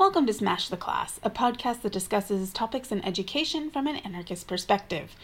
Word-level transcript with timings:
Welcome 0.00 0.24
to 0.28 0.32
Smash 0.32 0.70
the 0.70 0.78
Class, 0.78 1.20
a 1.22 1.28
podcast 1.28 1.82
that 1.82 1.92
discusses 1.92 2.54
topics 2.54 2.90
in 2.90 3.04
education 3.04 3.68
from 3.68 3.86
an 3.86 3.96
anarchist 3.96 4.48
perspective. 4.48 5.14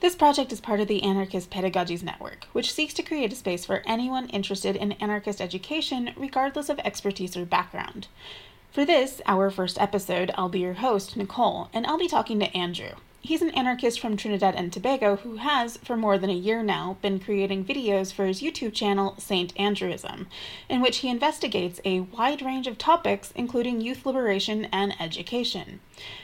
This 0.00 0.14
project 0.14 0.52
is 0.52 0.60
part 0.60 0.78
of 0.78 0.88
the 0.88 1.02
Anarchist 1.02 1.50
Pedagogies 1.50 2.02
Network, 2.02 2.44
which 2.52 2.70
seeks 2.70 2.92
to 2.94 3.02
create 3.02 3.32
a 3.32 3.34
space 3.34 3.64
for 3.64 3.82
anyone 3.86 4.28
interested 4.28 4.76
in 4.76 4.92
anarchist 4.92 5.40
education, 5.40 6.10
regardless 6.18 6.68
of 6.68 6.78
expertise 6.80 7.34
or 7.34 7.46
background. 7.46 8.08
For 8.70 8.84
this, 8.84 9.22
our 9.24 9.50
first 9.50 9.80
episode, 9.80 10.30
I'll 10.34 10.50
be 10.50 10.60
your 10.60 10.74
host, 10.74 11.16
Nicole, 11.16 11.70
and 11.72 11.86
I'll 11.86 11.96
be 11.96 12.06
talking 12.06 12.38
to 12.40 12.54
Andrew. 12.54 12.90
He's 13.20 13.42
an 13.42 13.50
anarchist 13.50 13.98
from 13.98 14.16
Trinidad 14.16 14.54
and 14.54 14.72
Tobago 14.72 15.16
who 15.16 15.36
has, 15.36 15.78
for 15.78 15.96
more 15.96 16.16
than 16.16 16.30
a 16.30 16.34
year 16.34 16.62
now, 16.62 16.96
been 17.02 17.18
creating 17.18 17.64
videos 17.64 18.12
for 18.12 18.26
his 18.26 18.40
YouTube 18.40 18.72
channel, 18.72 19.16
Saint 19.18 19.52
Andrewism, 19.56 20.26
in 20.68 20.80
which 20.80 20.98
he 20.98 21.08
investigates 21.08 21.80
a 21.84 22.00
wide 22.00 22.40
range 22.40 22.68
of 22.68 22.78
topics, 22.78 23.32
including 23.34 23.80
youth 23.80 24.06
liberation 24.06 24.66
and 24.66 24.94
education. 25.00 25.80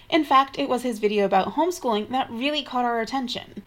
In 0.09 0.25
fact, 0.25 0.59
it 0.59 0.69
was 0.69 0.83
his 0.83 1.01
video 1.01 1.25
about 1.25 1.55
homeschooling 1.55 2.11
that 2.11 2.31
really 2.31 2.63
caught 2.63 2.85
our 2.85 3.01
attention. 3.01 3.65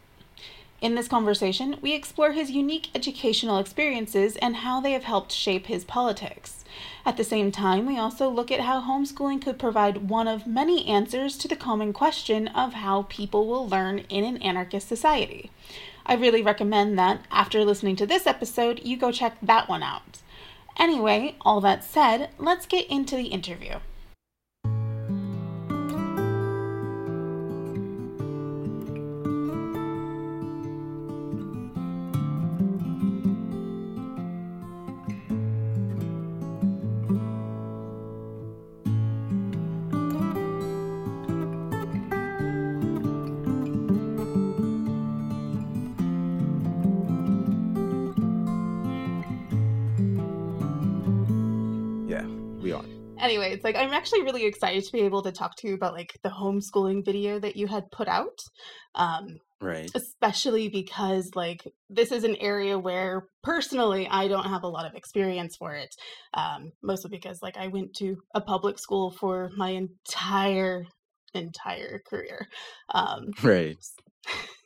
In 0.81 0.95
this 0.95 1.07
conversation, 1.07 1.77
we 1.81 1.93
explore 1.93 2.31
his 2.31 2.51
unique 2.51 2.89
educational 2.93 3.57
experiences 3.57 4.35
and 4.37 4.57
how 4.57 4.79
they 4.79 4.91
have 4.91 5.05
helped 5.05 5.31
shape 5.31 5.65
his 5.65 5.83
politics. 5.83 6.63
At 7.07 7.17
the 7.17 7.23
same 7.23 7.51
time, 7.51 7.85
we 7.85 7.99
also 7.99 8.29
look 8.29 8.51
at 8.51 8.61
how 8.61 8.81
homeschooling 8.81 9.39
could 9.43 9.59
provide 9.59 10.09
one 10.09 10.27
of 10.27 10.47
many 10.47 10.87
answers 10.87 11.37
to 11.37 11.47
the 11.47 11.55
common 11.55 11.93
question 11.93 12.47
of 12.47 12.73
how 12.73 13.03
people 13.03 13.45
will 13.45 13.69
learn 13.69 13.99
in 14.09 14.23
an 14.23 14.37
anarchist 14.41 14.87
society. 14.87 15.51
I 16.07 16.15
really 16.15 16.41
recommend 16.41 16.97
that 16.97 17.21
after 17.29 17.63
listening 17.63 17.95
to 17.97 18.07
this 18.07 18.25
episode, 18.25 18.81
you 18.83 18.97
go 18.97 19.11
check 19.11 19.37
that 19.43 19.69
one 19.69 19.83
out. 19.83 20.19
Anyway, 20.77 21.35
all 21.41 21.61
that 21.61 21.83
said, 21.83 22.31
let's 22.39 22.65
get 22.65 22.87
into 22.87 23.15
the 23.15 23.27
interview. 23.27 23.75
Anyway, 53.25 53.53
it's 53.53 53.63
like 53.63 53.75
I'm 53.75 53.91
actually 53.91 54.21
really 54.21 54.45
excited 54.45 54.83
to 54.83 54.91
be 54.91 55.01
able 55.01 55.23
to 55.23 55.31
talk 55.31 55.55
to 55.57 55.67
you 55.67 55.73
about 55.73 55.93
like 55.93 56.17
the 56.23 56.29
homeschooling 56.29 57.03
video 57.03 57.39
that 57.39 57.55
you 57.55 57.67
had 57.67 57.91
put 57.91 58.07
out. 58.07 58.39
Um, 58.95 59.39
right. 59.61 59.89
Especially 59.93 60.69
because 60.69 61.31
like 61.35 61.67
this 61.89 62.11
is 62.11 62.23
an 62.23 62.35
area 62.37 62.79
where 62.79 63.27
personally 63.43 64.07
I 64.09 64.27
don't 64.27 64.47
have 64.47 64.63
a 64.63 64.69
lot 64.69 64.85
of 64.85 64.95
experience 64.95 65.55
for 65.57 65.73
it. 65.73 65.93
Um, 66.33 66.71
mostly 66.81 67.09
because 67.09 67.41
like 67.41 67.57
I 67.57 67.67
went 67.67 67.95
to 67.97 68.17
a 68.33 68.41
public 68.41 68.79
school 68.79 69.11
for 69.11 69.51
my 69.57 69.69
entire 69.69 70.85
entire 71.33 72.01
career. 72.07 72.47
Um, 72.93 73.31
right. 73.43 73.77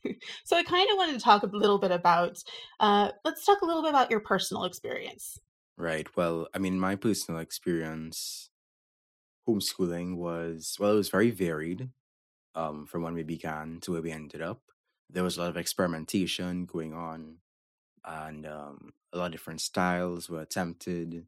so 0.45 0.55
I 0.55 0.63
kind 0.63 0.89
of 0.91 0.97
wanted 0.97 1.13
to 1.13 1.23
talk 1.23 1.43
a 1.43 1.47
little 1.51 1.79
bit 1.79 1.91
about. 1.91 2.37
Uh, 2.79 3.09
let's 3.25 3.45
talk 3.45 3.61
a 3.61 3.65
little 3.65 3.81
bit 3.81 3.89
about 3.89 4.11
your 4.11 4.21
personal 4.21 4.65
experience. 4.65 5.39
Right. 5.77 6.07
Well, 6.17 6.47
I 6.53 6.59
mean, 6.59 6.77
my 6.79 6.95
personal 6.95 7.39
experience 7.39 8.48
homeschooling 9.49 10.17
was, 10.17 10.77
well, 10.79 10.93
it 10.93 10.97
was 10.97 11.09
very 11.09 11.31
varied 11.31 11.91
um, 12.55 12.85
from 12.85 13.03
when 13.03 13.13
we 13.13 13.23
began 13.23 13.79
to 13.81 13.93
where 13.93 14.01
we 14.01 14.11
ended 14.11 14.41
up. 14.41 14.61
There 15.09 15.23
was 15.23 15.37
a 15.37 15.41
lot 15.41 15.49
of 15.49 15.57
experimentation 15.57 16.65
going 16.65 16.93
on, 16.93 17.39
and 18.05 18.45
um, 18.47 18.93
a 19.13 19.17
lot 19.17 19.27
of 19.27 19.31
different 19.33 19.61
styles 19.61 20.29
were 20.29 20.41
attempted, 20.41 21.27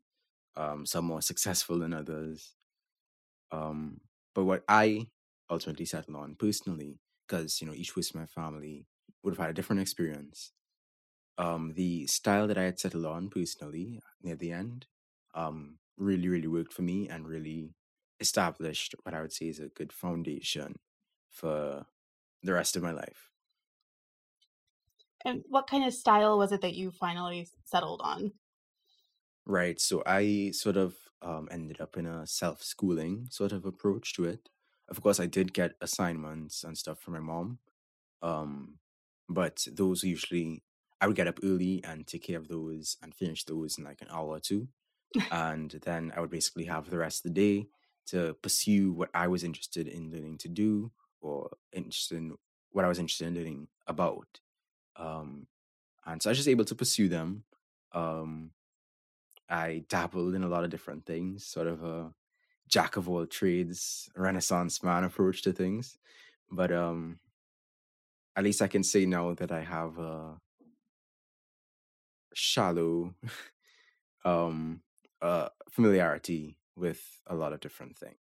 um, 0.56 0.86
some 0.86 1.06
more 1.06 1.22
successful 1.22 1.80
than 1.80 1.94
others. 1.94 2.56
Um, 3.52 4.02
but 4.34 4.46
what 4.46 4.64
I 4.68 5.08
ultimately 5.50 5.86
settled 5.86 6.16
on 6.18 6.36
personally, 6.36 7.00
because, 7.28 7.62
you 7.62 7.68
know, 7.68 7.74
each 7.74 7.94
person 7.94 8.20
my 8.20 8.26
family 8.26 8.88
would 9.24 9.32
have 9.34 9.40
had 9.40 9.50
a 9.52 9.54
different 9.54 9.82
experience, 9.82 10.54
um, 11.38 11.74
the 11.74 12.08
style 12.08 12.48
that 12.48 12.58
I 12.58 12.64
had 12.64 12.80
settled 12.80 13.06
on 13.06 13.30
personally 13.30 14.02
near 14.22 14.36
the 14.36 14.52
end 14.52 14.88
um, 15.34 15.80
really, 15.98 16.28
really 16.30 16.48
worked 16.48 16.74
for 16.74 16.84
me 16.84 17.10
and 17.10 17.28
really 17.28 17.76
established 18.22 18.96
what 19.04 19.14
I 19.14 19.22
would 19.22 19.34
say 19.34 19.48
is 19.48 19.60
a 19.60 19.68
good 19.68 19.92
foundation 19.92 20.80
for 21.30 21.86
the 22.44 22.54
rest 22.54 22.76
of 22.76 22.84
my 22.84 22.92
life. 22.92 23.32
And 25.24 25.44
what 25.50 25.68
kind 25.68 25.84
of 25.86 25.94
style 25.94 26.38
was 26.38 26.52
it 26.52 26.62
that 26.62 26.76
you 26.76 26.92
finally 26.92 27.48
settled 27.66 28.02
on? 28.04 28.34
Right. 29.46 29.80
So 29.80 30.04
I 30.06 30.52
sort 30.54 30.78
of 30.78 30.96
um, 31.22 31.48
ended 31.52 31.82
up 31.82 31.98
in 31.98 32.06
a 32.06 32.26
self 32.28 32.64
schooling 32.64 33.28
sort 33.30 33.52
of 33.52 33.66
approach 33.66 34.14
to 34.16 34.26
it. 34.26 34.50
Of 34.88 35.02
course, 35.02 35.20
I 35.20 35.26
did 35.26 35.54
get 35.54 35.76
assignments 35.82 36.64
and 36.64 36.78
stuff 36.78 37.00
from 37.00 37.14
my 37.14 37.20
mom, 37.20 37.60
um, 38.22 38.80
but 39.30 39.66
those 39.72 40.04
usually 40.04 40.64
I 41.00 41.08
would 41.08 41.16
get 41.16 41.28
up 41.28 41.40
early 41.44 41.84
and 41.84 42.06
take 42.06 42.24
care 42.24 42.38
of 42.38 42.50
those 42.50 42.98
and 43.02 43.16
finish 43.16 43.46
those 43.46 43.78
in 43.78 43.86
like 43.86 44.02
an 44.02 44.10
hour 44.12 44.28
or 44.28 44.40
two. 44.40 44.68
and 45.32 45.72
then 45.84 46.14
I 46.16 46.22
would 46.22 46.30
basically 46.30 46.66
have 46.66 46.90
the 46.90 46.98
rest 46.98 47.26
of 47.26 47.34
the 47.34 47.42
day 47.42 47.68
to 48.12 48.36
pursue 48.42 48.92
what 48.92 49.10
I 49.14 49.28
was 49.28 49.44
interested 49.44 49.88
in 49.88 50.12
learning 50.12 50.38
to 50.40 50.50
do 50.50 50.92
or 51.22 51.50
interested 51.72 52.18
in 52.18 52.36
what 52.72 52.86
I 52.86 52.88
was 52.88 53.00
interested 53.00 53.28
in 53.28 53.36
learning 53.36 53.68
about. 53.88 54.40
Um, 54.96 55.48
and 56.06 56.22
so 56.22 56.30
I 56.30 56.32
was 56.32 56.38
just 56.38 56.50
able 56.50 56.66
to 56.66 56.76
pursue 56.76 57.08
them. 57.08 57.44
Um, 57.94 58.52
I 59.50 59.84
dabbled 59.90 60.36
in 60.36 60.44
a 60.44 60.48
lot 60.48 60.64
of 60.64 60.70
different 60.70 61.06
things, 61.06 61.46
sort 61.46 61.68
of 61.68 61.84
a 61.84 62.14
jack 62.68 62.98
of 62.98 63.10
all 63.10 63.26
trades, 63.26 64.10
Renaissance 64.16 64.84
man 64.84 65.04
approach 65.04 65.42
to 65.44 65.54
things. 65.54 65.98
But 66.50 66.72
um, 66.72 67.20
at 68.36 68.44
least 68.44 68.62
I 68.62 68.68
can 68.68 68.84
say 68.84 69.06
now 69.06 69.34
that 69.34 69.52
I 69.52 69.62
have 69.62 69.98
a 69.98 70.38
shallow 72.34 73.14
um 74.26 74.82
uh 75.22 75.50
familiarity 75.70 76.58
with 76.82 77.22
a 77.28 77.36
lot 77.36 77.54
of 77.54 77.62
different 77.62 77.98
things 77.98 78.18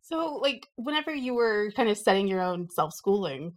so 0.00 0.36
like 0.36 0.66
whenever 0.76 1.14
you 1.14 1.34
were 1.34 1.70
kind 1.76 1.88
of 1.88 1.98
setting 1.98 2.28
your 2.28 2.40
own 2.40 2.70
self-schooling 2.70 3.52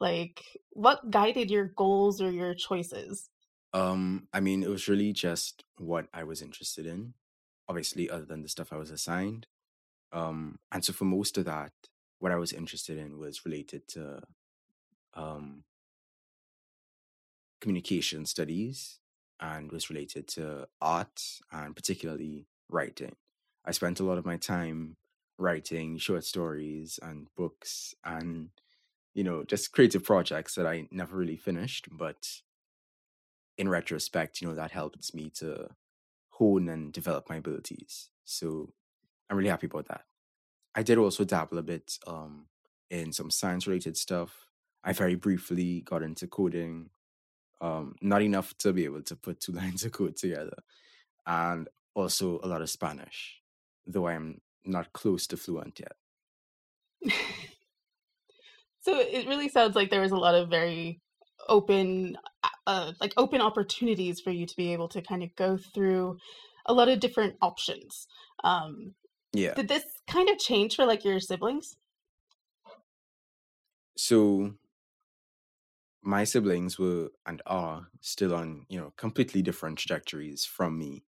like 0.00 0.42
what 0.70 1.10
guided 1.10 1.50
your 1.50 1.72
goals 1.76 2.20
or 2.20 2.30
your 2.30 2.54
choices? 2.54 3.30
Um 3.72 4.28
i 4.32 4.40
mean 4.40 4.62
it 4.62 4.68
was 4.68 4.88
really 4.88 5.12
just 5.12 5.64
what 5.78 6.06
i 6.14 6.22
was 6.22 6.42
interested 6.42 6.86
in 6.86 7.14
obviously 7.68 8.08
other 8.08 8.24
than 8.24 8.42
the 8.42 8.48
stuff 8.48 8.72
i 8.72 8.76
was 8.76 8.90
assigned. 8.90 9.46
Um 10.12 10.58
and 10.70 10.84
so 10.84 10.92
for 10.92 11.04
most 11.04 11.38
of 11.38 11.44
that 11.46 11.72
what 12.18 12.32
i 12.32 12.36
was 12.36 12.52
interested 12.52 12.98
in 12.98 13.18
was 13.18 13.44
related 13.44 13.88
to 13.88 14.22
um 15.14 15.64
communication 17.60 18.26
studies 18.26 19.00
and 19.40 19.72
was 19.72 19.90
related 19.90 20.28
to 20.28 20.66
art 20.80 21.20
and 21.50 21.74
particularly 21.74 22.46
writing. 22.68 23.14
I 23.64 23.72
spent 23.72 24.00
a 24.00 24.04
lot 24.04 24.18
of 24.18 24.26
my 24.26 24.36
time 24.36 24.96
writing 25.38 25.98
short 25.98 26.24
stories 26.24 26.98
and 27.02 27.26
books 27.36 27.94
and 28.04 28.48
you 29.14 29.22
know 29.22 29.44
just 29.44 29.72
creative 29.72 30.02
projects 30.02 30.54
that 30.54 30.66
I 30.66 30.88
never 30.90 31.14
really 31.16 31.36
finished 31.36 31.88
but 31.90 32.26
in 33.58 33.68
retrospect 33.68 34.40
you 34.40 34.48
know 34.48 34.54
that 34.54 34.70
helped 34.70 35.14
me 35.14 35.30
to 35.36 35.68
hone 36.30 36.68
and 36.68 36.92
develop 36.92 37.28
my 37.28 37.36
abilities. 37.36 38.08
So 38.24 38.72
I'm 39.28 39.36
really 39.36 39.50
happy 39.50 39.66
about 39.66 39.88
that. 39.88 40.04
I 40.74 40.82
did 40.82 40.98
also 40.98 41.24
dabble 41.24 41.58
a 41.58 41.62
bit 41.62 41.98
um 42.06 42.46
in 42.90 43.12
some 43.12 43.30
science 43.30 43.66
related 43.66 43.96
stuff. 43.96 44.46
I 44.84 44.92
very 44.92 45.16
briefly 45.16 45.80
got 45.80 46.02
into 46.02 46.26
coding 46.28 46.90
um, 47.60 47.96
not 48.00 48.22
enough 48.22 48.56
to 48.58 48.72
be 48.72 48.84
able 48.84 49.02
to 49.02 49.16
put 49.16 49.40
two 49.40 49.52
lines 49.60 49.84
of 49.84 49.92
code 49.92 50.16
together, 50.16 50.56
and 51.26 51.68
also 51.96 52.38
a 52.42 52.46
lot 52.46 52.62
of 52.62 52.70
Spanish, 52.70 53.40
though 53.86 54.06
I 54.06 54.14
am 54.14 54.40
not 54.64 54.92
close 54.92 55.26
to 55.28 55.36
fluent 55.36 55.80
yet. 55.80 55.96
so 58.80 58.98
it 58.98 59.26
really 59.26 59.48
sounds 59.48 59.74
like 59.74 59.90
there 59.90 60.02
was 60.02 60.12
a 60.12 60.16
lot 60.16 60.34
of 60.34 60.48
very 60.48 61.00
open, 61.48 62.16
uh, 62.66 62.92
like 63.00 63.14
open 63.16 63.40
opportunities 63.40 64.20
for 64.20 64.30
you 64.30 64.46
to 64.46 64.56
be 64.56 64.72
able 64.72 64.88
to 64.88 65.00
kind 65.02 65.22
of 65.22 65.34
go 65.36 65.56
through 65.56 66.18
a 66.66 66.74
lot 66.74 66.88
of 66.88 67.00
different 67.00 67.36
options. 67.40 68.06
Um, 68.44 68.94
yeah. 69.32 69.54
Did 69.54 69.68
this 69.68 69.84
kind 70.06 70.28
of 70.28 70.38
change 70.38 70.76
for 70.76 70.84
like 70.84 71.04
your 71.04 71.20
siblings? 71.20 71.76
So 73.96 74.52
my 76.02 76.24
siblings 76.24 76.78
were 76.78 77.08
and 77.24 77.40
are 77.46 77.88
still 78.00 78.34
on, 78.34 78.66
you 78.68 78.78
know, 78.78 78.92
completely 78.96 79.42
different 79.42 79.78
trajectories 79.78 80.44
from 80.44 80.78
me. 80.78 81.04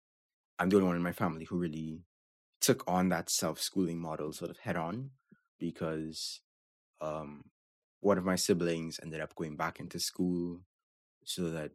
I'm 0.58 0.68
the 0.68 0.76
only 0.76 0.88
one 0.88 0.96
in 0.96 1.02
my 1.02 1.12
family 1.12 1.44
who 1.44 1.56
really 1.56 2.02
took 2.60 2.82
on 2.86 3.08
that 3.10 3.30
self 3.30 3.60
schooling 3.60 3.98
model 3.98 4.32
sort 4.32 4.50
of 4.50 4.58
head 4.58 4.76
on 4.76 5.10
because 5.58 6.40
um, 7.00 7.44
one 8.00 8.18
of 8.18 8.24
my 8.24 8.36
siblings 8.36 8.98
ended 9.02 9.20
up 9.20 9.34
going 9.34 9.56
back 9.56 9.80
into 9.80 9.98
school 10.00 10.60
so 11.24 11.50
that 11.50 11.70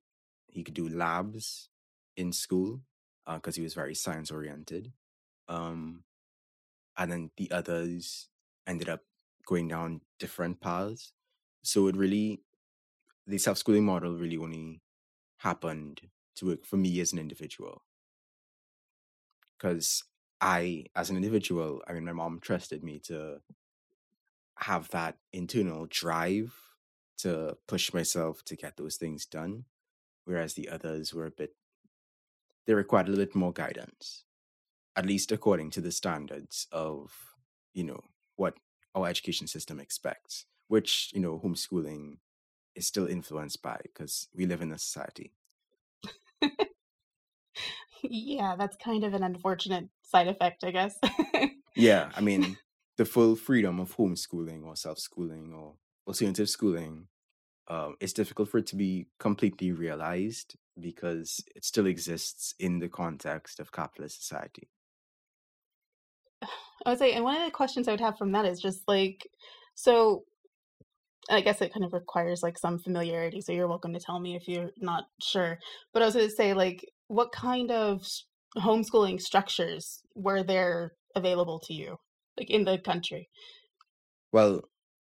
he 0.48 0.64
could 0.64 0.74
do 0.74 0.90
labs 0.90 1.70
in 2.18 2.32
school 2.32 2.82
because 3.26 3.56
uh, 3.56 3.60
he 3.60 3.64
was 3.64 3.74
very 3.74 3.96
science 3.96 4.32
oriented. 4.32 4.92
Um, 5.48 6.04
and 6.98 7.12
then 7.12 7.32
the 7.38 7.52
others 7.52 8.30
ended 8.68 8.90
up 8.90 9.02
going 9.46 9.68
down 9.68 10.02
different 10.20 10.62
paths. 10.62 11.12
So 11.64 11.88
it 11.88 11.96
really, 11.96 12.42
the 13.26 13.38
self 13.38 13.58
schooling 13.58 13.86
model 13.86 14.18
really 14.18 14.38
only 14.38 14.82
happened 15.38 16.02
to 16.36 16.48
work 16.48 16.66
for 16.66 16.78
me 16.78 17.00
as 17.00 17.14
an 17.14 17.20
individual. 17.20 17.84
Because 19.64 20.04
I, 20.42 20.88
as 20.94 21.10
an 21.10 21.16
individual, 21.16 21.82
I 21.88 21.94
mean, 21.94 22.04
my 22.04 22.12
mom 22.12 22.42
trusted 22.42 22.84
me 22.84 23.00
to 23.06 23.40
have 24.58 24.90
that 24.90 25.16
internal 25.32 25.88
drive 25.90 26.54
to 27.20 27.58
push 27.66 27.94
myself 27.94 28.44
to 28.46 28.58
get 28.58 28.76
those 28.76 28.98
things 28.98 29.26
done, 29.26 29.64
whereas 30.26 30.56
the 30.56 30.68
others 30.68 31.14
were 31.14 31.28
a 31.28 31.32
bit, 31.32 31.56
they 32.68 32.74
required 32.74 33.08
a 33.08 33.12
little 33.12 33.26
bit 33.26 33.36
more 33.36 33.54
guidance, 33.54 34.26
at 34.98 35.06
least 35.06 35.32
according 35.32 35.70
to 35.70 35.80
the 35.80 35.94
standards 35.94 36.68
of, 36.74 37.14
you 37.74 37.86
know, 37.86 38.02
what 38.36 38.56
our 38.94 39.08
education 39.08 39.48
system 39.48 39.80
expects, 39.80 40.46
which, 40.68 41.10
you 41.14 41.22
know, 41.22 41.40
homeschooling 41.42 42.18
is 42.76 42.86
still 42.86 43.08
influenced 43.08 43.62
by 43.62 43.80
because 43.82 44.28
we 44.36 44.46
live 44.46 44.62
in 44.62 44.74
a 44.74 44.78
society. 44.78 45.32
Yeah, 48.04 48.56
that's 48.58 48.78
kind 48.78 49.04
of 49.04 49.14
an 49.14 49.24
unfortunate 49.24 49.90
side 50.04 50.28
effect, 50.28 50.64
I 50.64 50.72
guess. 50.72 50.98
yeah, 51.76 52.10
I 52.16 52.22
mean, 52.22 52.58
the 52.98 53.06
full 53.06 53.36
freedom 53.36 53.80
of 53.80 53.96
homeschooling 53.96 54.66
or 54.66 54.76
self 54.76 55.00
schooling 55.00 55.54
or 55.54 55.76
alternative 56.08 56.50
schooling, 56.50 57.08
um, 57.68 57.96
it's 58.00 58.14
difficult 58.14 58.50
for 58.50 58.60
it 58.60 58.68
to 58.68 58.76
be 58.76 59.08
completely 59.20 59.72
realized 59.72 60.56
because 60.80 61.44
it 61.56 61.64
still 61.64 61.86
exists 61.86 62.56
in 62.60 62.80
the 62.80 62.90
context 62.90 63.60
of 63.60 63.72
capitalist 63.72 64.20
society. 64.22 64.70
I 66.86 66.90
would 66.90 67.00
say, 67.00 67.14
and 67.14 67.24
one 67.24 67.38
of 67.38 67.46
the 67.46 67.52
questions 67.52 67.88
I 67.88 67.92
would 67.92 68.02
have 68.02 68.18
from 68.18 68.34
that 68.34 68.46
is 68.46 68.60
just 68.60 68.84
like, 68.88 69.28
so 69.76 70.26
I 71.30 71.42
guess 71.42 71.62
it 71.62 71.74
kind 71.74 71.86
of 71.86 71.94
requires 71.94 72.44
like 72.44 72.58
some 72.58 72.80
familiarity. 72.80 73.42
So 73.42 73.54
you're 73.54 73.68
welcome 73.68 73.94
to 73.94 74.00
tell 74.00 74.20
me 74.20 74.36
if 74.36 74.48
you're 74.48 74.72
not 74.78 75.06
sure. 75.22 75.60
But 75.94 76.02
I 76.02 76.06
was 76.06 76.16
going 76.16 76.28
to 76.28 76.36
say, 76.36 76.54
like, 76.54 76.86
what 77.08 77.32
kind 77.32 77.72
of 77.72 78.08
homeschooling 78.58 79.22
structures 79.22 80.02
were 80.16 80.44
there 80.44 80.94
available 81.16 81.60
to 81.60 81.74
you, 81.74 81.98
like 82.38 82.50
in 82.50 82.66
the 82.66 82.78
country? 82.78 83.30
Well, 84.32 84.62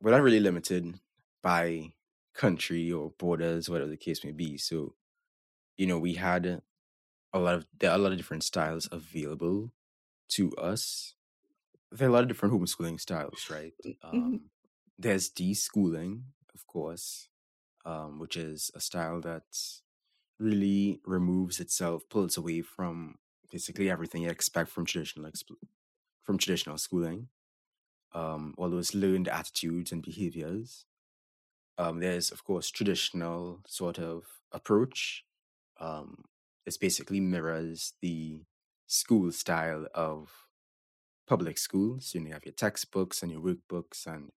we're 0.01 0.11
not 0.11 0.23
really 0.23 0.41
limited 0.41 1.01
by 1.43 1.93
country 2.35 2.93
or 2.93 3.13
borders, 3.19 3.69
whatever 3.69 3.91
the 3.91 3.97
case 3.97 4.25
may 4.25 4.33
be. 4.33 4.59
So, 4.59 4.95
you 5.77 5.87
know, 5.87 5.99
we 5.99 6.15
had 6.15 6.63
a 7.33 7.39
lot 7.39 7.55
of 7.55 7.67
there 7.79 7.91
are 7.91 7.97
a 7.97 7.99
lot 7.99 8.13
of 8.13 8.19
different 8.19 8.45
styles 8.45 8.89
available 8.93 9.73
to 10.29 10.53
us. 10.57 11.15
There 11.93 12.09
are 12.09 12.11
a 12.11 12.13
lot 12.13 12.23
of 12.23 12.29
different 12.29 12.55
homeschooling 12.55 13.01
styles, 13.01 13.49
right? 13.51 13.73
Mm-hmm. 13.85 14.17
Um, 14.17 14.41
there's 14.99 15.31
deschooling, 15.31 16.23
of 16.55 16.67
course, 16.67 17.29
um, 17.85 18.19
which 18.19 18.37
is 18.37 18.71
a 18.75 18.81
style 18.81 19.21
that 19.21 19.45
really 20.39 21.01
removes 21.05 21.61
itself, 21.61 22.09
pulls 22.09 22.37
away 22.37 22.63
from 22.63 23.17
basically 23.51 23.91
everything 23.91 24.23
you 24.23 24.31
expect 24.31 24.71
from 24.71 24.85
traditional 24.87 25.31
from 26.23 26.39
traditional 26.39 26.79
schooling. 26.79 27.29
Um, 28.13 28.55
all 28.59 28.71
those 28.71 28.95
learned 28.95 29.29
attitudes 29.29 29.93
and 29.93 30.03
behaviors. 30.03 30.87
Um, 31.79 32.01
there's 32.01 32.31
of 32.31 32.45
course 32.45 32.71
traditional 32.71 33.61
sort 33.67 33.99
of 33.99 34.25
approach. 34.53 35.25
Um, 35.79 36.25
it 36.67 36.77
basically 36.81 37.21
mirrors 37.21 37.95
the 38.03 38.45
school 38.87 39.33
style 39.33 39.87
of 39.95 40.31
public 41.27 41.59
schools. 41.59 42.13
You 42.15 42.21
know, 42.21 42.29
you 42.29 42.33
have 42.35 42.45
your 42.47 42.53
textbooks 42.55 43.23
and 43.23 43.33
your 43.33 43.41
workbooks 43.43 44.07
and 44.07 44.33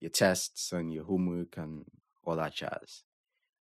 your 0.00 0.10
tests 0.10 0.72
and 0.72 0.92
your 0.92 1.04
homework 1.04 1.56
and 1.56 1.86
all 2.24 2.36
that 2.36 2.54
jazz. 2.54 3.04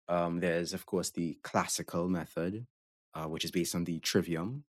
Um, 0.09 0.41
there's, 0.41 0.73
of 0.73 0.87
course, 0.87 1.11
the 1.11 1.39
classical 1.43 2.09
method, 2.09 2.67
uh, 3.15 3.25
which 3.25 3.45
is 3.45 3.51
based 3.51 3.75
on 3.75 3.85
the 3.85 3.99
trivium. 4.01 4.65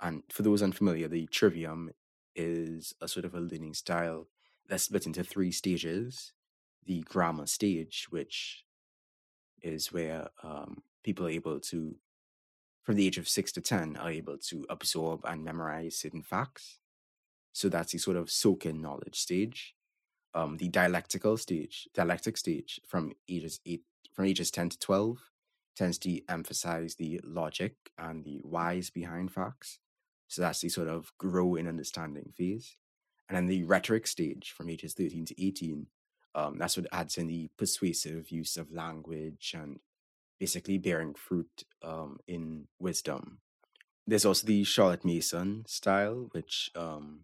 And 0.00 0.22
for 0.30 0.42
those 0.42 0.62
unfamiliar, 0.62 1.08
the 1.08 1.26
trivium 1.26 1.90
is 2.34 2.94
a 3.00 3.08
sort 3.08 3.24
of 3.24 3.34
a 3.34 3.40
learning 3.40 3.74
style 3.74 4.28
that's 4.68 4.84
split 4.84 5.06
into 5.06 5.22
three 5.22 5.52
stages. 5.52 6.32
The 6.86 7.02
grammar 7.02 7.46
stage, 7.46 8.06
which 8.10 8.64
is 9.62 9.92
where 9.92 10.28
um, 10.42 10.82
people 11.02 11.26
are 11.26 11.30
able 11.30 11.60
to, 11.60 11.94
from 12.82 12.96
the 12.96 13.06
age 13.06 13.16
of 13.16 13.28
six 13.28 13.52
to 13.52 13.60
10, 13.60 13.96
are 13.96 14.10
able 14.10 14.36
to 14.38 14.66
absorb 14.68 15.24
and 15.24 15.44
memorize 15.44 15.96
certain 15.96 16.22
facts. 16.22 16.80
So 17.52 17.68
that's 17.68 17.92
the 17.92 17.98
sort 17.98 18.16
of 18.16 18.30
soak 18.30 18.66
in 18.66 18.82
knowledge 18.82 19.18
stage 19.18 19.74
um, 20.34 20.56
the 20.56 20.68
dialectical 20.68 21.36
stage, 21.36 21.88
dialectic 21.94 22.36
stage 22.36 22.80
from 22.86 23.12
ages 23.28 23.60
eight, 23.64 23.82
from 24.12 24.26
ages 24.26 24.50
10 24.50 24.70
to 24.70 24.78
12 24.78 25.18
tends 25.76 25.98
to 25.98 26.20
emphasize 26.28 26.94
the 26.94 27.20
logic 27.24 27.74
and 27.98 28.24
the 28.24 28.40
whys 28.44 28.90
behind 28.90 29.32
facts. 29.32 29.78
So 30.28 30.42
that's 30.42 30.60
the 30.60 30.68
sort 30.68 30.88
of 30.88 31.12
grow 31.18 31.56
in 31.56 31.68
understanding 31.68 32.32
phase. 32.36 32.76
And 33.28 33.36
then 33.36 33.46
the 33.46 33.64
rhetoric 33.64 34.06
stage 34.06 34.52
from 34.56 34.70
ages 34.70 34.94
13 34.94 35.26
to 35.26 35.46
18, 35.46 35.86
um, 36.34 36.58
that's 36.58 36.76
what 36.76 36.86
adds 36.92 37.16
in 37.16 37.26
the 37.26 37.48
persuasive 37.56 38.30
use 38.30 38.56
of 38.56 38.72
language 38.72 39.54
and 39.56 39.80
basically 40.38 40.78
bearing 40.78 41.14
fruit 41.14 41.64
um, 41.82 42.18
in 42.26 42.66
wisdom. 42.78 43.38
There's 44.06 44.26
also 44.26 44.46
the 44.46 44.64
Charlotte 44.64 45.04
Mason 45.04 45.64
style, 45.66 46.28
which 46.32 46.70
um, 46.74 47.20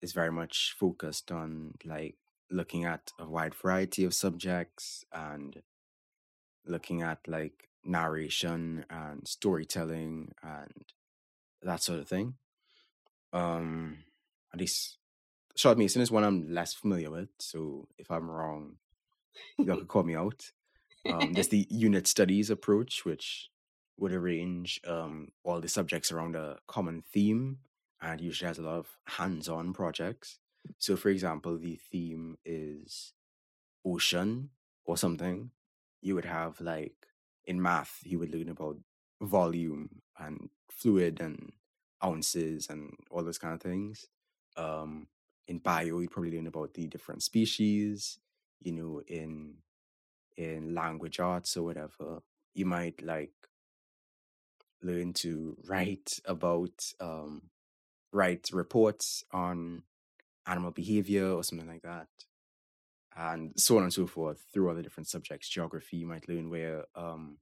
is 0.00 0.12
very 0.12 0.30
much 0.30 0.74
focused 0.78 1.32
on 1.32 1.74
like 1.84 2.16
looking 2.52 2.84
at 2.84 3.12
a 3.18 3.28
wide 3.28 3.54
variety 3.54 4.04
of 4.04 4.14
subjects 4.14 5.04
and 5.12 5.62
looking 6.66 7.02
at 7.02 7.18
like 7.26 7.68
narration 7.84 8.84
and 8.88 9.26
storytelling 9.26 10.32
and 10.42 10.84
that 11.62 11.82
sort 11.82 12.00
of 12.00 12.08
thing. 12.08 12.34
Um, 13.32 13.98
at 14.52 14.60
least 14.60 14.98
Charlotte 15.56 15.78
Mason 15.78 16.02
is 16.02 16.10
one 16.10 16.24
I'm 16.24 16.52
less 16.52 16.74
familiar 16.74 17.10
with, 17.10 17.30
so 17.38 17.88
if 17.98 18.10
I'm 18.10 18.30
wrong, 18.30 18.76
y'all 19.58 19.78
could 19.78 19.88
call 19.88 20.02
me 20.02 20.14
out. 20.14 20.50
Um, 21.10 21.32
there's 21.32 21.48
the 21.48 21.66
unit 21.70 22.06
studies 22.06 22.50
approach, 22.50 23.04
which 23.04 23.50
would 23.98 24.12
arrange 24.12 24.80
um, 24.86 25.28
all 25.44 25.60
the 25.60 25.68
subjects 25.68 26.12
around 26.12 26.36
a 26.36 26.58
common 26.66 27.02
theme 27.12 27.58
and 28.00 28.20
usually 28.20 28.48
has 28.48 28.58
a 28.58 28.62
lot 28.62 28.78
of 28.78 28.86
hands-on 29.06 29.72
projects. 29.72 30.38
So, 30.78 30.96
for 30.96 31.08
example, 31.10 31.58
the 31.58 31.76
theme 31.76 32.36
is 32.44 33.12
ocean 33.84 34.50
or 34.84 34.96
something. 34.96 35.50
You 36.00 36.14
would 36.16 36.24
have 36.24 36.60
like 36.60 36.94
in 37.44 37.60
math, 37.60 38.00
you 38.04 38.18
would 38.18 38.34
learn 38.34 38.48
about 38.48 38.78
volume 39.20 40.02
and 40.18 40.50
fluid 40.70 41.20
and 41.20 41.52
ounces 42.04 42.68
and 42.68 42.94
all 43.10 43.22
those 43.22 43.38
kind 43.38 43.54
of 43.54 43.60
things. 43.60 44.06
Um, 44.56 45.08
in 45.48 45.58
bio, 45.58 45.98
you'd 45.98 46.10
probably 46.10 46.32
learn 46.32 46.46
about 46.46 46.74
the 46.74 46.86
different 46.86 47.22
species. 47.22 48.18
You 48.60 48.72
know, 48.72 49.02
in 49.06 49.56
in 50.36 50.74
language 50.74 51.20
arts 51.20 51.56
or 51.56 51.64
whatever, 51.64 52.22
you 52.54 52.64
might 52.66 53.02
like 53.02 53.32
learn 54.82 55.12
to 55.12 55.56
write 55.64 56.20
about 56.24 56.84
um, 57.00 57.50
write 58.12 58.50
reports 58.52 59.24
on 59.32 59.82
animal 60.46 60.70
behavior 60.70 61.28
or 61.28 61.44
something 61.44 61.68
like 61.68 61.82
that 61.82 62.08
and 63.16 63.52
so 63.56 63.76
on 63.76 63.82
and 63.82 63.92
so 63.92 64.06
forth 64.06 64.44
through 64.52 64.68
all 64.68 64.74
the 64.74 64.82
different 64.82 65.08
subjects 65.08 65.48
geography 65.48 65.98
you 65.98 66.06
might 66.06 66.28
learn 66.28 66.50
where 66.50 66.84
um, 66.94 67.38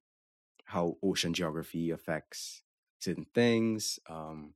how 0.65 0.97
ocean 1.03 1.33
geography 1.33 1.91
affects 1.91 2.63
certain 2.99 3.27
things 3.35 3.99
um, 4.09 4.55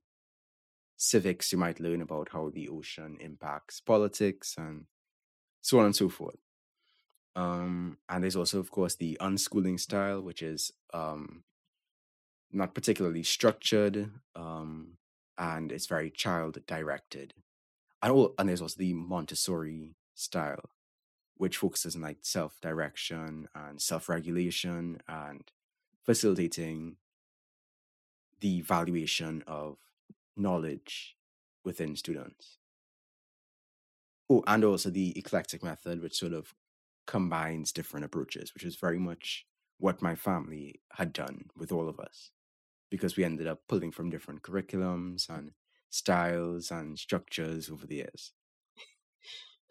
civics 0.97 1.51
you 1.51 1.57
might 1.57 1.79
learn 1.79 2.01
about 2.01 2.29
how 2.31 2.49
the 2.49 2.67
ocean 2.69 3.17
impacts 3.19 3.79
politics 3.79 4.55
and 4.57 4.85
so 5.61 5.79
on 5.79 5.85
and 5.85 5.95
so 5.95 6.09
forth 6.09 6.37
um, 7.35 7.97
and 8.07 8.23
there's 8.23 8.35
also 8.35 8.59
of 8.59 8.71
course 8.71 8.95
the 8.95 9.17
unschooling 9.21 9.79
style 9.79 10.21
which 10.21 10.41
is 10.41 10.71
um, 10.93 11.43
not 12.51 12.73
particularly 12.73 13.23
structured 13.23 14.09
um, 14.35 14.97
and 15.37 15.71
it's 15.71 15.87
very 15.87 16.09
child 16.09 16.57
directed. 16.65 17.33
And, 18.01 18.11
all, 18.11 18.33
and 18.37 18.49
there's 18.49 18.61
also 18.61 18.77
the 18.77 18.93
Montessori 18.93 19.95
style, 20.13 20.69
which 21.37 21.57
focuses 21.57 21.95
on 21.95 22.01
like 22.01 22.17
self 22.21 22.59
direction 22.61 23.47
and 23.55 23.81
self 23.81 24.09
regulation 24.09 25.01
and 25.07 25.43
facilitating 26.03 26.97
the 28.41 28.61
valuation 28.61 29.43
of 29.47 29.77
knowledge 30.37 31.15
within 31.63 31.95
students. 31.95 32.57
Oh, 34.29 34.43
and 34.47 34.63
also 34.63 34.89
the 34.89 35.17
eclectic 35.17 35.63
method, 35.63 36.01
which 36.01 36.15
sort 36.17 36.33
of 36.33 36.53
combines 37.05 37.71
different 37.71 38.05
approaches, 38.05 38.53
which 38.53 38.63
is 38.63 38.75
very 38.75 38.99
much 38.99 39.45
what 39.77 40.01
my 40.01 40.15
family 40.15 40.81
had 40.93 41.13
done 41.13 41.45
with 41.55 41.71
all 41.71 41.87
of 41.87 41.99
us, 41.99 42.31
because 42.89 43.15
we 43.15 43.23
ended 43.23 43.47
up 43.47 43.61
pulling 43.67 43.91
from 43.91 44.09
different 44.09 44.41
curriculums 44.41 45.29
and 45.29 45.51
styles 45.95 46.71
and 46.71 46.99
structures 46.99 47.69
over 47.69 47.87
the 47.87 47.95
years. 47.95 48.33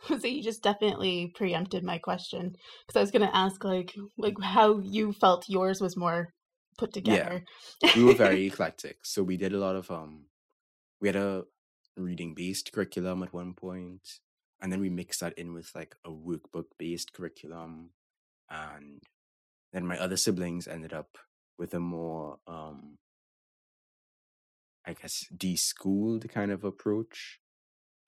so 0.08 0.26
you 0.26 0.42
just 0.42 0.62
definitely 0.62 1.32
preempted 1.34 1.84
my 1.84 1.98
question 1.98 2.56
because 2.86 2.98
I 2.98 3.00
was 3.00 3.10
going 3.10 3.26
to 3.28 3.36
ask 3.36 3.62
like 3.64 3.94
like 4.18 4.34
how 4.42 4.80
you 4.80 5.12
felt 5.12 5.48
yours 5.48 5.80
was 5.80 5.96
more 5.96 6.32
put 6.78 6.92
together. 6.92 7.44
Yeah, 7.82 7.92
we 7.96 8.04
were 8.04 8.14
very 8.26 8.46
eclectic, 8.46 9.04
so 9.04 9.22
we 9.22 9.36
did 9.36 9.52
a 9.52 9.58
lot 9.58 9.76
of 9.76 9.90
um, 9.90 10.26
we 11.00 11.08
had 11.08 11.16
a 11.16 11.44
reading 11.96 12.34
based 12.34 12.72
curriculum 12.72 13.22
at 13.22 13.34
one 13.34 13.54
point, 13.54 14.20
and 14.60 14.72
then 14.72 14.80
we 14.80 14.90
mixed 14.90 15.20
that 15.20 15.38
in 15.38 15.52
with 15.52 15.70
like 15.74 15.94
a 16.04 16.10
workbook 16.10 16.66
based 16.78 17.12
curriculum, 17.12 17.90
and 18.50 19.02
then 19.72 19.86
my 19.86 19.98
other 19.98 20.16
siblings 20.16 20.66
ended 20.66 20.92
up 20.92 21.18
with 21.58 21.74
a 21.74 21.80
more 21.80 22.38
um, 22.46 22.98
I 24.86 24.92
guess 24.94 25.26
deschooled 25.34 26.28
kind 26.28 26.50
of 26.50 26.64
approach 26.64 27.40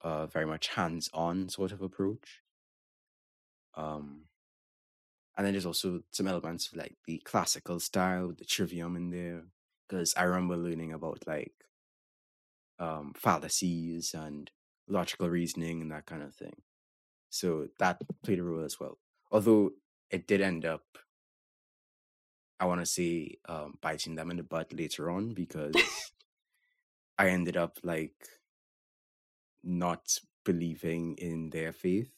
uh, 0.01 0.27
very 0.27 0.45
much 0.45 0.69
hands-on 0.69 1.49
sort 1.49 1.71
of 1.71 1.81
approach. 1.81 2.41
Um, 3.75 4.25
and 5.35 5.45
then 5.45 5.53
there's 5.53 5.65
also 5.65 6.01
some 6.11 6.27
elements 6.27 6.67
of 6.67 6.77
like 6.77 6.95
the 7.05 7.19
classical 7.19 7.79
style, 7.79 8.33
the 8.37 8.45
trivium 8.45 8.95
in 8.95 9.09
there, 9.11 9.43
because 9.87 10.13
I 10.15 10.23
remember 10.23 10.57
learning 10.57 10.93
about 10.93 11.23
like 11.27 11.53
um, 12.79 13.13
fallacies 13.15 14.13
and 14.13 14.49
logical 14.87 15.29
reasoning 15.29 15.81
and 15.81 15.91
that 15.91 16.05
kind 16.05 16.23
of 16.23 16.33
thing. 16.33 16.61
So 17.29 17.67
that 17.79 18.01
played 18.23 18.39
a 18.39 18.43
role 18.43 18.63
as 18.63 18.79
well. 18.79 18.97
Although 19.31 19.71
it 20.09 20.27
did 20.27 20.41
end 20.41 20.65
up, 20.65 20.85
I 22.59 22.65
want 22.65 22.81
to 22.81 22.85
say, 22.85 23.35
um, 23.47 23.77
biting 23.81 24.15
them 24.15 24.31
in 24.31 24.37
the 24.37 24.43
butt 24.43 24.73
later 24.73 25.11
on 25.11 25.33
because 25.33 25.75
I 27.17 27.29
ended 27.29 27.57
up 27.57 27.79
like 27.83 28.15
not 29.63 30.19
believing 30.45 31.15
in 31.17 31.49
their 31.49 31.73
faith 31.73 32.11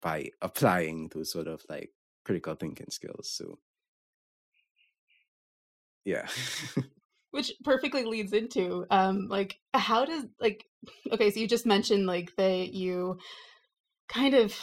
by 0.00 0.30
applying 0.42 1.08
those 1.08 1.30
sort 1.30 1.48
of 1.48 1.62
like 1.68 1.90
critical 2.24 2.54
thinking 2.54 2.90
skills. 2.90 3.30
So, 3.30 3.58
yeah. 6.04 6.26
Which 7.30 7.52
perfectly 7.64 8.04
leads 8.04 8.32
into 8.34 8.84
um 8.90 9.28
like 9.28 9.58
how 9.72 10.04
does 10.04 10.24
like 10.40 10.66
okay, 11.12 11.30
so 11.30 11.40
you 11.40 11.48
just 11.48 11.66
mentioned 11.66 12.06
like 12.06 12.34
that 12.36 12.72
you 12.74 13.18
kind 14.08 14.34
of 14.34 14.54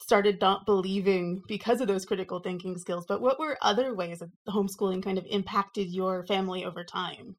started 0.00 0.40
not 0.40 0.66
believing 0.66 1.42
because 1.48 1.80
of 1.80 1.88
those 1.88 2.04
critical 2.04 2.40
thinking 2.40 2.76
skills, 2.78 3.06
but 3.08 3.22
what 3.22 3.38
were 3.38 3.58
other 3.62 3.94
ways 3.94 4.18
that 4.20 4.30
homeschooling 4.48 5.02
kind 5.02 5.18
of 5.18 5.26
impacted 5.26 5.88
your 5.88 6.24
family 6.26 6.64
over 6.64 6.84
time? 6.84 7.36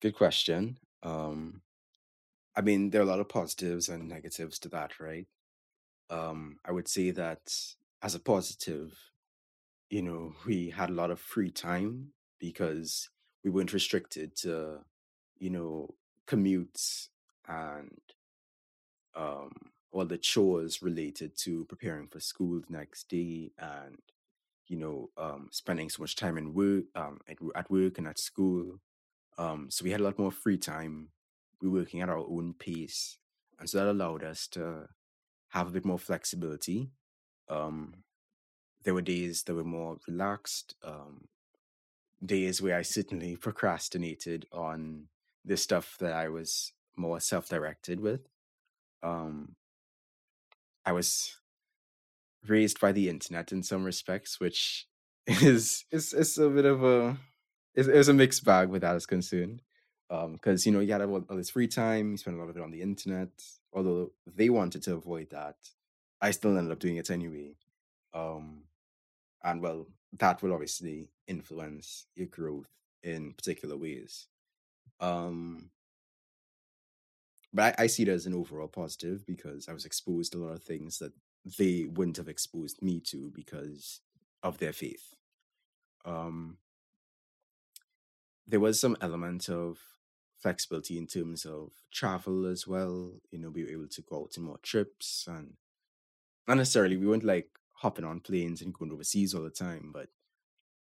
Good 0.00 0.14
question. 0.14 0.78
Um 1.02 1.62
I 2.56 2.62
mean, 2.62 2.90
there 2.90 3.00
are 3.02 3.04
a 3.04 3.08
lot 3.08 3.20
of 3.20 3.28
positives 3.28 3.88
and 3.88 4.08
negatives 4.08 4.58
to 4.60 4.68
that, 4.70 5.00
right? 5.00 5.28
Um, 6.10 6.58
I 6.64 6.72
would 6.72 6.88
say 6.88 7.10
that 7.12 7.54
as 8.02 8.14
a 8.14 8.20
positive, 8.20 9.12
you 9.90 10.02
know, 10.02 10.34
we 10.46 10.70
had 10.70 10.90
a 10.90 10.94
lot 10.94 11.10
of 11.10 11.20
free 11.20 11.50
time 11.50 12.14
because 12.38 13.10
we 13.44 13.50
weren't 13.50 13.72
restricted 13.74 14.36
to, 14.38 14.84
you 15.38 15.50
know, 15.50 15.96
commutes 16.26 17.08
and 17.48 18.00
um, 19.14 19.52
all 19.92 20.04
the 20.04 20.18
chores 20.18 20.82
related 20.82 21.36
to 21.38 21.64
preparing 21.66 22.08
for 22.08 22.20
school 22.20 22.60
the 22.60 22.72
next 22.72 23.08
day 23.08 23.52
and, 23.58 23.98
you 24.68 24.76
know, 24.76 25.10
um, 25.16 25.48
spending 25.52 25.88
so 25.90 26.02
much 26.02 26.16
time 26.16 26.38
in 26.38 26.54
work, 26.54 26.84
um, 26.94 27.20
at, 27.28 27.38
at 27.54 27.70
work 27.70 27.98
and 27.98 28.08
at 28.08 28.18
school. 28.18 28.80
Um, 29.38 29.68
so 29.70 29.84
we 29.84 29.90
had 29.90 30.00
a 30.00 30.04
lot 30.04 30.18
more 30.18 30.32
free 30.32 30.56
time 30.56 31.08
we're 31.60 31.70
working 31.70 32.00
at 32.00 32.08
our 32.08 32.18
own 32.18 32.54
pace. 32.58 33.18
And 33.58 33.68
so 33.68 33.78
that 33.78 33.90
allowed 33.90 34.22
us 34.22 34.46
to 34.48 34.88
have 35.50 35.68
a 35.68 35.70
bit 35.70 35.84
more 35.84 35.98
flexibility. 35.98 36.90
Um, 37.48 37.94
there 38.84 38.94
were 38.94 39.02
days 39.02 39.42
that 39.44 39.54
were 39.54 39.64
more 39.64 39.98
relaxed, 40.06 40.74
um, 40.84 41.28
days 42.24 42.60
where 42.60 42.76
I 42.76 42.82
certainly 42.82 43.36
procrastinated 43.36 44.46
on 44.52 45.08
the 45.44 45.56
stuff 45.56 45.96
that 46.00 46.12
I 46.12 46.28
was 46.28 46.72
more 46.96 47.20
self 47.20 47.48
directed 47.48 48.00
with. 48.00 48.28
Um, 49.02 49.56
I 50.84 50.92
was 50.92 51.36
raised 52.46 52.80
by 52.80 52.92
the 52.92 53.08
internet 53.08 53.52
in 53.52 53.62
some 53.62 53.84
respects, 53.84 54.38
which 54.40 54.86
is 55.26 55.84
is, 55.90 56.12
is 56.12 56.38
a 56.38 56.48
bit 56.48 56.64
of 56.64 56.84
a 56.84 57.16
is, 57.76 57.88
is 57.88 58.08
a 58.08 58.14
mixed 58.14 58.44
bag 58.44 58.68
with 58.68 58.82
that 58.82 58.96
is 58.96 59.06
concerned 59.06 59.62
because 60.08 60.66
um, 60.66 60.70
you 60.70 60.72
know 60.72 60.80
you 60.80 60.92
had 60.92 61.02
all, 61.02 61.24
all 61.28 61.36
this 61.36 61.50
free 61.50 61.68
time, 61.68 62.12
you 62.12 62.16
spent 62.16 62.36
a 62.36 62.40
lot 62.40 62.48
of 62.48 62.56
it 62.56 62.62
on 62.62 62.70
the 62.70 62.82
internet. 62.82 63.28
Although 63.72 64.12
they 64.26 64.48
wanted 64.48 64.82
to 64.84 64.94
avoid 64.94 65.30
that, 65.30 65.56
I 66.20 66.30
still 66.30 66.56
ended 66.56 66.72
up 66.72 66.78
doing 66.78 66.96
it 66.96 67.10
anyway. 67.10 67.54
Um, 68.14 68.62
and 69.42 69.60
well, 69.60 69.86
that 70.18 70.42
will 70.42 70.52
obviously 70.52 71.10
influence 71.26 72.06
your 72.14 72.28
growth 72.28 72.70
in 73.02 73.32
particular 73.34 73.76
ways. 73.76 74.26
Um, 75.00 75.70
but 77.52 77.78
I, 77.78 77.84
I 77.84 77.86
see 77.86 78.04
it 78.04 78.08
as 78.08 78.26
an 78.26 78.34
overall 78.34 78.68
positive 78.68 79.26
because 79.26 79.68
I 79.68 79.72
was 79.72 79.84
exposed 79.84 80.32
to 80.32 80.38
a 80.38 80.44
lot 80.44 80.56
of 80.56 80.62
things 80.62 80.98
that 80.98 81.12
they 81.58 81.86
wouldn't 81.90 82.16
have 82.16 82.28
exposed 82.28 82.82
me 82.82 83.00
to 83.00 83.30
because 83.34 84.00
of 84.42 84.58
their 84.58 84.72
faith. 84.72 85.14
Um, 86.04 86.58
there 88.46 88.60
was 88.60 88.80
some 88.80 88.96
element 89.00 89.48
of 89.48 89.80
flexibility 90.38 90.98
in 90.98 91.06
terms 91.06 91.44
of 91.44 91.72
travel 91.90 92.46
as 92.46 92.66
well. 92.66 93.20
You 93.30 93.38
know, 93.38 93.50
we 93.50 93.64
were 93.64 93.70
able 93.70 93.88
to 93.88 94.02
go 94.02 94.22
out 94.22 94.38
on 94.38 94.44
more 94.44 94.58
trips 94.58 95.26
and 95.28 95.56
not 96.48 96.56
necessarily 96.56 96.96
we 96.96 97.06
weren't 97.06 97.24
like 97.24 97.58
hopping 97.74 98.04
on 98.04 98.20
planes 98.20 98.62
and 98.62 98.74
going 98.74 98.92
overseas 98.92 99.34
all 99.34 99.42
the 99.42 99.50
time, 99.50 99.90
but 99.92 100.10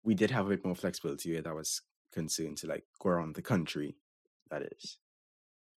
we 0.05 0.15
did 0.15 0.31
have 0.31 0.47
a 0.47 0.51
bit 0.51 0.65
more 0.65 0.77
flexibility 0.77 1.33
where 1.33 1.43
that 1.43 1.55
was 1.55 1.83
concerned 2.13 2.59
to 2.59 2.67
like 2.67 2.87
go 3.01 3.11
around 3.11 3.35
the 3.35 3.43
country, 3.43 3.97
that 4.51 4.63
is. 4.63 4.99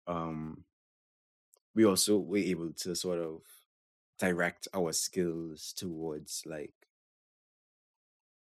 Um 0.07 0.65
we 1.73 1.85
also 1.85 2.17
were 2.17 2.37
able 2.37 2.73
to 2.73 2.95
sort 2.95 3.19
of 3.19 3.43
direct 4.17 4.67
our 4.73 4.91
skills 4.91 5.73
towards 5.73 6.43
like 6.45 6.87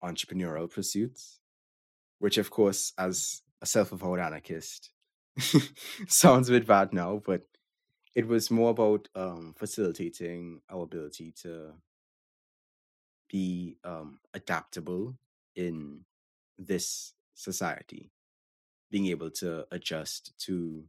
entrepreneurial 0.03 0.69
pursuits, 0.71 1.41
which 2.19 2.39
of 2.39 2.51
course 2.51 2.93
as 2.99 3.43
a 3.61 3.67
self-avowed 3.67 4.19
anarchist 4.19 4.91
sounds 6.09 6.49
a 6.49 6.53
bit 6.53 6.67
bad 6.67 6.93
now, 6.93 7.23
but 7.25 7.43
it 8.15 8.27
was 8.27 8.51
more 8.51 8.71
about 8.71 9.09
um, 9.15 9.55
facilitating 9.57 10.61
our 10.71 10.83
ability 10.83 11.33
to 11.43 11.73
be 13.29 13.77
um, 13.85 14.19
adaptable 14.35 15.17
in 15.55 16.05
this 16.59 17.15
society, 17.35 18.11
being 18.91 19.07
able 19.07 19.31
to 19.31 19.67
adjust 19.71 20.37
to. 20.39 20.85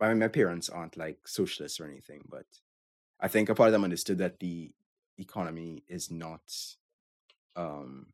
I 0.00 0.08
mean, 0.08 0.18
my 0.18 0.28
parents 0.28 0.68
aren't 0.68 0.96
like 0.96 1.26
socialists 1.26 1.80
or 1.80 1.86
anything, 1.86 2.24
but 2.28 2.46
I 3.20 3.28
think 3.28 3.48
a 3.48 3.54
part 3.54 3.68
of 3.68 3.72
them 3.72 3.84
understood 3.84 4.18
that 4.18 4.40
the 4.40 4.72
economy 5.18 5.82
is 5.88 6.10
not 6.10 6.42
um, 7.56 8.06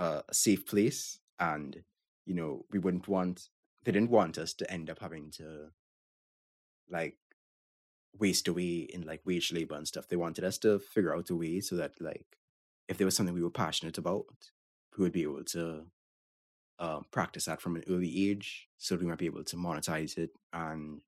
a 0.00 0.22
safe 0.32 0.66
place, 0.66 1.20
and 1.38 1.82
you 2.26 2.34
know 2.34 2.64
we 2.72 2.78
wouldn't 2.78 3.06
want 3.06 3.48
they 3.84 3.92
didn't 3.92 4.10
want 4.10 4.38
us 4.38 4.52
to 4.54 4.70
end 4.70 4.90
up 4.90 4.98
having 4.98 5.30
to 5.30 5.70
like 6.90 7.16
waste 8.18 8.48
away 8.48 8.88
in 8.92 9.02
like 9.02 9.20
wage 9.24 9.52
labor 9.52 9.76
and 9.76 9.86
stuff. 9.86 10.08
They 10.08 10.16
wanted 10.16 10.44
us 10.44 10.58
to 10.58 10.78
figure 10.78 11.14
out 11.14 11.30
a 11.30 11.36
way 11.36 11.60
so 11.60 11.76
that 11.76 12.00
like 12.00 12.26
if 12.88 12.98
there 12.98 13.04
was 13.04 13.14
something 13.14 13.34
we 13.34 13.42
were 13.42 13.50
passionate 13.50 13.98
about, 13.98 14.26
we 14.96 15.04
would 15.04 15.12
be 15.12 15.22
able 15.22 15.44
to 15.44 15.86
um, 16.80 17.04
practice 17.10 17.44
that 17.44 17.60
from 17.60 17.76
an 17.76 17.84
early 17.88 18.30
age, 18.30 18.68
so 18.78 18.96
we 18.96 19.06
might 19.06 19.18
be 19.18 19.26
able 19.26 19.44
to 19.44 19.56
monetize 19.56 20.18
it 20.18 20.30
and 20.52 21.02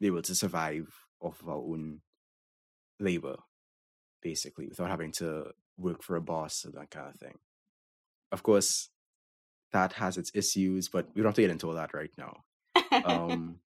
be 0.00 0.06
able 0.06 0.22
to 0.22 0.34
survive 0.34 0.94
off 1.20 1.42
of 1.42 1.48
our 1.48 1.56
own 1.56 2.00
labor, 3.00 3.36
basically, 4.22 4.68
without 4.68 4.88
having 4.88 5.12
to 5.12 5.50
work 5.76 6.02
for 6.02 6.16
a 6.16 6.20
boss 6.20 6.64
or 6.64 6.70
that 6.70 6.90
kind 6.90 7.08
of 7.08 7.16
thing. 7.16 7.34
Of 8.32 8.42
course, 8.42 8.90
that 9.72 9.92
has 9.94 10.16
its 10.16 10.30
issues, 10.34 10.88
but 10.88 11.08
we 11.14 11.22
don't 11.22 11.28
have 11.28 11.34
to 11.36 11.42
get 11.42 11.50
into 11.50 11.68
all 11.68 11.74
that 11.74 11.94
right 11.94 12.12
now. 12.16 12.44
Um, 13.04 13.60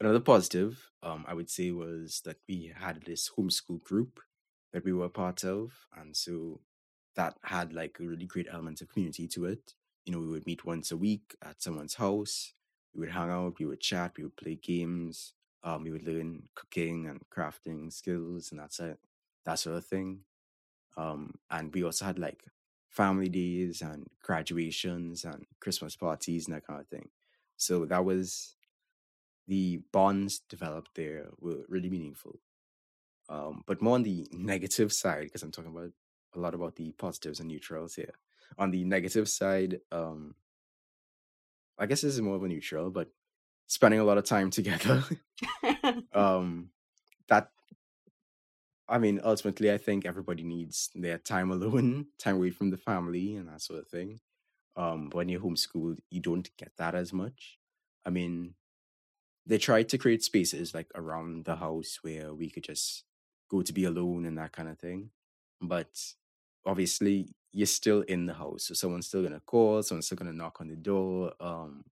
another 0.00 0.20
positive, 0.20 0.90
um, 1.02 1.24
I 1.28 1.34
would 1.34 1.50
say, 1.50 1.70
was 1.70 2.22
that 2.24 2.38
we 2.48 2.72
had 2.74 3.02
this 3.02 3.30
homeschool 3.36 3.82
group 3.82 4.20
that 4.72 4.84
we 4.84 4.92
were 4.92 5.08
part 5.08 5.44
of, 5.44 5.72
and 5.96 6.16
so 6.16 6.60
that 7.16 7.36
had 7.42 7.72
like 7.72 7.98
a 8.00 8.04
really 8.04 8.26
great 8.26 8.48
element 8.50 8.80
of 8.80 8.88
community 8.88 9.28
to 9.28 9.44
it. 9.44 9.74
You 10.06 10.12
know, 10.12 10.20
we 10.20 10.28
would 10.28 10.46
meet 10.46 10.64
once 10.64 10.90
a 10.90 10.96
week 10.96 11.36
at 11.44 11.62
someone's 11.62 11.94
house, 11.94 12.54
we 12.94 13.00
would 13.00 13.10
hang 13.10 13.30
out, 13.30 13.58
we 13.58 13.66
would 13.66 13.80
chat, 13.80 14.12
we 14.16 14.24
would 14.24 14.36
play 14.36 14.56
games, 14.56 15.34
um, 15.64 15.84
we 15.84 15.90
would 15.90 16.06
learn 16.06 16.48
cooking 16.54 17.06
and 17.06 17.20
crafting 17.34 17.92
skills 17.92 18.50
and 18.50 18.60
that's 18.60 18.80
it, 18.80 18.98
that 19.44 19.58
sort 19.58 19.76
of 19.76 19.86
thing. 19.86 20.20
Um, 20.96 21.34
and 21.50 21.72
we 21.72 21.84
also 21.84 22.04
had 22.04 22.18
like 22.18 22.44
family 22.92 23.28
days 23.28 23.80
and 23.80 24.06
graduations 24.22 25.24
and 25.24 25.46
Christmas 25.60 25.96
parties 25.96 26.46
and 26.46 26.54
that 26.54 26.66
kind 26.66 26.80
of 26.80 26.86
thing. 26.88 27.08
So 27.56 27.86
that 27.86 28.04
was 28.04 28.54
the 29.48 29.80
bonds 29.92 30.40
developed 30.48 30.90
there 30.94 31.30
were 31.40 31.64
really 31.68 31.88
meaningful. 31.88 32.38
Um, 33.28 33.62
but 33.66 33.80
more 33.80 33.94
on 33.94 34.02
the 34.02 34.28
negative 34.30 34.92
side, 34.92 35.24
because 35.24 35.42
I'm 35.42 35.52
talking 35.52 35.70
about 35.70 35.90
a 36.34 36.38
lot 36.38 36.54
about 36.54 36.76
the 36.76 36.92
positives 36.92 37.40
and 37.40 37.48
neutrals 37.48 37.94
here. 37.94 38.14
On 38.58 38.70
the 38.70 38.84
negative 38.84 39.28
side, 39.28 39.80
um, 39.90 40.34
I 41.78 41.86
guess 41.86 42.02
this 42.02 42.14
is 42.14 42.20
more 42.20 42.36
of 42.36 42.42
a 42.42 42.48
neutral, 42.48 42.90
but 42.90 43.08
spending 43.66 44.00
a 44.00 44.04
lot 44.04 44.18
of 44.18 44.24
time 44.24 44.50
together. 44.58 45.02
um, 46.12 46.68
that 47.28 47.48
I 48.92 48.98
mean, 48.98 49.20
ultimately, 49.24 49.72
I 49.72 49.78
think 49.78 50.06
everybody 50.06 50.44
needs 50.44 50.90
their 50.94 51.18
time 51.18 51.50
alone, 51.56 52.08
time 52.18 52.36
away 52.36 52.50
from 52.50 52.70
the 52.70 52.78
family, 52.78 53.36
and 53.36 53.48
that 53.48 53.62
sort 53.62 53.80
of 53.80 53.88
thing. 53.88 54.20
Um, 54.76 55.10
when 55.12 55.28
you're 55.28 55.40
homeschooled, 55.40 55.98
you 56.10 56.20
don't 56.20 56.50
get 56.58 56.72
that 56.78 56.94
as 56.94 57.12
much. 57.12 57.58
I 58.06 58.10
mean, 58.10 58.54
they 59.46 59.58
tried 59.58 59.88
to 59.90 59.98
create 59.98 60.22
spaces 60.24 60.74
like 60.74 60.90
around 60.94 61.44
the 61.44 61.56
house 61.56 61.98
where 62.02 62.34
we 62.34 62.50
could 62.50 62.64
just 62.64 63.04
go 63.50 63.62
to 63.62 63.72
be 63.72 63.84
alone 63.84 64.24
and 64.26 64.38
that 64.38 64.52
kind 64.52 64.68
of 64.68 64.78
thing. 64.78 65.10
But 65.60 65.98
obviously, 66.66 67.34
you're 67.52 67.66
still 67.66 68.02
in 68.02 68.26
the 68.26 68.34
house, 68.34 68.64
so 68.66 68.74
someone's 68.74 69.08
still 69.08 69.22
gonna 69.22 69.40
call, 69.40 69.82
someone's 69.82 70.06
still 70.06 70.16
gonna 70.18 70.32
knock 70.32 70.60
on 70.60 70.68
the 70.68 70.76
door, 70.76 71.34
um, 71.40 71.84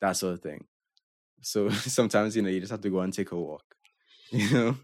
that 0.00 0.14
sort 0.16 0.34
of 0.34 0.42
thing. 0.42 0.66
So 1.42 1.70
sometimes 1.70 2.36
you 2.36 2.42
know 2.42 2.50
you 2.50 2.60
just 2.60 2.72
have 2.72 2.82
to 2.82 2.90
go 2.90 3.00
and 3.00 3.14
take 3.14 3.32
a 3.32 3.36
walk. 3.36 3.75
You 4.32 4.50
know. 4.50 4.76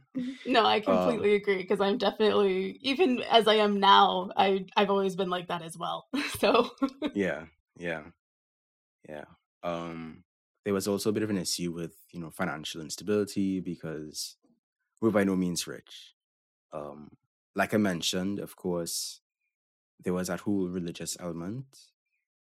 No, 0.47 0.65
I 0.65 0.81
um 0.87 1.09
completely 1.09 1.35
agree 1.35 1.57
because 1.57 1.81
I'm 1.81 1.99
definitely 1.99 2.79
even 2.83 3.23
as 3.31 3.49
I 3.49 3.55
am 3.55 3.81
now, 3.81 4.31
I 4.37 4.67
I've 4.77 4.91
always 4.91 5.17
been 5.17 5.31
like 5.31 5.49
that 5.49 5.63
as 5.63 5.77
well. 5.77 6.07
So 6.39 6.71
yeah, 7.15 7.47
yeah, 7.79 8.03
yeah. 9.09 9.25
Um, 9.63 10.25
there 10.65 10.75
was 10.75 10.89
also 10.89 11.11
a 11.11 11.13
bit 11.13 11.23
of 11.23 11.31
an 11.31 11.39
issue 11.39 11.73
with 11.73 11.97
you 12.13 12.21
know 12.21 12.31
financial 12.31 12.81
instability 12.81 13.61
because 13.61 14.37
we're 15.01 15.11
by 15.11 15.25
no 15.25 15.37
means 15.37 15.67
rich. 15.67 16.15
Um, 16.73 17.11
like 17.55 17.75
I 17.75 17.79
mentioned, 17.79 18.39
of 18.39 18.57
course, 18.57 19.21
there 20.03 20.15
was 20.15 20.29
that 20.29 20.41
whole 20.41 20.69
religious 20.69 21.17
element 21.21 21.67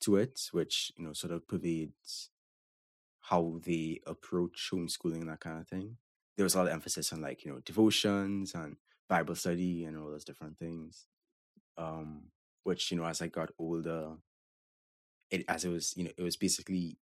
to 0.01 0.17
it, 0.17 0.49
which 0.51 0.91
you 0.97 1.05
know 1.05 1.13
sort 1.13 1.33
of 1.33 1.47
pervades 1.47 2.29
how 3.21 3.59
they 3.65 4.01
approach 4.05 4.69
homeschooling 4.71 5.21
and 5.21 5.29
that 5.29 5.39
kind 5.39 5.59
of 5.59 5.67
thing. 5.67 5.97
There 6.37 6.43
was 6.43 6.55
a 6.55 6.59
lot 6.59 6.67
of 6.67 6.73
emphasis 6.73 7.13
on 7.13 7.21
like 7.21 7.45
you 7.45 7.51
know 7.51 7.59
devotions 7.59 8.53
and 8.55 8.77
Bible 9.09 9.35
study 9.35 9.85
and 9.85 9.97
all 9.97 10.09
those 10.11 10.25
different 10.25 10.57
things. 10.57 11.07
Um, 11.77 12.31
which 12.63 12.91
you 12.91 12.97
know 12.97 13.05
as 13.05 13.21
I 13.21 13.27
got 13.27 13.51
older, 13.59 14.17
it 15.31 15.43
as 15.47 15.65
it 15.65 15.69
was 15.69 15.93
you 15.97 16.03
know 16.05 16.11
it 16.17 16.23
was 16.23 16.37
basically 16.37 16.97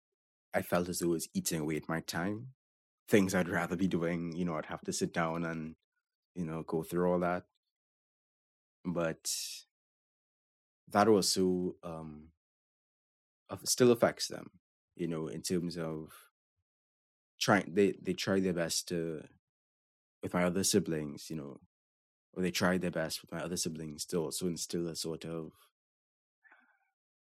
I 0.53 0.61
felt 0.61 0.89
as 0.89 0.99
though 0.99 1.07
it 1.07 1.11
was 1.11 1.29
eating 1.33 1.61
away 1.61 1.77
at 1.77 1.89
my 1.89 2.01
time. 2.01 2.49
Things 3.09 3.35
I'd 3.35 3.49
rather 3.49 3.75
be 3.75 3.87
doing, 3.87 4.35
you 4.35 4.45
know, 4.45 4.55
I'd 4.57 4.67
have 4.67 4.81
to 4.83 4.93
sit 4.93 5.13
down 5.13 5.45
and 5.45 5.75
you 6.35 6.45
know 6.45 6.63
go 6.63 6.83
through 6.83 7.11
all 7.11 7.19
that. 7.19 7.45
But 8.85 9.29
that 10.89 11.07
also 11.07 11.75
um 11.83 12.31
still 13.65 13.91
affects 13.91 14.27
them 14.27 14.49
you 14.95 15.07
know 15.07 15.27
in 15.27 15.41
terms 15.41 15.77
of 15.77 16.28
trying 17.39 17.73
they 17.73 17.93
they 18.01 18.13
try 18.13 18.39
their 18.39 18.53
best 18.53 18.87
to 18.87 19.23
with 20.21 20.33
my 20.33 20.43
other 20.43 20.63
siblings 20.63 21.29
you 21.29 21.35
know 21.35 21.59
or 22.33 22.43
they 22.43 22.51
tried 22.51 22.81
their 22.81 22.91
best 22.91 23.21
with 23.21 23.31
my 23.31 23.39
other 23.39 23.57
siblings 23.57 24.05
to 24.05 24.17
also 24.17 24.47
instill 24.47 24.87
a 24.87 24.95
sort 24.95 25.25
of 25.25 25.51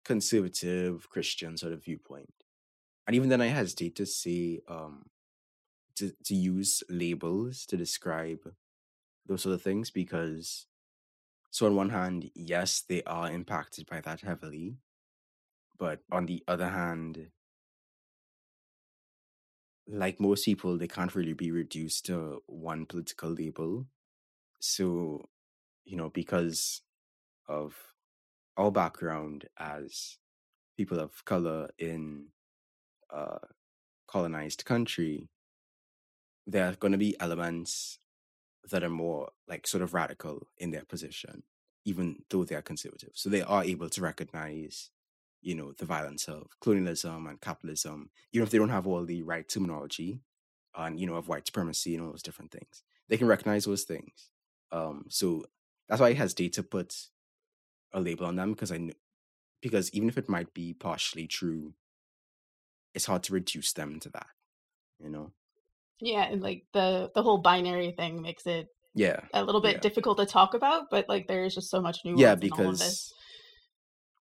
conservative 0.04 1.10
christian 1.10 1.58
sort 1.58 1.74
of 1.74 1.84
viewpoint 1.84 2.34
and 3.08 3.15
even 3.15 3.30
then 3.30 3.41
i 3.41 3.47
hesitate 3.47 3.95
to 3.95 4.06
say 4.06 4.60
um 4.67 5.06
to, 5.95 6.12
to 6.24 6.36
use 6.36 6.84
labels 6.89 7.65
to 7.65 7.78
describe 7.78 8.39
those 9.28 9.43
sort 9.43 9.54
of 9.54 9.62
things 9.62 9.91
because 9.91 10.65
so 11.52 11.65
on 11.65 11.76
one 11.76 11.89
hand, 11.89 12.32
yes, 12.34 12.82
they 12.88 13.04
are 13.04 13.30
impacted 13.30 13.86
by 13.86 14.00
that 14.02 14.21
heavily. 14.21 14.78
But 15.78 16.00
on 16.10 16.26
the 16.26 16.41
other 16.47 16.69
hand, 16.69 17.28
like 19.91 20.19
most 20.19 20.45
people, 20.45 20.77
they 20.77 20.88
can't 20.88 21.13
really 21.13 21.34
be 21.34 21.51
reduced 21.51 22.06
to 22.06 22.41
one 22.47 22.86
political 22.86 23.30
label. 23.30 23.86
So, 24.60 25.27
you 25.84 25.97
know, 25.97 26.10
because 26.10 26.82
of 27.47 27.75
our 28.56 28.71
background 28.71 29.45
as 29.58 30.17
people 30.77 30.99
of 30.99 31.25
color 31.25 31.69
in 31.77 32.27
a 33.10 33.39
colonized 34.08 34.63
country, 34.63 35.27
there 36.47 36.67
are 36.67 36.75
going 36.75 36.93
to 36.93 36.97
be 36.97 37.19
elements 37.19 37.99
that 38.69 38.84
are 38.84 38.89
more 38.89 39.30
like 39.47 39.67
sort 39.67 39.84
of 39.84 39.93
radical 39.93 40.47
in 40.58 40.71
their 40.71 40.86
position, 40.86 41.43
even 41.84 42.23
though 42.30 42.45
they 42.45 42.56
are 42.56 42.62
conservative. 42.62 43.12
So 43.13 43.30
they 43.30 43.41
are 43.41 43.63
able 43.63 43.89
to 43.89 44.01
recognize, 44.01 44.89
you 45.41 45.56
know, 45.56 45.71
the 45.73 45.86
violence 45.86 46.27
of 46.27 46.47
colonialism 46.62 47.27
and 47.27 47.41
capitalism, 47.41 48.10
even 48.34 48.43
if 48.45 48.51
they 48.51 48.58
don't 48.58 48.69
have 48.69 48.88
all 48.88 49.06
the 49.06 49.23
right 49.23 49.47
terminology 49.47 50.21
and, 50.75 50.99
you 50.99 51.08
know, 51.08 51.15
of 51.15 51.27
white 51.27 51.45
supremacy 51.47 51.95
and 51.95 52.04
all 52.04 52.12
those 52.12 52.23
different 52.23 52.51
things. 52.51 52.84
They 53.10 53.17
can 53.17 53.27
recognize 53.27 53.65
those 53.65 53.84
things. 53.84 54.30
Um, 54.71 55.06
so 55.10 55.43
that's 55.89 55.99
why 56.01 56.10
I 56.10 56.13
hesitate 56.13 56.54
to 56.54 56.63
put 56.63 56.95
a 57.93 57.99
label 57.99 58.25
on 58.25 58.36
them 58.36 58.54
because 58.54 58.71
I 58.71 58.77
know, 58.77 58.93
because 59.62 59.91
even 59.93 60.10
if 60.10 60.17
it 60.17 60.30
might 60.30 60.54
be 60.54 60.73
partially 60.73 61.27
true, 61.27 61.73
it's 62.93 63.06
hard 63.06 63.23
to 63.23 63.34
reduce 63.34 63.73
them 63.73 63.99
to 64.01 64.10
that, 64.10 64.27
you 64.99 65.10
know? 65.10 65.32
Yeah, 65.99 66.23
and 66.23 66.41
like 66.41 66.65
the 66.73 67.12
the 67.13 67.21
whole 67.23 67.38
binary 67.38 67.91
thing 67.91 68.21
makes 68.21 68.45
it 68.47 68.67
Yeah, 68.93 69.21
a 69.34 69.43
little 69.43 69.62
bit 69.62 69.75
yeah, 69.75 69.80
difficult 69.82 70.17
to 70.17 70.25
talk 70.25 70.54
about, 70.54 70.89
but 70.89 71.08
like 71.08 71.27
there's 71.27 71.54
just 71.56 71.69
so 71.69 71.82
much 71.82 71.99
new. 72.04 72.15
yeah. 72.15 72.36
nuance 72.36 72.41
in 72.43 72.51
all 72.51 72.60
of 72.69 72.80
this. 72.80 72.80
Because 72.80 73.13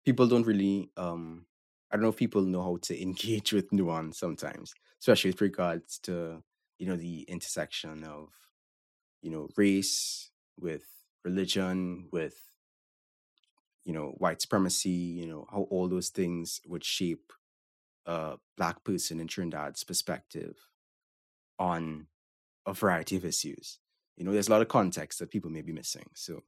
people 0.08 0.26
don't 0.26 0.46
really, 0.46 0.90
um, 0.96 1.44
I 1.90 1.96
don't 1.96 2.02
know 2.02 2.08
if 2.08 2.16
people 2.16 2.40
know 2.40 2.62
how 2.62 2.78
to 2.80 3.02
engage 3.08 3.52
with 3.52 3.70
nuance 3.72 4.18
sometimes, 4.18 4.72
especially 5.00 5.32
with 5.32 5.42
regards 5.42 5.98
to 6.04 6.42
you 6.78 6.86
know 6.86 6.96
the 6.96 7.22
intersection 7.28 8.04
of 8.04 8.30
you 9.20 9.30
know 9.30 9.48
race 9.56 10.30
with 10.58 10.86
religion 11.24 12.08
with 12.10 12.38
you 13.84 13.92
know 13.92 14.14
white 14.16 14.40
supremacy. 14.40 14.88
You 15.20 15.26
know 15.26 15.46
how 15.52 15.66
all 15.70 15.88
those 15.88 16.08
things 16.08 16.62
would 16.66 16.84
shape 16.84 17.30
a 18.06 18.38
black 18.56 18.84
person 18.84 19.20
in 19.20 19.26
Trinidad's 19.26 19.84
perspective 19.84 20.56
on 21.58 22.06
a 22.64 22.72
variety 22.72 23.16
of 23.16 23.26
issues. 23.26 23.78
You 24.16 24.24
know, 24.24 24.32
there's 24.32 24.48
a 24.48 24.52
lot 24.52 24.62
of 24.62 24.68
context 24.68 25.18
that 25.18 25.30
people 25.30 25.50
may 25.50 25.60
be 25.60 25.72
missing. 25.72 26.06
So 26.14 26.44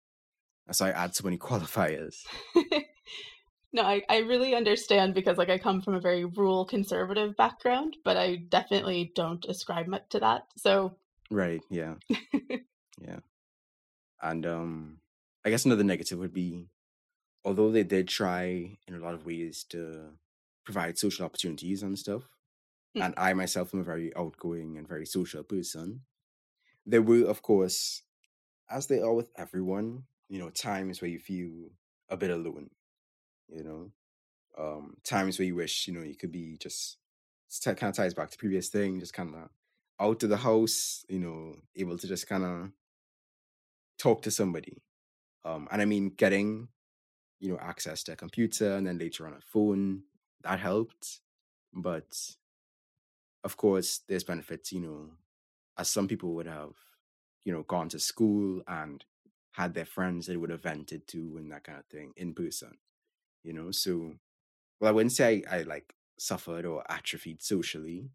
that's 0.67 0.81
why 0.81 0.89
I 0.89 1.05
add 1.05 1.15
so 1.15 1.25
many 1.25 1.37
qualifiers. 1.49 2.17
No, 3.73 3.83
I, 3.83 4.03
I 4.09 4.19
really 4.19 4.55
understand 4.55 5.15
because 5.15 5.39
like 5.39 5.49
I 5.51 5.59
come 5.59 5.81
from 5.81 5.95
a 5.95 6.01
very 6.01 6.25
rural 6.25 6.65
conservative 6.65 7.37
background, 7.37 7.97
but 8.05 8.17
I 8.17 8.37
definitely 8.37 9.13
don't 9.15 9.45
ascribe 9.47 9.87
much 9.87 10.09
to 10.11 10.21
that. 10.21 10.47
So 10.57 10.97
Right, 11.31 11.63
yeah. 11.71 11.95
Yeah. 13.01 13.21
And 14.23 14.45
um 14.47 14.99
I 15.45 15.51
guess 15.51 15.65
another 15.65 15.85
negative 15.85 16.19
would 16.19 16.35
be 16.35 16.69
although 17.45 17.71
they 17.71 17.85
did 17.85 18.09
try 18.09 18.77
in 18.87 18.95
a 18.95 18.99
lot 18.99 19.15
of 19.15 19.25
ways 19.27 19.65
to 19.71 20.11
provide 20.65 20.99
social 20.99 21.25
opportunities 21.25 21.83
and 21.83 21.99
stuff, 21.99 22.29
Hmm. 22.95 23.03
and 23.03 23.15
I 23.17 23.33
myself 23.35 23.73
am 23.73 23.81
a 23.81 23.85
very 23.85 24.15
outgoing 24.17 24.77
and 24.77 24.87
very 24.89 25.07
social 25.07 25.43
person, 25.45 26.03
there 26.87 27.03
were 27.03 27.25
of 27.29 27.43
course, 27.43 28.03
as 28.69 28.87
they 28.89 29.01
are 29.01 29.15
with 29.15 29.31
everyone, 29.37 30.05
you 30.29 30.39
know, 30.41 30.51
times 30.51 31.01
where 31.01 31.11
you 31.11 31.19
feel 31.21 31.71
a 32.09 32.17
bit 32.17 32.31
alone, 32.31 32.71
you 33.53 33.65
know. 33.65 33.93
Um 34.59 34.97
times 35.05 35.39
where 35.39 35.47
you 35.47 35.55
wish, 35.55 35.87
you 35.87 35.95
know, 35.95 36.03
you 36.03 36.17
could 36.17 36.33
be 36.33 36.57
just 36.59 36.99
kind 37.65 37.83
of 37.83 37.95
ties 37.95 38.15
back 38.15 38.31
to 38.31 38.39
previous 38.39 38.69
thing, 38.69 39.01
just 39.01 39.15
kind 39.15 39.35
of 39.35 39.51
out 40.01 40.23
of 40.23 40.29
the 40.29 40.37
house, 40.39 41.05
you 41.09 41.19
know, 41.19 41.57
able 41.77 41.99
to 41.99 42.07
just 42.09 42.29
kind 42.29 42.45
of 42.45 42.71
talk 43.99 44.23
to 44.23 44.31
somebody. 44.31 44.83
Um, 45.45 45.69
and 45.71 45.81
I 45.83 45.85
mean, 45.85 46.11
getting 46.11 46.69
you 47.41 47.51
know 47.51 47.59
access 47.61 48.03
to 48.05 48.13
a 48.13 48.17
computer 48.17 48.77
and 48.77 48.87
then 48.87 48.99
later 48.99 49.27
on 49.27 49.33
a 49.35 49.41
phone 49.41 50.03
that 50.43 50.59
helped. 50.61 51.21
But 51.73 52.17
of 53.45 53.57
course, 53.57 54.01
there's 54.09 54.25
benefits. 54.25 54.73
You 54.73 54.81
know, 54.81 55.07
as 55.79 55.89
some 55.89 56.09
people 56.09 56.35
would 56.35 56.47
have, 56.47 56.75
you 57.45 57.53
know, 57.53 57.63
gone 57.63 57.89
to 57.91 57.99
school 57.99 58.63
and 58.67 59.05
had 59.53 59.75
their 59.75 59.87
friends 59.87 60.27
they 60.27 60.37
would 60.37 60.51
have 60.51 60.63
vented 60.63 61.07
to 61.09 61.37
and 61.39 61.51
that 61.51 61.65
kind 61.65 61.79
of 61.79 61.87
thing 61.87 62.13
in 62.17 62.35
person. 62.35 62.79
You 63.43 63.53
know, 63.53 63.71
so 63.71 64.15
well, 64.81 64.91
I 64.91 64.93
wouldn't 64.93 65.13
say 65.13 65.45
I, 65.51 65.59
I 65.59 65.63
like 65.63 65.95
suffered 66.19 66.65
or 66.67 66.85
atrophied 66.91 67.43
socially. 67.43 68.11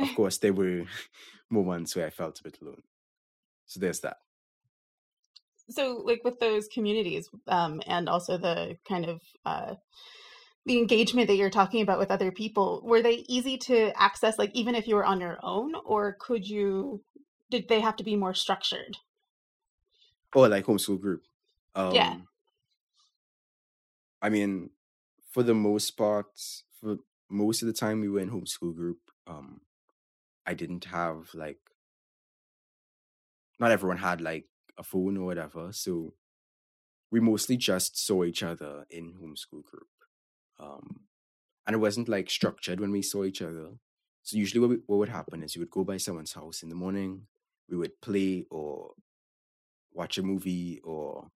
Of 0.00 0.10
course, 0.16 0.38
there 0.38 0.54
were 0.54 0.86
moments 1.50 1.96
where 1.96 2.06
I 2.06 2.10
felt 2.10 2.40
a 2.40 2.44
bit 2.44 2.60
alone. 2.62 2.82
So 3.66 3.80
there's 3.80 4.00
that. 4.00 4.18
So, 5.70 6.02
like 6.04 6.20
with 6.24 6.38
those 6.40 6.68
communities, 6.68 7.28
um, 7.46 7.82
and 7.86 8.08
also 8.08 8.36
the 8.36 8.76
kind 8.86 9.06
of 9.06 9.22
uh, 9.46 9.76
the 10.66 10.78
engagement 10.78 11.28
that 11.28 11.36
you're 11.36 11.50
talking 11.50 11.82
about 11.82 11.98
with 11.98 12.10
other 12.10 12.32
people, 12.32 12.82
were 12.84 13.02
they 13.02 13.24
easy 13.28 13.58
to 13.58 13.92
access? 14.00 14.38
Like 14.38 14.50
even 14.54 14.74
if 14.74 14.86
you 14.86 14.96
were 14.96 15.04
on 15.04 15.20
your 15.20 15.38
own, 15.42 15.74
or 15.84 16.16
could 16.20 16.48
you? 16.48 17.02
Did 17.50 17.68
they 17.68 17.80
have 17.80 17.96
to 17.96 18.04
be 18.04 18.16
more 18.16 18.34
structured? 18.34 18.96
Or 20.34 20.48
like 20.48 20.64
homeschool 20.64 21.00
group. 21.00 21.26
Um, 21.74 21.94
Yeah. 21.94 22.16
I 24.24 24.30
mean, 24.30 24.70
for 25.30 25.42
the 25.42 25.52
most 25.52 25.98
part, 25.98 26.28
for 26.80 26.96
most 27.28 27.60
of 27.60 27.66
the 27.66 27.74
time 27.74 28.00
we 28.00 28.08
were 28.08 28.20
in 28.20 28.30
homeschool 28.30 28.74
group, 28.74 29.10
um, 29.26 29.60
I 30.46 30.54
didn't 30.54 30.86
have 30.86 31.28
like 31.34 31.58
not 33.60 33.70
everyone 33.70 33.98
had 33.98 34.22
like 34.22 34.46
a 34.78 34.82
phone 34.82 35.18
or 35.18 35.26
whatever, 35.26 35.72
so 35.72 36.14
we 37.10 37.20
mostly 37.20 37.58
just 37.58 37.98
saw 37.98 38.24
each 38.24 38.42
other 38.42 38.86
in 38.88 39.12
homeschool 39.22 39.62
group. 39.62 39.92
Um, 40.58 41.00
and 41.66 41.74
it 41.74 41.80
wasn't 41.80 42.08
like 42.08 42.30
structured 42.30 42.80
when 42.80 42.92
we 42.92 43.02
saw 43.02 43.24
each 43.24 43.42
other. 43.42 43.72
So 44.22 44.38
usually 44.38 44.60
what, 44.60 44.70
we, 44.70 44.76
what 44.86 44.96
would 45.00 45.10
happen 45.10 45.42
is 45.42 45.54
we 45.54 45.60
would 45.60 45.70
go 45.70 45.84
by 45.84 45.98
someone's 45.98 46.32
house 46.32 46.62
in 46.62 46.70
the 46.70 46.74
morning, 46.74 47.26
we 47.68 47.76
would 47.76 48.00
play 48.00 48.46
or 48.50 48.92
watch 49.92 50.16
a 50.16 50.22
movie 50.22 50.80
or 50.82 51.30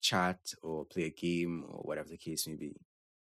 chat 0.00 0.52
or 0.62 0.84
play 0.84 1.04
a 1.04 1.10
game 1.10 1.64
or 1.68 1.80
whatever 1.82 2.08
the 2.08 2.16
case 2.16 2.46
may 2.46 2.54
be. 2.54 2.76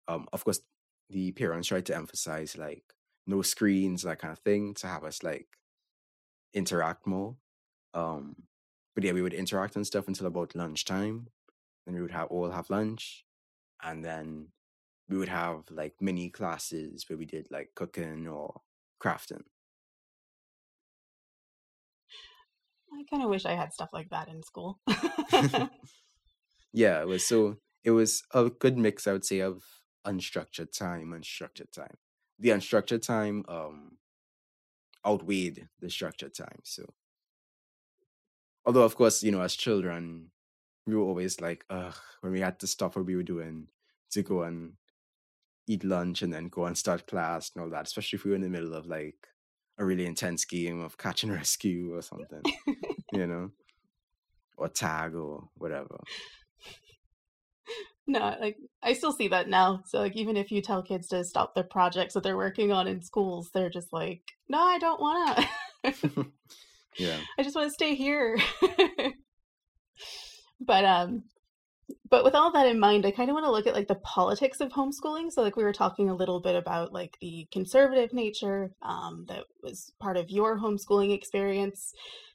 Um, 0.08 0.26
of 0.32 0.44
course, 0.44 0.60
the 1.08 1.32
parents 1.32 1.68
tried 1.68 1.86
to 1.86 1.96
emphasize 1.96 2.56
like 2.56 2.84
no 3.26 3.42
screens, 3.42 4.02
that 4.02 4.18
kind 4.18 4.32
of 4.32 4.38
thing, 4.40 4.74
to 4.74 4.86
have 4.86 5.04
us 5.04 5.22
like 5.22 5.48
interact 6.54 7.06
more. 7.06 7.36
Um, 7.94 8.36
but 8.94 9.04
yeah, 9.04 9.12
we 9.12 9.22
would 9.22 9.34
interact 9.34 9.76
and 9.76 9.86
stuff 9.86 10.08
until 10.08 10.26
about 10.26 10.54
lunchtime. 10.54 11.28
Then 11.86 11.94
we 11.94 12.02
would 12.02 12.10
have 12.10 12.28
all 12.28 12.50
have 12.50 12.70
lunch, 12.70 13.24
and 13.82 14.04
then 14.04 14.48
we 15.08 15.16
would 15.16 15.28
have 15.28 15.64
like 15.70 15.94
mini 16.00 16.30
classes 16.30 17.04
where 17.08 17.16
we 17.16 17.24
did 17.24 17.48
like 17.50 17.70
cooking 17.74 18.28
or 18.28 18.60
crafting. 19.02 19.42
I 22.92 23.04
kind 23.10 23.22
of 23.22 23.30
wish 23.30 23.46
I 23.46 23.54
had 23.54 23.72
stuff 23.72 23.90
like 23.92 24.10
that 24.10 24.28
in 24.28 24.42
school. 24.42 24.80
yeah, 26.72 27.00
it 27.00 27.06
was 27.06 27.26
so 27.26 27.56
it 27.84 27.90
was 27.92 28.22
a 28.34 28.50
good 28.50 28.78
mix, 28.78 29.06
I 29.06 29.12
would 29.12 29.24
say, 29.24 29.40
of 29.40 29.64
unstructured 30.06 30.72
time 30.76 31.12
and 31.12 31.24
structured 31.24 31.72
time. 31.72 31.96
The 32.38 32.50
unstructured 32.50 33.02
time 33.02 33.44
um 33.48 33.98
outweighed 35.06 35.68
the 35.80 35.90
structured 35.90 36.34
time. 36.34 36.60
So 36.64 36.84
although 38.64 38.82
of 38.84 38.96
course, 38.96 39.22
you 39.22 39.30
know, 39.32 39.40
as 39.42 39.54
children, 39.56 40.30
we 40.86 40.94
were 40.94 41.02
always 41.02 41.40
like, 41.40 41.64
ugh, 41.70 41.96
when 42.20 42.32
we 42.32 42.40
had 42.40 42.58
to 42.60 42.66
stop 42.66 42.96
what 42.96 43.06
we 43.06 43.16
were 43.16 43.22
doing 43.22 43.68
to 44.12 44.22
go 44.22 44.42
and 44.42 44.74
eat 45.66 45.84
lunch 45.84 46.22
and 46.22 46.32
then 46.32 46.48
go 46.48 46.66
and 46.66 46.76
start 46.76 47.06
class 47.06 47.52
and 47.54 47.62
all 47.62 47.70
that, 47.70 47.86
especially 47.86 48.16
if 48.16 48.24
we 48.24 48.30
were 48.30 48.36
in 48.36 48.42
the 48.42 48.48
middle 48.48 48.74
of 48.74 48.86
like 48.86 49.28
a 49.78 49.84
really 49.84 50.06
intense 50.06 50.44
game 50.44 50.80
of 50.80 50.98
catch 50.98 51.22
and 51.22 51.32
rescue 51.40 51.94
or 51.94 52.02
something, 52.02 52.42
you 53.12 53.26
know, 53.26 53.50
or 54.56 54.68
tag 54.68 55.14
or 55.14 55.48
whatever. 55.56 55.98
No, 58.10 58.36
like 58.40 58.56
I 58.82 58.92
still 58.94 59.12
see 59.12 59.28
that 59.28 59.48
now. 59.48 59.82
So 59.86 60.00
like 60.00 60.16
even 60.16 60.36
if 60.36 60.50
you 60.50 60.60
tell 60.60 60.82
kids 60.82 61.06
to 61.08 61.22
stop 61.24 61.54
their 61.54 61.64
projects 61.64 62.14
that 62.14 62.24
they're 62.24 62.36
working 62.36 62.72
on 62.72 62.88
in 62.88 63.02
schools, 63.02 63.50
they're 63.54 63.70
just 63.70 63.92
like, 63.92 64.22
"No, 64.48 64.58
I 64.58 64.78
don't 64.78 65.00
want 65.00 65.46
to. 65.84 66.26
yeah. 66.98 67.18
I 67.38 67.42
just 67.42 67.54
want 67.54 67.68
to 67.68 67.74
stay 67.74 67.94
here." 67.94 68.36
but 70.60 70.84
um 70.84 71.22
but 72.08 72.24
with 72.24 72.34
all 72.34 72.52
that 72.52 72.66
in 72.66 72.80
mind, 72.80 73.06
I 73.06 73.12
kind 73.12 73.30
of 73.30 73.34
want 73.34 73.46
to 73.46 73.50
look 73.50 73.66
at 73.66 73.74
like 73.74 73.88
the 73.88 73.94
politics 73.94 74.60
of 74.60 74.70
homeschooling. 74.72 75.30
So 75.30 75.42
like 75.42 75.56
we 75.56 75.64
were 75.64 75.72
talking 75.72 76.08
a 76.08 76.14
little 76.14 76.40
bit 76.40 76.56
about 76.56 76.92
like 76.92 77.16
the 77.20 77.46
conservative 77.52 78.12
nature 78.12 78.72
um 78.82 79.26
that 79.28 79.44
was 79.62 79.92
part 80.00 80.16
of 80.16 80.30
your 80.30 80.58
homeschooling 80.58 81.14
experience 81.14 81.92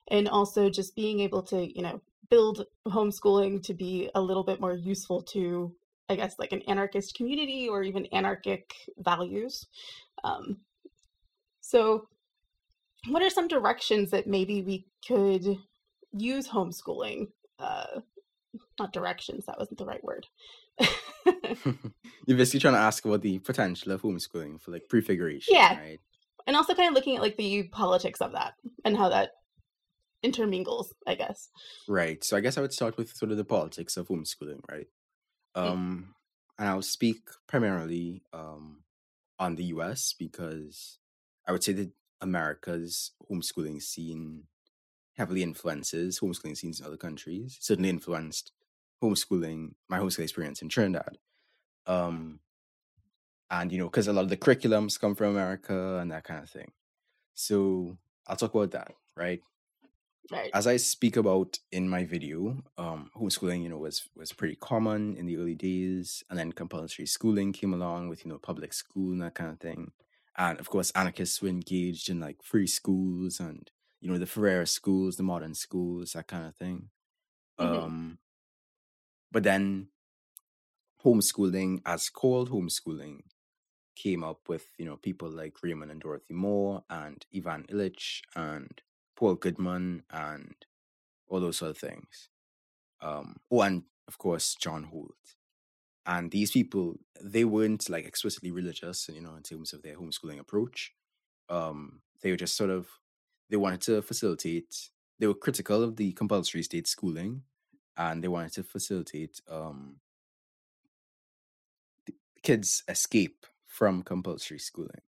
and 0.08 0.30
also 0.30 0.70
just 0.70 0.96
being 0.96 1.20
able 1.20 1.44
to, 1.44 1.66
you 1.76 1.82
know, 1.82 2.00
build 2.30 2.66
homeschooling 2.88 3.62
to 3.64 3.74
be 3.74 4.10
a 4.16 4.22
little 4.22 4.44
bit 4.44 4.60
more 4.60 4.74
useful 4.74 5.22
to 5.22 5.74
i 6.10 6.16
guess 6.16 6.36
like 6.40 6.52
an 6.52 6.62
anarchist 6.64 7.16
community 7.16 7.68
or 7.68 7.84
even 7.84 8.08
anarchic 8.14 8.74
values 9.00 9.68
um, 10.24 10.58
so 11.62 12.08
what 13.10 13.22
are 13.22 13.30
some 13.30 13.48
directions 13.48 14.12
that 14.12 14.28
maybe 14.28 14.62
we 14.62 14.86
could 15.08 15.58
use 16.14 16.48
homeschooling 16.48 17.28
uh, 17.60 18.00
not 18.80 18.94
directions 18.94 19.46
that 19.46 19.58
wasn't 19.60 19.78
the 19.78 19.86
right 19.86 20.04
word 20.04 20.26
You're 22.28 22.38
basically 22.38 22.60
trying 22.60 22.74
to 22.76 22.80
ask 22.80 23.04
about 23.06 23.22
the 23.22 23.40
potential 23.40 23.92
of 23.92 24.02
homeschooling 24.04 24.62
for 24.62 24.72
like 24.72 24.88
prefiguration, 24.90 25.56
Yeah. 25.56 25.78
right? 25.80 26.00
and 26.48 26.56
also 26.56 26.76
kind 26.76 26.88
of 26.90 26.94
looking 26.94 27.16
at 27.16 27.22
like 27.24 27.38
the 27.38 27.64
politics 27.70 28.22
of 28.22 28.34
that 28.34 28.54
and 28.84 28.96
how 28.96 29.10
that 29.10 29.32
intermingles 30.26 30.94
i 31.08 31.16
guess 31.16 31.50
Right. 31.88 32.24
So 32.24 32.36
I 32.36 32.42
guess 32.42 32.58
I 32.58 32.62
would 32.62 32.74
start 32.74 32.98
with 32.98 33.16
sort 33.16 33.32
of 33.32 33.38
the 33.38 33.46
politics 33.46 33.98
of 33.98 34.08
homeschooling, 34.08 34.62
right? 34.70 34.88
Um, 35.56 36.16
and 36.58 36.70
I'll 36.70 36.82
speak 36.82 37.20
primarily 37.48 38.24
um 38.34 38.84
on 39.40 39.56
the 39.56 39.66
US 39.66 40.14
because 40.14 41.00
I 41.48 41.52
would 41.52 41.64
say 41.64 41.74
that 41.74 41.92
America's 42.22 43.12
homeschooling 43.30 43.82
scene 43.82 44.46
heavily 45.18 45.44
influences 45.44 46.20
homeschooling 46.20 46.58
scenes 46.58 46.80
in 46.80 46.86
other 46.86 46.98
countries. 46.98 47.58
Certainly 47.62 47.90
influenced 47.90 48.52
homeschooling, 49.04 49.76
my 49.90 50.00
homeschooling 50.00 50.24
experience 50.24 50.62
in 50.62 50.70
Trinidad. 50.70 51.18
Um, 51.88 52.42
and 53.50 53.72
you 53.72 53.78
know, 53.78 53.86
because 53.86 54.08
a 54.08 54.14
lot 54.14 54.24
of 54.24 54.30
the 54.30 54.38
curriculums 54.38 55.00
come 55.00 55.16
from 55.16 55.32
America 55.32 55.98
and 56.00 56.12
that 56.12 56.24
kind 56.24 56.42
of 56.44 56.50
thing. 56.50 56.72
So 57.36 57.98
I'll 58.28 58.38
talk 58.38 58.56
about 58.56 58.72
that, 58.72 58.94
right? 59.16 59.42
Right 60.32 60.54
as 60.54 60.68
I 60.68 60.78
speak 60.78 61.18
about 61.18 61.60
in 61.72 61.90
my 61.90 62.06
video, 62.06 62.64
um, 62.78 63.12
homeschooling, 63.16 63.64
you 63.64 63.70
know, 63.70 63.78
was 63.78 64.10
was 64.16 64.34
pretty 64.34 64.56
common 64.56 65.16
in 65.18 65.26
the 65.26 65.38
early 65.38 65.56
days, 65.56 66.24
and 66.30 66.40
then 66.40 66.52
compulsory 66.54 67.06
schooling 67.06 67.52
came 67.54 67.74
along 67.74 68.10
with 68.10 68.26
you 68.26 68.32
know 68.32 68.40
public 68.40 68.74
school 68.74 69.12
and 69.12 69.22
that 69.22 69.36
kind 69.36 69.52
of 69.52 69.60
thing, 69.60 69.92
and 70.38 70.60
of 70.60 70.70
course 70.70 70.92
anarchists 70.92 71.42
were 71.42 71.50
engaged 71.50 72.10
in 72.10 72.20
like 72.20 72.42
free 72.44 72.68
schools 72.68 73.40
and 73.40 73.72
you 74.02 74.10
know 74.12 74.18
the 74.18 74.26
Ferrer 74.26 74.66
schools, 74.66 75.18
the 75.18 75.24
modern 75.24 75.54
schools, 75.56 76.14
that 76.14 76.28
kind 76.28 76.46
of 76.48 76.56
thing. 76.56 76.90
Mhm. 77.60 77.86
Um, 77.86 78.20
but 79.32 79.44
then 79.44 79.90
homeschooling, 81.04 81.82
as 81.86 82.10
called 82.10 82.50
homeschooling, 82.50 83.22
came 83.96 84.24
up 84.24 84.50
with 84.50 84.68
you 84.80 84.86
know 84.86 84.98
people 84.98 85.30
like 85.30 85.64
Raymond 85.64 85.92
and 85.92 86.02
Dorothy 86.02 86.34
Moore 86.34 86.84
and 86.90 87.26
Ivan 87.36 87.66
Illich 87.68 88.22
and 88.36 88.82
Paul 89.16 89.36
Goodman 89.36 90.04
and 90.12 90.56
all 91.28 91.40
those 91.40 91.58
sort 91.58 91.72
of 91.72 91.78
things. 91.78 92.30
Um, 93.02 93.38
oh, 93.52 93.62
and 93.62 93.84
of 94.08 94.18
course 94.18 94.56
John 94.56 94.84
Holt. 94.86 95.16
And 96.06 96.30
these 96.32 96.52
people, 96.52 97.00
they 97.22 97.46
weren't 97.46 97.90
like 97.90 98.06
explicitly 98.06 98.52
religious, 98.52 99.10
you 99.12 99.22
know, 99.22 99.36
in 99.36 99.42
terms 99.42 99.74
of 99.74 99.82
their 99.82 99.96
homeschooling 99.96 100.40
approach. 100.40 100.94
Um, 101.50 102.02
they 102.22 102.30
were 102.30 102.38
just 102.38 102.56
sort 102.56 102.70
of 102.70 102.88
they 103.50 103.58
wanted 103.58 103.82
to 103.82 104.02
facilitate. 104.02 104.90
They 105.20 105.28
were 105.28 105.34
critical 105.34 105.84
of 105.84 105.96
the 105.96 106.12
compulsory 106.12 106.64
state 106.64 106.88
schooling, 106.88 107.44
and 107.98 108.24
they 108.24 108.28
wanted 108.28 108.54
to 108.54 108.64
facilitate 108.64 109.42
um, 109.50 109.98
kids' 112.44 112.84
escape 112.88 113.46
from 113.68 114.04
compulsory 114.04 114.60
schooling. 114.60 115.02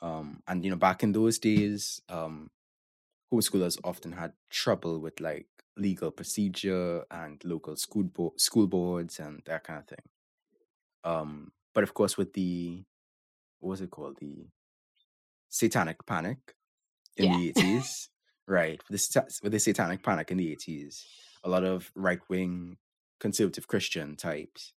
Um, 0.00 0.42
and 0.48 0.64
you 0.64 0.70
know, 0.70 0.76
back 0.76 1.02
in 1.02 1.12
those 1.12 1.38
days, 1.38 2.02
um, 2.08 2.50
homeschoolers 3.32 3.78
often 3.84 4.12
had 4.12 4.32
trouble 4.50 4.98
with 5.00 5.20
like 5.20 5.46
legal 5.76 6.10
procedure 6.10 7.04
and 7.10 7.40
local 7.44 7.76
school 7.76 8.04
bo- 8.04 8.34
school 8.36 8.66
boards 8.66 9.18
and 9.18 9.40
that 9.46 9.64
kind 9.64 9.78
of 9.78 9.86
thing. 9.88 10.04
Um, 11.04 11.52
but 11.74 11.82
of 11.82 11.94
course, 11.94 12.16
with 12.16 12.34
the 12.34 12.84
what 13.60 13.70
was 13.70 13.80
it 13.80 13.90
called, 13.90 14.18
the 14.20 14.48
Satanic 15.48 16.04
Panic 16.06 16.54
in 17.16 17.26
Yeah. 17.26 17.36
the 17.36 17.48
eighties, 17.48 18.08
right? 18.46 18.80
With 18.90 19.00
the, 19.12 19.38
with 19.42 19.52
the 19.52 19.58
Satanic 19.60 20.02
Panic 20.02 20.30
in 20.30 20.36
the 20.38 20.50
eighties, 20.52 21.04
a 21.44 21.48
lot 21.48 21.64
of 21.64 21.90
right 21.94 22.20
wing 22.28 22.76
conservative 23.20 23.68
Christian 23.68 24.16
types 24.16 24.72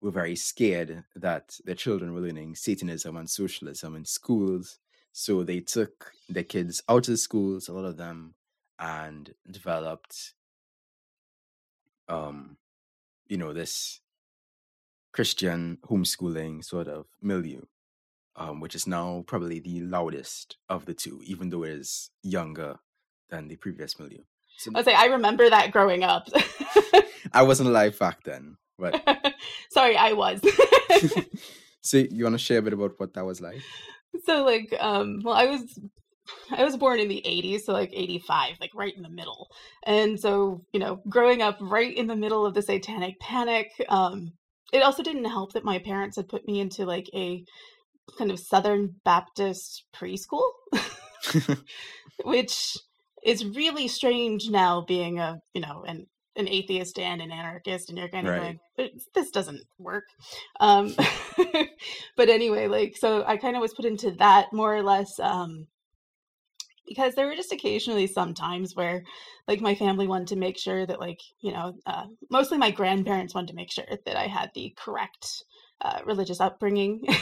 were 0.00 0.10
very 0.10 0.34
scared 0.36 1.04
that 1.14 1.58
their 1.64 1.74
children 1.74 2.14
were 2.14 2.20
learning 2.20 2.54
Satanism 2.56 3.16
and 3.16 3.28
socialism 3.28 3.94
in 3.94 4.04
schools. 4.04 4.78
So 5.12 5.42
they 5.44 5.60
took 5.60 6.12
the 6.28 6.44
kids 6.44 6.82
out 6.88 7.08
of 7.08 7.12
the 7.14 7.16
schools, 7.16 7.68
a 7.68 7.72
lot 7.72 7.84
of 7.84 7.96
them, 7.96 8.34
and 8.78 9.34
developed, 9.50 10.34
um, 12.08 12.56
you 13.28 13.36
know, 13.36 13.52
this 13.52 14.00
Christian 15.12 15.78
homeschooling 15.88 16.64
sort 16.64 16.88
of 16.88 17.06
milieu. 17.22 17.62
um, 18.36 18.60
which 18.60 18.74
is 18.74 18.86
now 18.86 19.24
probably 19.26 19.58
the 19.60 19.80
loudest 19.82 20.56
of 20.68 20.86
the 20.86 20.94
two, 20.94 21.20
even 21.26 21.50
though 21.50 21.64
it 21.64 21.72
is 21.72 22.10
younger 22.22 22.76
than 23.28 23.48
the 23.48 23.56
previous 23.56 23.98
milieu. 23.98 24.22
So, 24.56 24.70
I 24.74 24.82
say 24.82 24.94
I 24.94 25.06
remember 25.06 25.50
that 25.50 25.72
growing 25.72 26.04
up. 26.04 26.28
I 27.32 27.42
wasn't 27.42 27.68
alive 27.68 27.98
back 27.98 28.24
then, 28.24 28.56
but 28.78 29.02
sorry, 29.70 29.96
I 29.96 30.12
was. 30.14 30.40
so 31.82 31.98
you 31.98 32.24
want 32.24 32.34
to 32.34 32.38
share 32.38 32.58
a 32.58 32.62
bit 32.62 32.72
about 32.72 32.98
what 32.98 33.14
that 33.14 33.24
was 33.26 33.40
like? 33.40 33.60
So 34.24 34.44
like, 34.44 34.74
um, 34.78 35.20
well, 35.24 35.34
I 35.34 35.46
was 35.46 35.78
I 36.50 36.64
was 36.64 36.76
born 36.76 37.00
in 37.00 37.08
the 37.08 37.22
80s, 37.26 37.62
so 37.62 37.72
like 37.72 37.90
85, 37.92 38.56
like 38.60 38.70
right 38.74 38.96
in 38.96 39.02
the 39.02 39.08
middle. 39.08 39.48
And 39.84 40.18
so, 40.18 40.64
you 40.72 40.80
know, 40.80 41.00
growing 41.08 41.42
up 41.42 41.58
right 41.60 41.94
in 41.94 42.06
the 42.06 42.16
middle 42.16 42.46
of 42.46 42.54
the 42.54 42.62
satanic 42.62 43.18
panic, 43.20 43.70
um, 43.88 44.32
it 44.72 44.82
also 44.82 45.02
didn't 45.02 45.24
help 45.24 45.52
that 45.52 45.64
my 45.64 45.78
parents 45.78 46.16
had 46.16 46.28
put 46.28 46.46
me 46.46 46.60
into 46.60 46.84
like 46.84 47.08
a 47.14 47.44
kind 48.18 48.30
of 48.30 48.38
Southern 48.38 48.96
Baptist 49.04 49.84
preschool, 49.94 50.50
which 52.24 52.76
is 53.24 53.44
really 53.44 53.88
strange 53.88 54.48
now 54.48 54.84
being 54.86 55.18
a, 55.18 55.40
you 55.54 55.60
know, 55.60 55.84
an 55.86 56.06
an 56.40 56.48
atheist 56.48 56.98
and 56.98 57.20
an 57.22 57.30
anarchist 57.30 57.88
and 57.88 57.98
you're 57.98 58.08
kind 58.08 58.26
of 58.26 58.34
right. 58.34 58.58
going 58.76 58.90
this 59.14 59.30
doesn't 59.30 59.62
work. 59.78 60.04
Um 60.58 60.94
but 62.16 62.28
anyway 62.28 62.66
like 62.66 62.96
so 62.96 63.24
i 63.26 63.36
kind 63.36 63.56
of 63.56 63.62
was 63.62 63.74
put 63.74 63.84
into 63.84 64.10
that 64.12 64.52
more 64.52 64.74
or 64.74 64.82
less 64.82 65.18
um 65.20 65.66
because 66.86 67.14
there 67.14 67.26
were 67.26 67.36
just 67.36 67.52
occasionally 67.52 68.06
some 68.06 68.34
times 68.34 68.74
where 68.74 69.04
like 69.46 69.60
my 69.60 69.74
family 69.74 70.06
wanted 70.08 70.26
to 70.26 70.36
make 70.36 70.58
sure 70.58 70.84
that 70.86 71.00
like 71.00 71.20
you 71.40 71.52
know 71.52 71.74
uh, 71.86 72.04
mostly 72.30 72.58
my 72.58 72.70
grandparents 72.70 73.34
wanted 73.34 73.48
to 73.48 73.54
make 73.54 73.70
sure 73.70 73.84
that 74.04 74.16
i 74.16 74.26
had 74.26 74.50
the 74.54 74.74
correct 74.76 75.44
uh, 75.82 76.00
religious 76.04 76.40
upbringing. 76.40 77.02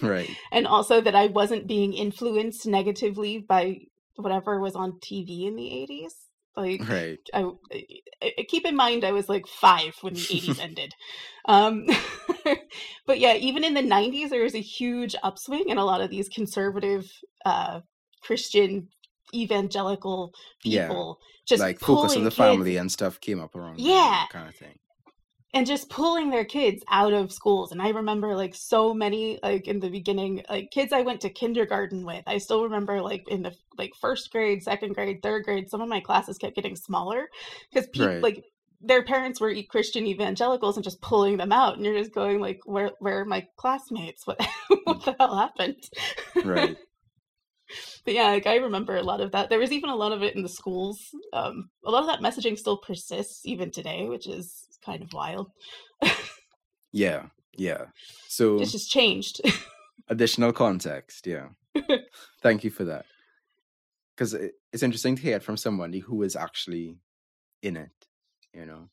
Right. 0.00 0.30
And 0.52 0.66
also 0.66 1.00
that 1.00 1.14
i 1.14 1.26
wasn't 1.26 1.66
being 1.66 1.92
influenced 1.92 2.66
negatively 2.66 3.38
by 3.38 3.78
whatever 4.16 4.60
was 4.60 4.76
on 4.76 4.92
tv 5.00 5.46
in 5.46 5.56
the 5.56 5.64
80s 5.64 6.31
like 6.56 6.86
right 6.88 7.18
I, 7.32 7.50
I, 8.22 8.44
keep 8.48 8.66
in 8.66 8.76
mind 8.76 9.04
i 9.04 9.12
was 9.12 9.28
like 9.28 9.46
five 9.46 9.96
when 10.00 10.14
the 10.14 10.20
80s 10.20 10.60
ended 10.62 10.94
um 11.46 11.86
but 13.06 13.18
yeah 13.18 13.34
even 13.34 13.64
in 13.64 13.74
the 13.74 13.82
90s 13.82 14.30
there 14.30 14.42
was 14.42 14.54
a 14.54 14.60
huge 14.60 15.14
upswing 15.22 15.68
in 15.68 15.78
a 15.78 15.84
lot 15.84 16.00
of 16.00 16.10
these 16.10 16.28
conservative 16.28 17.10
uh 17.44 17.80
christian 18.22 18.88
evangelical 19.34 20.34
people 20.62 21.18
yeah. 21.20 21.46
just 21.46 21.62
like 21.62 21.80
focus 21.80 22.16
on 22.16 22.24
the 22.24 22.30
kids. 22.30 22.36
family 22.36 22.76
and 22.76 22.92
stuff 22.92 23.18
came 23.20 23.40
up 23.40 23.54
around 23.54 23.80
yeah 23.80 24.24
kind 24.30 24.48
of 24.48 24.54
thing 24.54 24.78
and 25.54 25.66
just 25.66 25.90
pulling 25.90 26.30
their 26.30 26.44
kids 26.44 26.82
out 26.90 27.12
of 27.12 27.32
schools 27.32 27.72
and 27.72 27.82
i 27.82 27.88
remember 27.90 28.34
like 28.34 28.54
so 28.54 28.94
many 28.94 29.38
like 29.42 29.68
in 29.68 29.80
the 29.80 29.90
beginning 29.90 30.42
like 30.48 30.70
kids 30.70 30.92
i 30.92 31.02
went 31.02 31.20
to 31.20 31.30
kindergarten 31.30 32.04
with 32.04 32.22
i 32.26 32.38
still 32.38 32.64
remember 32.64 33.00
like 33.00 33.24
in 33.28 33.42
the 33.42 33.54
like 33.78 33.92
first 34.00 34.30
grade 34.30 34.62
second 34.62 34.94
grade 34.94 35.22
third 35.22 35.44
grade 35.44 35.68
some 35.68 35.80
of 35.80 35.88
my 35.88 36.00
classes 36.00 36.38
kept 36.38 36.56
getting 36.56 36.76
smaller 36.76 37.28
because 37.70 37.88
people 37.88 38.08
right. 38.08 38.22
like 38.22 38.44
their 38.80 39.04
parents 39.04 39.40
were 39.40 39.54
christian 39.68 40.06
evangelicals 40.06 40.76
and 40.76 40.84
just 40.84 41.00
pulling 41.00 41.36
them 41.36 41.52
out 41.52 41.76
and 41.76 41.84
you're 41.84 41.98
just 41.98 42.14
going 42.14 42.40
like 42.40 42.60
where 42.64 42.90
where 42.98 43.20
are 43.20 43.24
my 43.24 43.46
classmates 43.56 44.26
what 44.26 44.40
what 44.84 45.04
the 45.04 45.14
hell 45.18 45.36
happened 45.36 45.82
right 46.44 46.76
but 48.04 48.14
yeah, 48.14 48.28
like 48.28 48.46
I 48.46 48.56
remember 48.56 48.96
a 48.96 49.02
lot 49.02 49.20
of 49.20 49.32
that. 49.32 49.48
There 49.48 49.58
was 49.58 49.72
even 49.72 49.90
a 49.90 49.96
lot 49.96 50.12
of 50.12 50.22
it 50.22 50.34
in 50.34 50.42
the 50.42 50.48
schools. 50.48 51.14
Um, 51.32 51.70
a 51.84 51.90
lot 51.90 52.02
of 52.02 52.08
that 52.08 52.20
messaging 52.20 52.58
still 52.58 52.76
persists 52.76 53.46
even 53.46 53.70
today, 53.70 54.08
which 54.08 54.26
is 54.26 54.66
kind 54.84 55.02
of 55.02 55.12
wild. 55.12 55.50
yeah, 56.92 57.26
yeah. 57.56 57.86
So 58.28 58.58
it's 58.60 58.72
just 58.72 58.90
changed. 58.90 59.42
additional 60.08 60.54
context, 60.54 61.26
yeah. 61.26 61.48
Thank 62.42 62.64
you 62.64 62.70
for 62.70 62.84
that. 62.84 63.04
Because 64.16 64.32
it's 64.72 64.82
interesting 64.82 65.16
to 65.16 65.22
hear 65.22 65.36
it 65.36 65.42
from 65.42 65.58
somebody 65.58 65.98
who 65.98 66.22
is 66.22 66.34
actually 66.34 66.96
in 67.62 67.76
it. 67.76 67.90
You 68.54 68.64
know, 68.64 68.88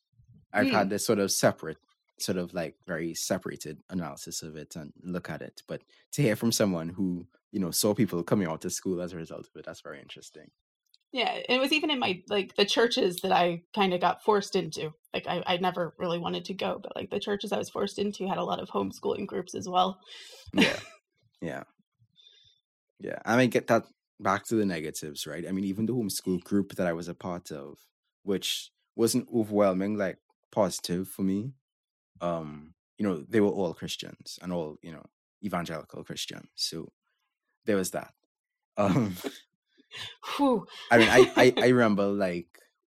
I've 0.52 0.66
mm. 0.66 0.72
had 0.72 0.84
hmm. 0.84 0.90
this 0.90 1.06
sort 1.06 1.20
of 1.20 1.32
separate 1.32 1.78
sort 2.18 2.38
of 2.38 2.52
like 2.52 2.76
very 2.86 3.14
separated 3.14 3.78
analysis 3.88 4.42
of 4.42 4.56
it 4.56 4.76
and 4.76 4.92
look 5.02 5.30
at 5.30 5.42
it. 5.42 5.62
But 5.66 5.82
to 6.12 6.22
hear 6.22 6.36
from 6.36 6.52
someone 6.52 6.88
who, 6.88 7.26
you 7.50 7.60
know, 7.60 7.70
saw 7.70 7.94
people 7.94 8.22
coming 8.22 8.48
out 8.48 8.60
to 8.62 8.70
school 8.70 9.00
as 9.00 9.12
a 9.12 9.16
result 9.16 9.46
of 9.46 9.56
it, 9.56 9.64
that's 9.64 9.80
very 9.80 10.00
interesting. 10.00 10.50
Yeah, 11.12 11.38
it 11.48 11.58
was 11.58 11.72
even 11.72 11.90
in 11.90 11.98
my 11.98 12.22
like 12.28 12.54
the 12.54 12.64
churches 12.64 13.16
that 13.22 13.32
I 13.32 13.62
kind 13.74 13.92
of 13.92 14.00
got 14.00 14.22
forced 14.22 14.54
into. 14.54 14.92
Like 15.12 15.26
I, 15.26 15.42
I 15.46 15.56
never 15.56 15.94
really 15.98 16.18
wanted 16.18 16.44
to 16.46 16.54
go, 16.54 16.78
but 16.80 16.94
like 16.94 17.10
the 17.10 17.18
churches 17.18 17.52
I 17.52 17.58
was 17.58 17.68
forced 17.68 17.98
into 17.98 18.28
had 18.28 18.38
a 18.38 18.44
lot 18.44 18.60
of 18.60 18.68
homeschooling 18.68 19.26
groups 19.26 19.54
as 19.54 19.68
well. 19.68 19.98
yeah, 20.52 20.78
yeah, 21.40 21.62
yeah. 23.00 23.18
I 23.24 23.36
mean, 23.36 23.50
get 23.50 23.66
that 23.66 23.86
back 24.20 24.44
to 24.46 24.54
the 24.54 24.66
negatives, 24.66 25.26
right? 25.26 25.46
I 25.48 25.50
mean, 25.50 25.64
even 25.64 25.86
the 25.86 25.94
homeschool 25.94 26.44
group 26.44 26.76
that 26.76 26.86
I 26.86 26.92
was 26.92 27.08
a 27.08 27.14
part 27.14 27.50
of, 27.50 27.78
which 28.22 28.70
wasn't 28.94 29.28
overwhelming, 29.34 29.96
like 29.96 30.18
positive 30.52 31.08
for 31.08 31.22
me, 31.22 31.54
um, 32.20 32.74
you 32.98 33.06
know, 33.06 33.24
they 33.28 33.40
were 33.40 33.48
all 33.48 33.74
Christians 33.74 34.38
and 34.42 34.52
all, 34.52 34.76
you 34.82 34.92
know, 34.92 35.04
evangelical 35.44 36.04
Christians. 36.04 36.48
So 36.54 36.92
there 37.64 37.76
was 37.76 37.90
that. 37.92 38.12
Um, 38.76 39.16
I 40.90 40.98
mean, 40.98 41.08
I, 41.08 41.32
I, 41.36 41.54
I 41.56 41.68
remember 41.68 42.06
like 42.06 42.46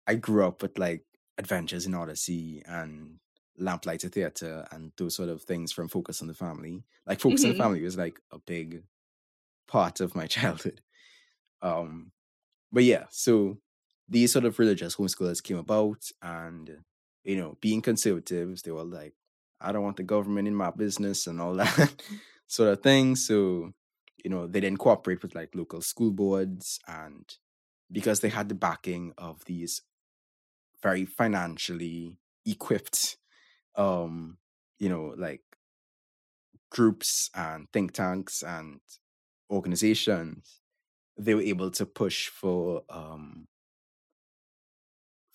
I 0.06 0.14
grew 0.14 0.46
up 0.46 0.62
with 0.62 0.78
like 0.78 1.04
Adventures 1.38 1.86
in 1.86 1.94
Odyssey 1.94 2.62
and 2.66 3.18
Lamplighter 3.58 4.08
Theatre 4.08 4.66
and 4.70 4.92
those 4.96 5.14
sort 5.14 5.28
of 5.28 5.42
things 5.42 5.72
from 5.72 5.88
Focus 5.88 6.22
on 6.22 6.28
the 6.28 6.34
Family. 6.34 6.84
Like 7.06 7.20
Focus 7.20 7.40
mm-hmm. 7.40 7.46
on 7.46 7.48
the 7.50 7.54
mm-hmm. 7.54 7.62
Family 7.62 7.82
was 7.82 7.96
like 7.96 8.20
a 8.32 8.38
big 8.38 8.82
part 9.68 10.00
of 10.00 10.14
my 10.14 10.26
childhood. 10.26 10.80
Um, 11.62 12.12
but 12.72 12.84
yeah, 12.84 13.04
so 13.10 13.58
these 14.08 14.32
sort 14.32 14.44
of 14.44 14.58
religious 14.58 14.96
homeschoolers 14.96 15.42
came 15.42 15.56
about 15.56 16.10
and 16.22 16.78
you 17.26 17.36
know, 17.36 17.58
being 17.60 17.82
conservatives, 17.82 18.62
they 18.62 18.70
were 18.70 18.84
like, 18.84 19.12
I 19.60 19.72
don't 19.72 19.82
want 19.82 19.96
the 19.96 20.04
government 20.04 20.46
in 20.46 20.54
my 20.54 20.70
business 20.70 21.26
and 21.26 21.40
all 21.40 21.54
that 21.56 21.94
sort 22.46 22.70
of 22.70 22.82
thing. 22.82 23.16
So, 23.16 23.72
you 24.26 24.30
know, 24.30 24.48
they 24.48 24.58
didn't 24.58 24.80
cooperate 24.80 25.22
with 25.22 25.36
like 25.36 25.54
local 25.54 25.80
school 25.80 26.10
boards 26.10 26.80
and 26.88 27.32
because 27.92 28.18
they 28.18 28.28
had 28.28 28.48
the 28.48 28.56
backing 28.56 29.12
of 29.16 29.44
these 29.44 29.82
very 30.82 31.04
financially 31.04 32.16
equipped 32.44 33.18
um, 33.76 34.38
you 34.80 34.88
know, 34.88 35.14
like 35.16 35.42
groups 36.70 37.30
and 37.36 37.70
think 37.72 37.92
tanks 37.92 38.42
and 38.42 38.80
organizations, 39.48 40.60
they 41.16 41.36
were 41.36 41.40
able 41.42 41.70
to 41.70 41.86
push 41.86 42.26
for 42.26 42.82
um 42.90 43.46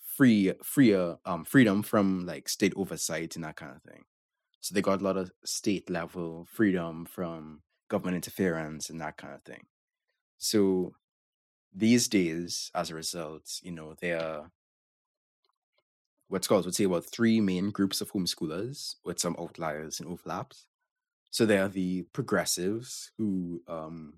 free 0.04 0.52
freer 0.62 1.16
um 1.24 1.46
freedom 1.46 1.82
from 1.82 2.26
like 2.26 2.46
state 2.46 2.74
oversight 2.76 3.36
and 3.36 3.44
that 3.46 3.56
kind 3.56 3.74
of 3.74 3.82
thing. 3.90 4.04
So 4.60 4.74
they 4.74 4.82
got 4.82 5.00
a 5.00 5.04
lot 5.04 5.16
of 5.16 5.32
state 5.46 5.88
level 5.88 6.46
freedom 6.50 7.06
from 7.06 7.62
government 7.92 8.16
interference 8.16 8.90
and 8.90 9.00
that 9.00 9.16
kind 9.16 9.34
of 9.34 9.42
thing. 9.42 9.64
So 10.38 10.94
these 11.74 12.08
days, 12.08 12.70
as 12.74 12.90
a 12.90 12.94
result, 12.94 13.60
you 13.62 13.72
know, 13.72 13.94
there 14.00 14.20
are 14.20 14.50
what 16.28 16.44
scholars 16.44 16.64
would 16.64 16.74
say 16.74 16.84
about 16.84 17.04
three 17.04 17.40
main 17.40 17.70
groups 17.70 18.00
of 18.00 18.10
homeschoolers 18.12 18.96
with 19.04 19.20
some 19.20 19.36
outliers 19.38 20.00
and 20.00 20.08
overlaps. 20.08 20.66
So 21.30 21.46
there 21.46 21.64
are 21.64 21.68
the 21.68 22.02
progressives 22.14 23.12
who 23.18 23.62
um, 23.68 24.14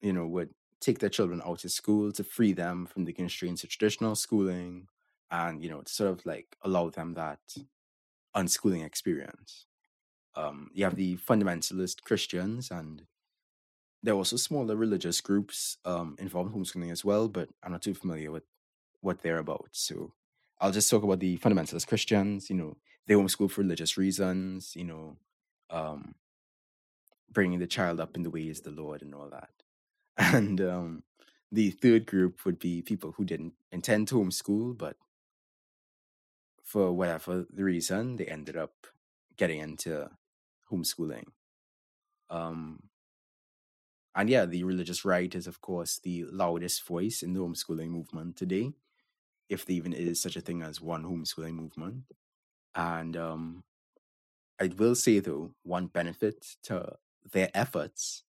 you 0.00 0.12
know, 0.12 0.26
would 0.26 0.50
take 0.80 0.98
their 0.98 1.08
children 1.08 1.42
out 1.44 1.64
of 1.64 1.70
school 1.72 2.12
to 2.12 2.22
free 2.22 2.52
them 2.52 2.86
from 2.86 3.04
the 3.04 3.12
constraints 3.12 3.64
of 3.64 3.70
traditional 3.70 4.14
schooling 4.14 4.86
and 5.30 5.62
you 5.62 5.70
know 5.70 5.80
to 5.80 5.92
sort 5.92 6.10
of 6.10 6.26
like 6.26 6.56
allow 6.62 6.90
them 6.90 7.14
that 7.14 7.40
unschooling 8.36 8.84
experience 8.84 9.66
um 10.36 10.70
you 10.74 10.84
have 10.84 10.96
the 10.96 11.16
fundamentalist 11.16 12.02
christians 12.02 12.70
and 12.70 13.02
there 14.02 14.14
are 14.14 14.18
also 14.18 14.36
smaller 14.36 14.76
religious 14.76 15.20
groups 15.20 15.78
um 15.84 16.16
involved 16.18 16.54
in 16.54 16.60
homeschooling 16.60 16.90
as 16.92 17.04
well 17.04 17.28
but 17.28 17.48
i'm 17.62 17.72
not 17.72 17.82
too 17.82 17.94
familiar 17.94 18.30
with 18.30 18.44
what 19.00 19.22
they're 19.22 19.38
about. 19.38 19.68
So 19.72 20.12
i'll 20.60 20.72
just 20.72 20.90
talk 20.90 21.02
about 21.02 21.20
the 21.20 21.38
fundamentalist 21.38 21.86
christians 21.86 22.48
you 22.50 22.56
know 22.56 22.76
they 23.06 23.14
homeschool 23.14 23.50
for 23.50 23.60
religious 23.60 23.98
reasons 23.98 24.74
you 24.74 24.84
know 24.84 25.16
um 25.70 26.14
bringing 27.30 27.58
the 27.58 27.66
child 27.66 28.00
up 28.00 28.16
in 28.16 28.22
the 28.22 28.30
ways 28.30 28.58
of 28.58 28.64
the 28.64 28.82
lord 28.82 29.02
and 29.02 29.14
all 29.14 29.28
that. 29.30 29.50
And 30.34 30.60
um 30.60 31.02
the 31.52 31.70
third 31.70 32.06
group 32.06 32.44
would 32.44 32.58
be 32.58 32.82
people 32.82 33.12
who 33.12 33.24
didn't 33.24 33.54
intend 33.70 34.08
to 34.08 34.16
homeschool 34.16 34.76
but 34.76 34.96
for 36.64 36.92
whatever 36.92 37.46
the 37.52 37.62
reason, 37.62 38.16
they 38.16 38.24
ended 38.24 38.56
up 38.56 38.88
getting 39.36 39.60
into 39.60 40.10
homeschooling. 40.70 41.24
Um, 42.30 42.84
and 44.14 44.30
yeah, 44.30 44.46
the 44.46 44.64
religious 44.64 45.04
right 45.04 45.34
is, 45.34 45.46
of 45.46 45.60
course, 45.60 45.98
the 46.02 46.24
loudest 46.30 46.86
voice 46.86 47.22
in 47.22 47.32
the 47.32 47.40
homeschooling 47.40 47.88
movement 47.88 48.36
today, 48.36 48.72
if 49.48 49.66
there 49.66 49.76
even 49.76 49.92
is 49.92 50.20
such 50.20 50.36
a 50.36 50.40
thing 50.40 50.62
as 50.62 50.80
one 50.80 51.04
homeschooling 51.04 51.54
movement. 51.54 52.04
And 52.74 53.16
um, 53.16 53.64
I 54.60 54.70
will 54.76 54.94
say, 54.94 55.18
though, 55.18 55.50
one 55.62 55.86
benefit 55.86 56.46
to 56.64 56.96
their 57.32 57.50
efforts 57.54 58.22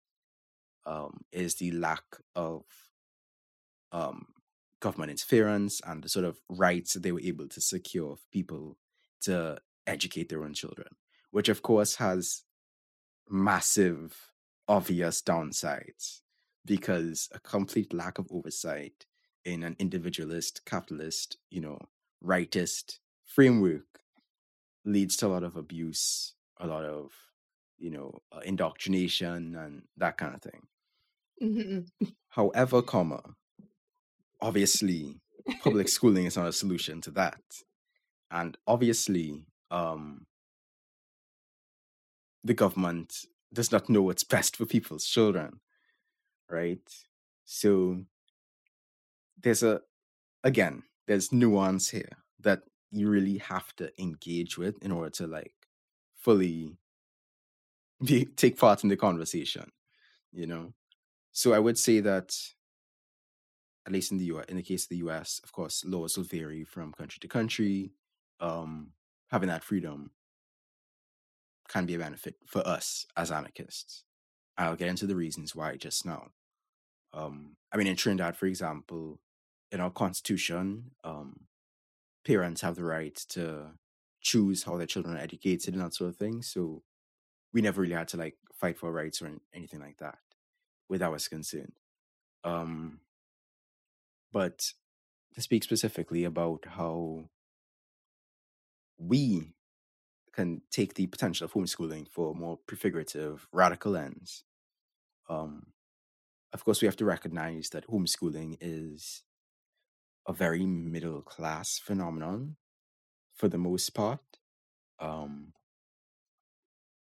um, 0.86 1.22
is 1.32 1.56
the 1.56 1.72
lack 1.72 2.04
of 2.36 2.64
um, 3.92 4.28
government 4.82 5.12
interference 5.12 5.82
and 5.86 6.04
the 6.04 6.10
sort 6.10 6.26
of 6.26 6.38
rights 6.50 6.94
that 6.94 7.04
they 7.04 7.12
were 7.12 7.22
able 7.22 7.48
to 7.48 7.62
secure 7.62 8.16
for 8.16 8.28
people 8.32 8.78
to 9.22 9.58
educate 9.88 10.30
their 10.30 10.44
own 10.44 10.54
children, 10.54 10.88
which 11.36 11.50
of 11.50 11.62
course 11.62 11.96
has 11.96 12.44
massive, 13.30 14.32
obvious 14.70 15.22
downsides 15.22 16.22
because 16.66 17.28
a 17.34 17.40
complete 17.42 17.94
lack 17.94 18.18
of 18.18 18.32
oversight 18.32 19.06
in 19.44 19.62
an 19.62 19.76
individualist, 19.78 20.62
capitalist, 20.66 21.36
you 21.50 21.60
know, 21.60 21.78
rightist 22.24 23.00
framework 23.26 24.00
leads 24.86 25.18
to 25.18 25.28
a 25.28 25.28
lot 25.28 25.44
of 25.44 25.58
abuse, 25.58 26.36
a 26.58 26.68
lot 26.68 26.86
of, 26.86 27.12
you 27.78 27.92
know, 27.92 28.18
uh, 28.32 28.40
indoctrination 28.46 29.58
and 29.58 29.82
that 29.98 30.18
kind 30.18 30.36
of 30.36 30.42
thing. 30.42 30.62
Mm-hmm. 31.44 32.06
However, 32.30 32.82
comma, 32.82 33.22
obviously, 34.40 35.20
public 35.62 35.90
schooling 35.96 36.28
is 36.28 36.38
not 36.38 36.48
a 36.48 36.54
solution 36.54 37.02
to 37.02 37.12
that. 37.12 37.42
And 38.32 38.58
obviously, 38.66 39.44
um, 39.70 40.28
the 42.46 42.54
government 42.54 43.26
does 43.52 43.72
not 43.72 43.90
know 43.90 44.04
what's 44.04 44.24
best 44.24 44.56
for 44.56 44.66
people's 44.66 45.06
children, 45.06 45.60
right? 46.50 46.80
So 47.44 48.04
there's 49.42 49.64
a, 49.64 49.82
again, 50.44 50.84
there's 51.08 51.34
nuance 51.34 51.90
here 51.90 52.18
that 52.42 52.62
you 52.92 53.10
really 53.10 53.40
have 53.40 53.76
to 53.78 53.92
engage 54.02 54.58
with 54.58 54.82
in 54.84 54.92
order 54.92 55.10
to 55.10 55.28
like 55.28 55.54
fully 56.16 56.78
be, 58.04 58.26
take 58.26 58.58
part 58.60 58.84
in 58.84 58.90
the 58.90 58.98
conversation, 58.98 59.72
you 60.32 60.46
know? 60.46 60.74
So 61.32 61.52
I 61.54 61.60
would 61.60 61.80
say 61.80 62.00
that 62.02 62.38
at 63.88 63.92
least 63.92 64.12
in 64.12 64.20
the 64.20 64.26
US, 64.26 64.46
in 64.50 64.58
the 64.58 64.64
case 64.64 64.84
of 64.84 64.90
the 64.90 64.98
US, 65.08 65.42
of 65.44 65.52
course, 65.52 65.84
laws 65.84 66.16
will 66.16 66.26
vary 66.26 66.64
from 66.64 66.94
country 66.94 67.18
to 67.22 67.28
country. 67.28 67.92
Um, 68.40 68.92
having 69.32 69.50
that 69.50 69.64
freedom 69.64 70.12
can 71.68 71.86
be 71.86 71.96
a 71.96 72.00
benefit 72.00 72.36
for 72.46 72.66
us 72.68 73.06
as 73.18 73.32
anarchists. 73.32 74.04
I'll 74.58 74.76
get 74.76 74.90
into 74.90 75.08
the 75.08 75.16
reasons 75.16 75.56
why 75.56 75.76
just 75.76 76.06
now. 76.06 76.28
Um, 77.14 77.58
I 77.72 77.78
mean, 77.78 77.88
in 77.88 77.96
Trinidad, 77.96 78.38
for 78.38 78.46
example, 78.46 79.20
in 79.72 79.80
our 79.80 79.90
constitution, 79.90 80.92
um, 81.04 81.48
parents 82.26 82.62
have 82.62 82.76
the 82.76 82.84
right 82.84 83.16
to 83.30 83.72
choose 84.22 84.64
how 84.64 84.78
their 84.78 84.88
children 84.88 85.16
are 85.16 85.22
educated 85.22 85.74
and 85.74 85.84
that 85.84 85.94
sort 85.94 86.10
of 86.10 86.18
thing. 86.18 86.42
So 86.42 86.84
we 87.54 87.62
never 87.62 87.82
really 87.82 87.94
had 87.94 88.08
to 88.10 88.18
like 88.18 88.38
fight 88.54 88.78
for 88.78 88.92
rights 88.92 89.22
or 89.22 89.32
anything 89.54 89.80
like 89.80 89.98
that, 89.98 90.18
where 90.88 91.00
that 91.00 91.12
was 91.12 91.28
concerned. 91.28 91.74
Um, 92.44 93.00
but 94.32 94.72
to 95.34 95.42
speak 95.42 95.64
specifically 95.64 96.24
about 96.24 96.66
how 96.68 97.30
we 98.98 99.55
can 100.36 100.62
take 100.72 100.96
the 100.96 101.08
potential 101.08 101.46
of 101.46 101.54
homeschooling 101.54 102.08
for 102.10 102.36
more 102.36 102.58
prefigurative, 102.68 103.48
radical 103.52 103.94
lens. 103.94 104.44
Um, 105.30 105.68
of 106.54 106.64
course, 106.64 106.82
we 106.82 106.88
have 106.88 106.98
to 106.98 107.06
recognize 107.06 107.70
that 107.70 107.88
homeschooling 107.88 108.58
is 108.62 109.24
a 110.28 110.34
very 110.34 110.66
middle 110.66 111.22
class 111.22 111.78
phenomenon 111.78 112.56
for 113.34 113.48
the 113.48 113.58
most 113.58 113.90
part. 113.94 114.20
Um, 115.00 115.54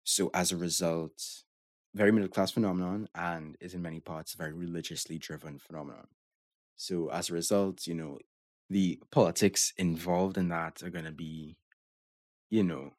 so, 0.03 0.29
as 0.33 0.51
a 0.51 0.57
result, 0.57 1.23
very 1.93 2.11
middle 2.11 2.29
class 2.29 2.51
phenomenon 2.51 3.07
and 3.15 3.55
is 3.61 3.73
in 3.73 3.81
many 3.81 3.99
parts 3.99 4.33
a 4.33 4.37
very 4.37 4.53
religiously 4.53 5.17
driven 5.17 5.59
phenomenon. 5.59 6.07
So, 6.75 7.09
as 7.09 7.29
a 7.29 7.33
result, 7.33 7.87
you 7.87 7.93
know, 7.93 8.19
the 8.69 8.99
politics 9.11 9.73
involved 9.77 10.37
in 10.37 10.49
that 10.49 10.81
are 10.83 10.89
going 10.89 11.05
to 11.05 11.11
be 11.11 11.57
you 12.53 12.63
know, 12.63 12.93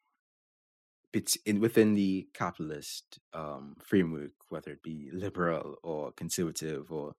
in 1.45 1.61
within 1.61 1.95
the 1.95 2.29
capitalist 2.35 3.19
um, 3.33 3.77
framework, 3.83 4.33
whether 4.49 4.73
it 4.73 4.83
be 4.83 5.11
liberal 5.13 5.77
or 5.83 6.13
conservative 6.13 6.91
or 6.91 7.15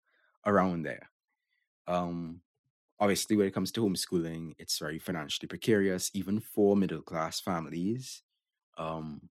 around 0.46 0.84
there. 0.84 1.10
Um, 1.88 2.42
obviously, 3.00 3.36
when 3.36 3.48
it 3.48 3.54
comes 3.54 3.72
to 3.74 3.82
homeschooling, 3.82 4.54
it's 4.58 4.80
very 4.80 5.00
financially 5.00 5.48
precarious, 5.48 6.12
even 6.14 6.40
for 6.40 6.76
middle 6.76 7.02
class 7.02 7.40
families. 7.40 8.24
Um, 8.78 9.30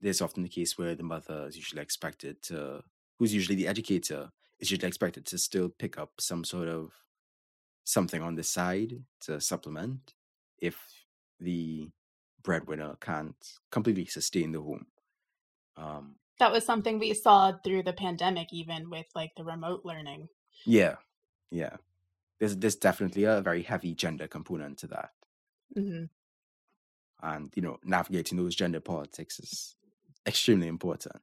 there's 0.00 0.20
often 0.22 0.42
the 0.42 0.48
case 0.48 0.78
where 0.78 0.94
the 0.94 1.02
mother 1.02 1.46
is 1.48 1.56
usually 1.56 1.82
expected 1.82 2.42
to, 2.42 2.82
who's 3.18 3.34
usually 3.34 3.56
the 3.56 3.68
educator, 3.68 4.30
is 4.60 4.70
usually 4.70 4.88
expected 4.88 5.26
to 5.26 5.38
still 5.38 5.68
pick 5.68 5.98
up 5.98 6.12
some 6.20 6.44
sort 6.44 6.68
of 6.68 6.92
something 7.84 8.22
on 8.22 8.34
the 8.34 8.42
side 8.42 8.94
to 9.20 9.40
supplement 9.40 10.14
if 10.58 10.76
the 11.40 11.90
breadwinner 12.46 12.96
can't 13.00 13.36
completely 13.70 14.06
sustain 14.06 14.52
the 14.52 14.62
home. 14.62 14.86
Um, 15.76 16.14
that 16.38 16.52
was 16.52 16.64
something 16.64 16.98
we 16.98 17.12
saw 17.12 17.52
through 17.64 17.82
the 17.82 17.92
pandemic, 17.92 18.52
even 18.52 18.88
with 18.88 19.06
like 19.14 19.32
the 19.36 19.44
remote 19.44 19.82
learning. 19.84 20.28
Yeah, 20.64 20.96
yeah. 21.50 21.76
There's 22.38 22.56
there's 22.56 22.76
definitely 22.76 23.24
a 23.24 23.40
very 23.40 23.62
heavy 23.62 23.94
gender 23.94 24.28
component 24.28 24.78
to 24.78 24.86
that, 24.88 25.10
mm-hmm. 25.76 26.04
and 27.22 27.52
you 27.56 27.62
know 27.62 27.78
navigating 27.82 28.38
those 28.38 28.54
gender 28.54 28.80
politics 28.80 29.40
is 29.40 29.74
extremely 30.26 30.68
important. 30.68 31.22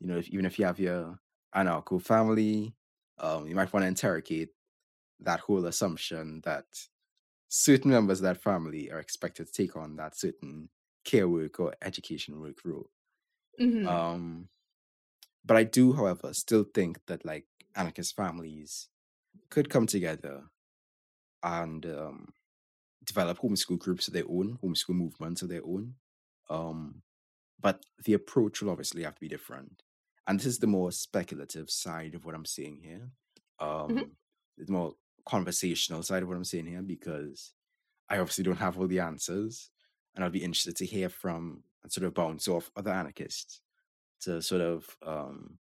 You 0.00 0.08
know, 0.08 0.18
if, 0.18 0.28
even 0.28 0.46
if 0.46 0.58
you 0.58 0.66
have 0.66 0.80
your 0.80 1.18
anarcho 1.54 2.02
family, 2.02 2.74
um, 3.18 3.46
you 3.46 3.54
might 3.54 3.72
want 3.72 3.84
to 3.84 3.88
interrogate 3.88 4.50
that 5.20 5.40
whole 5.40 5.66
assumption 5.66 6.40
that 6.44 6.64
certain 7.50 7.90
members 7.90 8.20
of 8.20 8.24
that 8.24 8.42
family 8.42 8.90
are 8.90 9.00
expected 9.00 9.46
to 9.46 9.52
take 9.52 9.76
on 9.76 9.96
that 9.96 10.16
certain 10.16 10.68
care 11.04 11.28
work 11.28 11.58
or 11.60 11.74
education 11.82 12.40
work 12.40 12.58
role. 12.64 12.88
Mm-hmm. 13.60 13.86
Um, 13.86 14.48
but 15.44 15.56
I 15.56 15.64
do, 15.64 15.92
however, 15.92 16.32
still 16.32 16.64
think 16.64 16.98
that 17.06 17.24
like 17.26 17.46
anarchist 17.74 18.16
families 18.16 18.88
could 19.50 19.68
come 19.68 19.86
together 19.86 20.44
and 21.42 21.84
um, 21.86 22.28
develop 23.04 23.38
homeschool 23.40 23.78
groups 23.78 24.06
of 24.06 24.14
their 24.14 24.28
own, 24.28 24.58
homeschool 24.62 24.94
movements 24.94 25.42
of 25.42 25.48
their 25.48 25.64
own. 25.64 25.94
Um, 26.48 27.02
but 27.60 27.84
the 28.04 28.14
approach 28.14 28.62
will 28.62 28.70
obviously 28.70 29.02
have 29.02 29.16
to 29.16 29.20
be 29.20 29.28
different. 29.28 29.82
And 30.26 30.38
this 30.38 30.46
is 30.46 30.58
the 30.58 30.66
more 30.68 30.92
speculative 30.92 31.68
side 31.68 32.14
of 32.14 32.24
what 32.24 32.36
I'm 32.36 32.44
seeing 32.44 32.78
here. 32.80 33.10
Mm-hmm. 33.60 33.98
Um, 33.98 34.10
the 34.56 34.72
more 34.72 34.94
conversational 35.26 36.02
side 36.02 36.22
of 36.22 36.28
what 36.28 36.36
I'm 36.36 36.44
saying 36.44 36.66
here 36.66 36.82
because 36.82 37.52
I 38.08 38.18
obviously 38.18 38.44
don't 38.44 38.56
have 38.58 38.78
all 38.78 38.86
the 38.86 39.00
answers. 39.00 39.70
And 40.14 40.24
I'll 40.24 40.30
be 40.30 40.42
interested 40.42 40.76
to 40.76 40.86
hear 40.86 41.08
from 41.08 41.62
and 41.82 41.92
sort 41.92 42.06
of 42.06 42.14
bounce 42.14 42.48
off 42.48 42.70
other 42.76 42.90
anarchists 42.90 43.60
to 44.22 44.42
sort 44.42 44.60
of 44.60 44.96
um, 45.06 45.58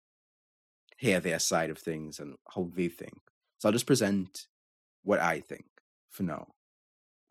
hear 0.98 1.20
their 1.20 1.40
side 1.40 1.70
of 1.70 1.78
things 1.78 2.20
and 2.20 2.36
how 2.56 2.70
they 2.74 2.88
think. 2.88 3.20
So 3.60 3.70
I'll 3.70 3.74
just 3.74 3.86
present 3.86 4.48
what 5.04 5.20
I 5.20 5.42
think 5.42 5.66
for 6.10 6.24
now. 6.24 6.48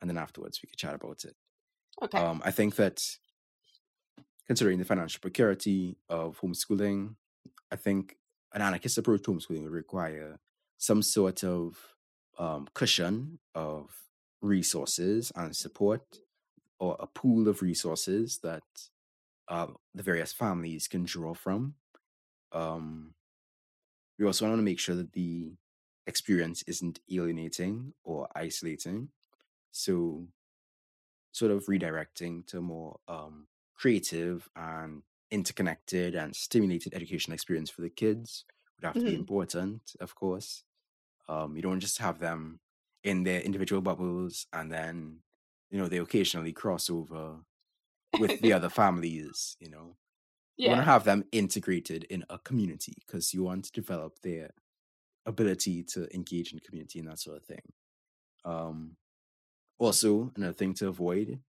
And 0.01 0.11
then 0.11 0.19
afterwards 0.19 0.61
we 0.63 0.69
could 0.69 0.79
chat 0.79 0.95
about 0.95 1.25
it. 1.25 1.35
Okay. 2.03 2.19
Um, 2.19 2.43
I 2.45 2.51
think 2.51 2.77
that 2.77 3.03
considering 4.47 4.79
the 4.79 4.85
financial 4.85 5.21
precarity 5.21 5.97
of 6.09 6.39
homeschooling, 6.41 7.17
I 7.73 7.77
think 7.77 8.17
an 8.53 8.63
anarchist 8.63 8.99
approach 8.99 9.23
to 9.23 9.33
homeschooling 9.33 9.65
would 9.65 9.73
require 9.73 10.39
some 10.79 11.03
sort 11.03 11.43
of 11.43 11.96
um, 12.39 12.69
cushion 12.75 13.41
of 13.55 14.09
resources 14.43 15.33
and 15.37 15.57
support 15.57 16.21
or 16.81 16.97
a 17.01 17.07
pool 17.07 17.49
of 17.49 17.63
resources 17.63 18.41
that 18.41 18.65
uh, 19.49 19.69
the 19.95 20.03
various 20.03 20.33
families 20.33 20.89
can 20.89 21.05
draw 21.05 21.35
from. 21.35 21.77
Um, 22.53 23.15
we 24.19 24.25
also 24.27 24.47
want 24.49 24.59
to 24.59 24.63
make 24.63 24.79
sure 24.79 24.95
that 24.95 25.13
the 25.13 25.57
experience 26.07 26.63
isn't 26.63 27.01
alienating 27.11 27.93
or 28.05 28.29
isolating. 28.35 29.11
So, 29.73 30.29
sort 31.33 31.53
of 31.53 31.67
redirecting 31.67 32.47
to 32.49 32.59
a 32.59 32.63
more 32.63 33.01
um, 33.09 33.49
creative 33.75 34.49
and 34.57 35.03
interconnected 35.31 36.15
and 36.15 36.35
stimulated 36.35 36.95
education 36.95 37.33
experience 37.33 37.71
for 37.71 37.83
the 37.83 37.91
kids 37.91 38.45
would 38.77 38.87
have 38.87 38.99
to 38.99 39.05
be 39.05 39.15
Mhm. 39.15 39.15
important, 39.15 39.95
of 40.01 40.15
course. 40.15 40.65
Um, 41.29 41.57
you 41.57 41.63
don't 41.63 41.81
just 41.81 41.99
have 41.99 42.19
them 42.19 42.61
in 43.05 43.23
their 43.25 43.41
individual 43.41 43.83
bubbles 43.83 44.47
and 44.53 44.71
then, 44.71 45.21
you 45.71 45.79
know, 45.79 45.89
they 45.89 45.99
occasionally 45.99 46.53
cross 46.53 46.91
over 46.91 47.39
with 48.19 48.41
the 48.41 48.53
other 48.53 48.69
families, 48.81 49.57
you 49.61 49.71
know. 49.71 49.97
You 50.63 50.71
want 50.71 50.81
to 50.81 50.91
have 50.91 51.05
them 51.05 51.25
integrated 51.33 52.05
in 52.05 52.25
a 52.31 52.39
community 52.39 52.95
because 53.07 53.35
you 53.35 53.43
want 53.43 53.67
to 53.67 53.73
develop 53.73 54.21
their 54.23 54.51
ability 55.27 55.83
to 55.85 56.13
engage 56.15 56.53
in 56.53 56.61
community 56.61 56.99
and 57.01 57.09
that 57.09 57.19
sort 57.21 57.37
of 57.37 57.45
thing. 57.45 57.63
Um, 58.45 58.97
also, 59.79 60.33
another 60.37 60.53
thing 60.55 60.75
to 60.75 60.89
avoid, 60.89 61.41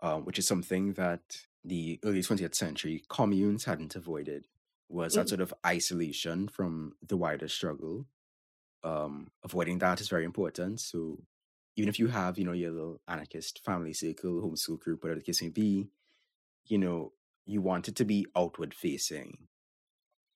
um, 0.00 0.24
which 0.24 0.38
is 0.38 0.46
something 0.46 0.94
that 0.94 1.38
the 1.64 1.98
early 2.04 2.22
20th 2.22 2.54
century 2.54 3.02
communes 3.08 3.64
hadn't 3.64 3.96
avoided, 3.96 4.46
was 4.88 5.14
that 5.14 5.28
sort 5.28 5.40
of 5.40 5.52
isolation 5.66 6.48
from 6.48 6.94
the 7.06 7.16
wider 7.16 7.48
struggle. 7.48 8.06
Um, 8.86 9.14
avoiding 9.44 9.78
that 9.80 10.00
is 10.00 10.08
very 10.08 10.24
important. 10.24 10.80
So 10.80 11.18
even 11.76 11.88
if 11.88 11.98
you 11.98 12.08
have, 12.08 12.38
you 12.38 12.44
know, 12.46 12.52
your 12.52 12.72
little 12.72 13.00
anarchist 13.08 13.64
family 13.64 13.94
circle, 13.94 14.42
homeschool 14.42 14.80
group, 14.80 15.02
whatever 15.02 15.20
the 15.20 15.26
case 15.26 15.42
may 15.42 15.50
be, 15.50 15.90
you 16.66 16.78
know, 16.78 17.12
you 17.46 17.60
want 17.62 17.88
it 17.88 17.96
to 17.96 18.04
be 18.04 18.26
outward 18.36 18.74
facing 18.74 19.48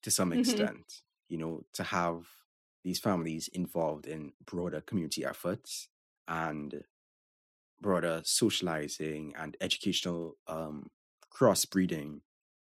to 0.03 0.11
some 0.11 0.33
Mm-hmm. 0.35 0.65
extent, 0.65 1.03
you 1.29 1.39
know, 1.39 1.65
to 1.75 1.83
have 1.85 2.29
these 2.85 3.01
families 3.01 3.49
involved 3.49 4.07
in 4.07 4.33
broader 4.45 4.81
community 4.81 5.25
efforts 5.25 5.89
and 6.29 6.85
broader 7.81 8.21
socializing 8.25 9.35
and 9.37 9.57
educational 9.61 10.37
um, 10.47 10.91
crossbreeding 11.33 12.21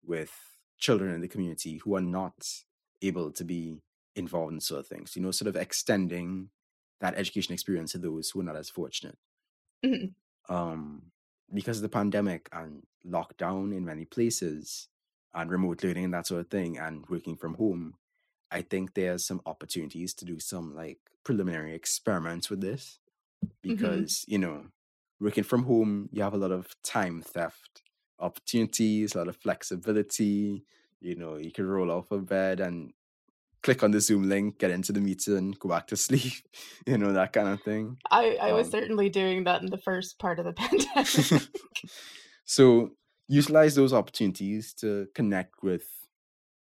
with 0.04 0.32
children 0.78 1.14
in 1.14 1.20
the 1.20 1.28
community 1.28 1.78
who 1.78 1.96
are 1.96 2.00
not 2.02 2.46
able 3.02 3.32
to 3.32 3.44
be 3.44 3.82
involved 4.18 4.52
in 4.52 4.60
sort 4.60 4.80
of 4.80 4.86
things, 4.86 5.16
you 5.16 5.22
know, 5.22 5.30
sort 5.30 5.48
of 5.48 5.56
extending 5.56 6.50
that 7.00 7.14
education 7.14 7.54
experience 7.54 7.92
to 7.92 7.98
those 7.98 8.30
who 8.30 8.40
are 8.40 8.44
not 8.44 8.56
as 8.56 8.70
fortunate. 8.70 9.18
Mhm. 9.82 10.14
Um, 10.48 11.12
because 11.52 11.78
of 11.78 11.82
the 11.82 11.88
pandemic 11.88 12.48
and 12.52 12.86
lockdown 13.06 13.74
in 13.74 13.84
many 13.84 14.04
places 14.04 14.88
and 15.34 15.50
remote 15.50 15.82
learning 15.82 16.04
and 16.04 16.14
that 16.14 16.26
sort 16.26 16.40
of 16.40 16.50
thing 16.50 16.78
and 16.78 17.06
working 17.08 17.36
from 17.36 17.54
home, 17.54 17.96
I 18.50 18.62
think 18.62 18.94
there's 18.94 19.26
some 19.26 19.42
opportunities 19.46 20.14
to 20.14 20.24
do 20.24 20.40
some 20.40 20.74
like 20.74 21.00
preliminary 21.24 21.74
experiments 21.74 22.50
with 22.50 22.60
this 22.60 22.98
because, 23.62 24.24
you 24.28 24.38
know, 24.38 24.68
working 25.20 25.44
from 25.44 25.64
home, 25.64 26.08
you 26.12 26.22
have 26.22 26.34
a 26.34 26.38
lot 26.38 26.52
of 26.52 26.74
time 26.82 27.22
theft 27.22 27.82
opportunities, 28.20 29.14
a 29.14 29.18
lot 29.18 29.28
of 29.28 29.36
flexibility. 29.36 30.64
You 31.00 31.16
know, 31.16 31.36
you 31.36 31.52
can 31.52 31.66
roll 31.66 31.90
off 31.90 32.10
of 32.10 32.26
bed 32.26 32.60
and 32.60 32.92
click 33.62 33.82
on 33.82 33.90
the 33.92 34.00
Zoom 34.00 34.28
link, 34.28 34.58
get 34.58 34.70
into 34.70 34.92
the 34.92 35.00
meeting, 35.00 35.52
go 35.52 35.68
back 35.68 35.86
to 35.88 35.96
sleep, 36.08 36.34
you 36.86 36.98
know, 36.98 37.12
that 37.12 37.32
kind 37.32 37.48
of 37.48 37.62
thing. 37.62 37.98
I, 38.10 38.36
I 38.36 38.52
was 38.52 38.68
Um, 38.68 38.70
certainly 38.70 39.08
doing 39.08 39.44
that 39.44 39.62
in 39.62 39.70
the 39.70 39.78
first 39.78 40.18
part 40.18 40.38
of 40.38 40.44
the 40.44 40.52
pandemic. 40.54 41.48
so 42.44 42.90
utilize 43.26 43.74
those 43.74 43.92
opportunities 43.92 44.74
to 44.74 45.08
connect 45.14 45.62
with, 45.62 46.08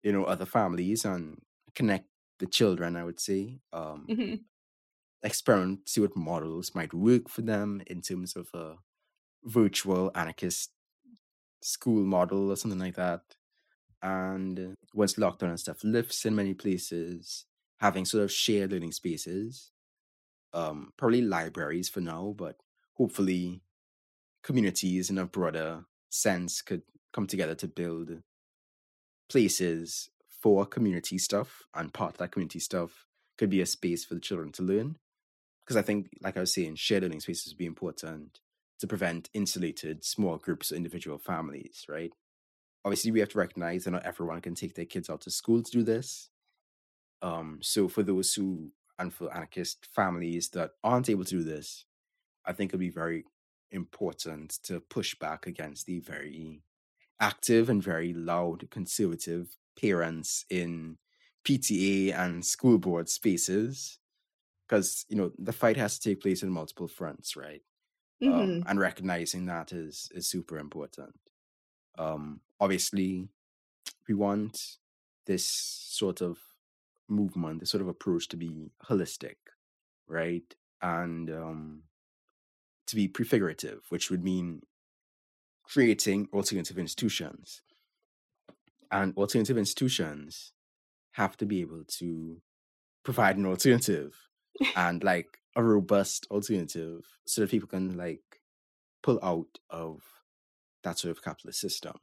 you 0.03 0.13
know, 0.13 0.25
other 0.25 0.45
families 0.45 1.05
and 1.05 1.41
connect 1.75 2.09
the 2.39 2.47
children, 2.47 2.95
I 2.95 3.03
would 3.03 3.19
say. 3.19 3.61
Um, 3.73 4.09
Mhm. 4.09 4.45
experiment, 5.23 5.89
see 5.89 6.01
what 6.01 6.15
models 6.15 6.75
might 6.75 6.93
work 6.93 7.29
for 7.29 7.41
them 7.41 7.81
in 7.87 8.01
terms 8.01 8.35
of 8.35 8.49
a 8.53 8.77
virtual 9.45 10.11
anarchist 10.15 10.71
school 11.61 12.05
model 12.05 12.51
or 12.51 12.57
something 12.57 12.79
like 12.79 12.95
that. 12.95 13.35
And 14.01 14.75
once 14.93 15.15
lockdown 15.15 15.49
and 15.49 15.59
stuff 15.59 15.83
lifts 15.83 16.25
in 16.25 16.35
many 16.35 16.53
places, 16.53 17.45
having 17.79 18.05
sort 18.05 18.23
of 18.23 18.31
shared 18.31 18.71
learning 18.71 18.91
spaces, 18.91 19.71
um, 20.53 20.93
probably 20.97 21.21
libraries 21.21 21.89
for 21.89 22.01
now, 22.01 22.33
but 22.37 22.57
hopefully 22.93 23.61
communities 24.43 25.09
in 25.09 25.17
a 25.17 25.25
broader 25.25 25.85
sense 26.09 26.61
could 26.61 26.83
come 27.13 27.27
together 27.27 27.55
to 27.55 27.67
build 27.67 28.21
places 29.29 30.09
for 30.41 30.65
community 30.65 31.17
stuff 31.17 31.63
and 31.73 31.93
part 31.93 32.13
of 32.13 32.17
that 32.19 32.31
community 32.31 32.59
stuff 32.59 33.07
could 33.37 33.49
be 33.49 33.61
a 33.61 33.65
space 33.65 34.05
for 34.05 34.13
the 34.13 34.19
children 34.19 34.51
to 34.51 34.63
learn. 34.63 34.97
Because 35.63 35.77
i 35.77 35.81
think 35.81 36.09
like 36.21 36.37
i 36.37 36.39
was 36.39 36.53
saying 36.53 36.75
shared 36.75 37.01
learning 37.01 37.19
spaces 37.19 37.51
would 37.51 37.57
be 37.57 37.65
important 37.65 38.39
to 38.79 38.87
prevent 38.87 39.29
insulated 39.33 40.05
small 40.05 40.37
groups 40.37 40.71
or 40.71 40.75
individual 40.75 41.17
families 41.17 41.85
right 41.89 42.13
obviously 42.86 43.11
we 43.11 43.21
have 43.21 43.29
to 43.31 43.39
recognize 43.39 43.86
that 43.86 43.91
not 43.91 44.05
everyone 44.05 44.41
can 44.41 44.55
take 44.55 44.75
their 44.75 44.86
kids 44.86 45.09
out 45.11 45.21
to 45.23 45.31
school 45.31 45.63
to 45.63 45.71
do 45.71 45.83
this. 45.83 46.31
Um 47.21 47.59
so 47.61 47.88
for 47.88 48.03
those 48.03 48.33
who 48.33 48.73
and 48.99 49.13
for 49.13 49.33
anarchist 49.33 49.88
families 49.93 50.49
that 50.51 50.71
aren't 50.83 51.09
able 51.09 51.25
to 51.25 51.31
do 51.39 51.43
this 51.43 51.86
i 52.45 52.53
think 52.53 52.71
it'd 52.71 52.79
be 52.79 52.89
very 52.89 53.25
important 53.71 54.51
to 54.63 54.79
push 54.81 55.15
back 55.19 55.47
against 55.47 55.86
the 55.88 55.99
very 55.99 56.63
active 57.19 57.69
and 57.69 57.83
very 57.83 58.13
loud 58.13 58.69
conservative 58.71 59.57
parents 59.79 60.45
in 60.49 60.97
PTA 61.45 62.13
and 62.13 62.45
school 62.45 62.79
board 62.79 63.09
spaces. 63.09 63.99
Because 64.67 65.05
you 65.09 65.15
know 65.17 65.31
the 65.38 65.53
fight 65.53 65.77
has 65.77 65.99
to 65.99 66.09
take 66.09 66.21
place 66.21 66.43
in 66.43 66.49
multiple 66.51 66.88
fronts 66.88 67.36
right? 67.36 67.63
Um, 68.27 68.49
Mhm. 68.49 68.67
and 68.67 68.79
recognizing 68.79 69.45
that 69.47 69.73
is 69.73 70.09
is 70.15 70.29
super 70.29 70.57
important. 70.59 71.15
Um 71.97 72.41
obviously 72.60 73.30
we 74.08 74.14
want 74.14 74.78
this 75.26 75.45
sort 75.45 76.22
of 76.22 76.38
movement 77.08 77.60
this 77.60 77.70
sort 77.70 77.82
of 77.82 77.88
approach 77.88 78.28
to 78.28 78.38
be 78.38 78.72
holistic 78.89 79.36
right? 80.08 80.56
And 80.82 81.30
um 81.30 81.84
to 82.88 82.95
be 82.95 83.08
prefigurative 83.08 83.82
which 83.89 84.10
would 84.10 84.24
mean 84.24 84.62
creating 85.68 86.28
alternative 86.34 86.78
institutions. 86.78 87.62
And 88.91 89.18
alternative 89.18 89.58
institutions 89.58 90.53
have 91.14 91.36
to 91.38 91.45
be 91.45 91.62
able 91.62 91.84
to 91.88 92.41
provide 93.03 93.38
an 93.38 93.45
alternative 93.45 94.16
and 94.76 95.03
like 95.03 95.39
a 95.56 95.64
robust 95.64 96.28
alternative 96.30 97.03
so 97.26 97.41
that 97.41 97.51
people 97.51 97.68
can 97.68 97.97
like 97.97 98.41
pull 99.01 99.20
out 99.24 99.60
of 99.70 100.01
that 100.84 100.99
sort 100.99 101.12
of 101.12 101.24
capitalist 101.24 101.60
system 101.60 101.95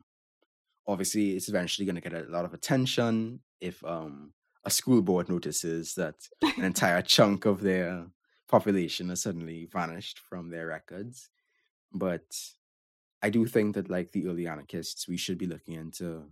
obviously 0.87 1.33
it's 1.33 1.49
eventually 1.49 1.87
going 1.87 2.01
to 2.01 2.01
get 2.01 2.13
a 2.13 2.31
lot 2.31 2.45
of 2.45 2.55
attention 2.55 3.41
if 3.61 3.83
um 3.85 4.33
a 4.65 4.71
school 4.71 5.03
board 5.03 5.29
notices 5.29 5.95
that 5.95 6.15
an 6.57 6.65
entire 6.65 7.03
chunk 7.03 7.47
of 7.47 7.61
their 7.61 8.07
population 8.49 9.09
has 9.09 9.23
suddenly 9.23 9.69
vanished 9.73 10.21
from 10.21 10.51
their 10.51 10.67
records. 10.69 11.31
But 11.93 12.25
i 13.23 13.31
do 13.31 13.47
think 13.47 13.75
that 13.75 13.89
like 13.89 14.11
the 14.13 14.27
early 14.27 14.47
anarchists 14.47 15.09
we 15.09 15.17
should 15.17 15.39
be 15.39 15.47
looking 15.47 15.75
into 15.75 16.25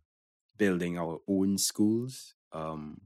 building 0.58 0.98
our 0.98 1.20
own 1.28 1.56
schools 1.56 2.34
um 2.52 3.00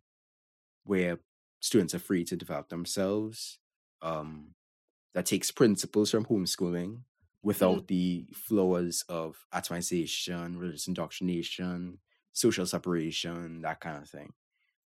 where 0.84 1.18
students 1.61 1.95
are 1.95 2.01
free 2.01 2.24
to 2.24 2.36
develop 2.36 2.68
themselves 2.68 3.59
um 4.03 4.55
that 5.14 5.26
takes 5.26 5.51
principles 5.51 6.11
from 6.11 6.24
homeschooling 6.24 6.99
without 7.45 7.86
the 7.88 8.26
flaws 8.32 9.05
of 9.09 9.47
atomization 9.55 10.59
religious 10.59 10.88
indoctrination 10.88 11.99
social 12.32 12.66
separation 12.66 13.62
that 13.62 13.80
kind 13.80 14.03
of 14.03 14.09
thing. 14.09 14.32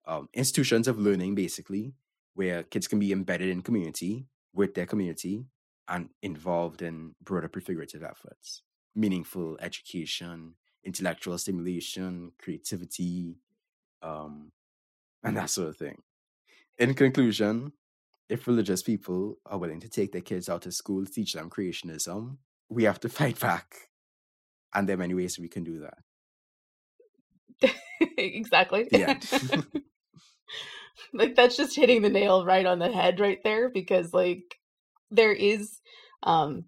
Um, 0.07 0.29
institutions 0.33 0.87
of 0.87 0.97
learning 0.97 1.35
basically 1.35 1.93
where 2.33 2.63
kids 2.63 2.87
can 2.87 2.97
be 2.97 3.11
embedded 3.11 3.49
in 3.49 3.61
community 3.61 4.25
with 4.53 4.73
their 4.73 4.85
community 4.85 5.45
and 5.87 6.09
involved 6.23 6.81
in 6.81 7.13
broader 7.23 7.47
prefigurative 7.47 8.03
efforts. 8.03 8.63
Meaningful 8.95 9.57
education 9.61 10.55
intellectual 10.83 11.37
stimulation 11.37 12.31
creativity 12.39 13.35
um, 14.03 14.51
and 15.23 15.35
that 15.35 15.49
sort 15.49 15.69
of 15.69 15.77
thing. 15.77 16.01
In 16.77 16.93
conclusion 16.93 17.73
if 18.29 18.47
religious 18.47 18.81
people 18.81 19.37
are 19.45 19.57
willing 19.57 19.79
to 19.79 19.89
take 19.89 20.11
their 20.11 20.21
kids 20.21 20.49
out 20.49 20.65
of 20.65 20.73
school 20.73 21.05
to 21.05 21.11
teach 21.11 21.33
them 21.33 21.49
creationism 21.49 22.37
we 22.69 22.83
have 22.83 22.99
to 22.99 23.09
fight 23.09 23.39
back 23.39 23.89
and 24.73 24.87
there 24.87 24.95
are 24.95 24.99
many 24.99 25.13
ways 25.13 25.39
we 25.39 25.49
can 25.49 25.63
do 25.63 25.79
that 25.79 25.97
exactly. 28.17 28.87
end 28.91 29.25
like 31.13 31.35
that's 31.35 31.57
just 31.57 31.75
hitting 31.75 32.01
the 32.01 32.09
nail 32.09 32.45
right 32.45 32.65
on 32.65 32.79
the 32.79 32.91
head 32.91 33.19
right 33.19 33.39
there 33.43 33.69
because 33.69 34.13
like 34.13 34.57
there 35.11 35.33
is 35.33 35.79
um 36.23 36.65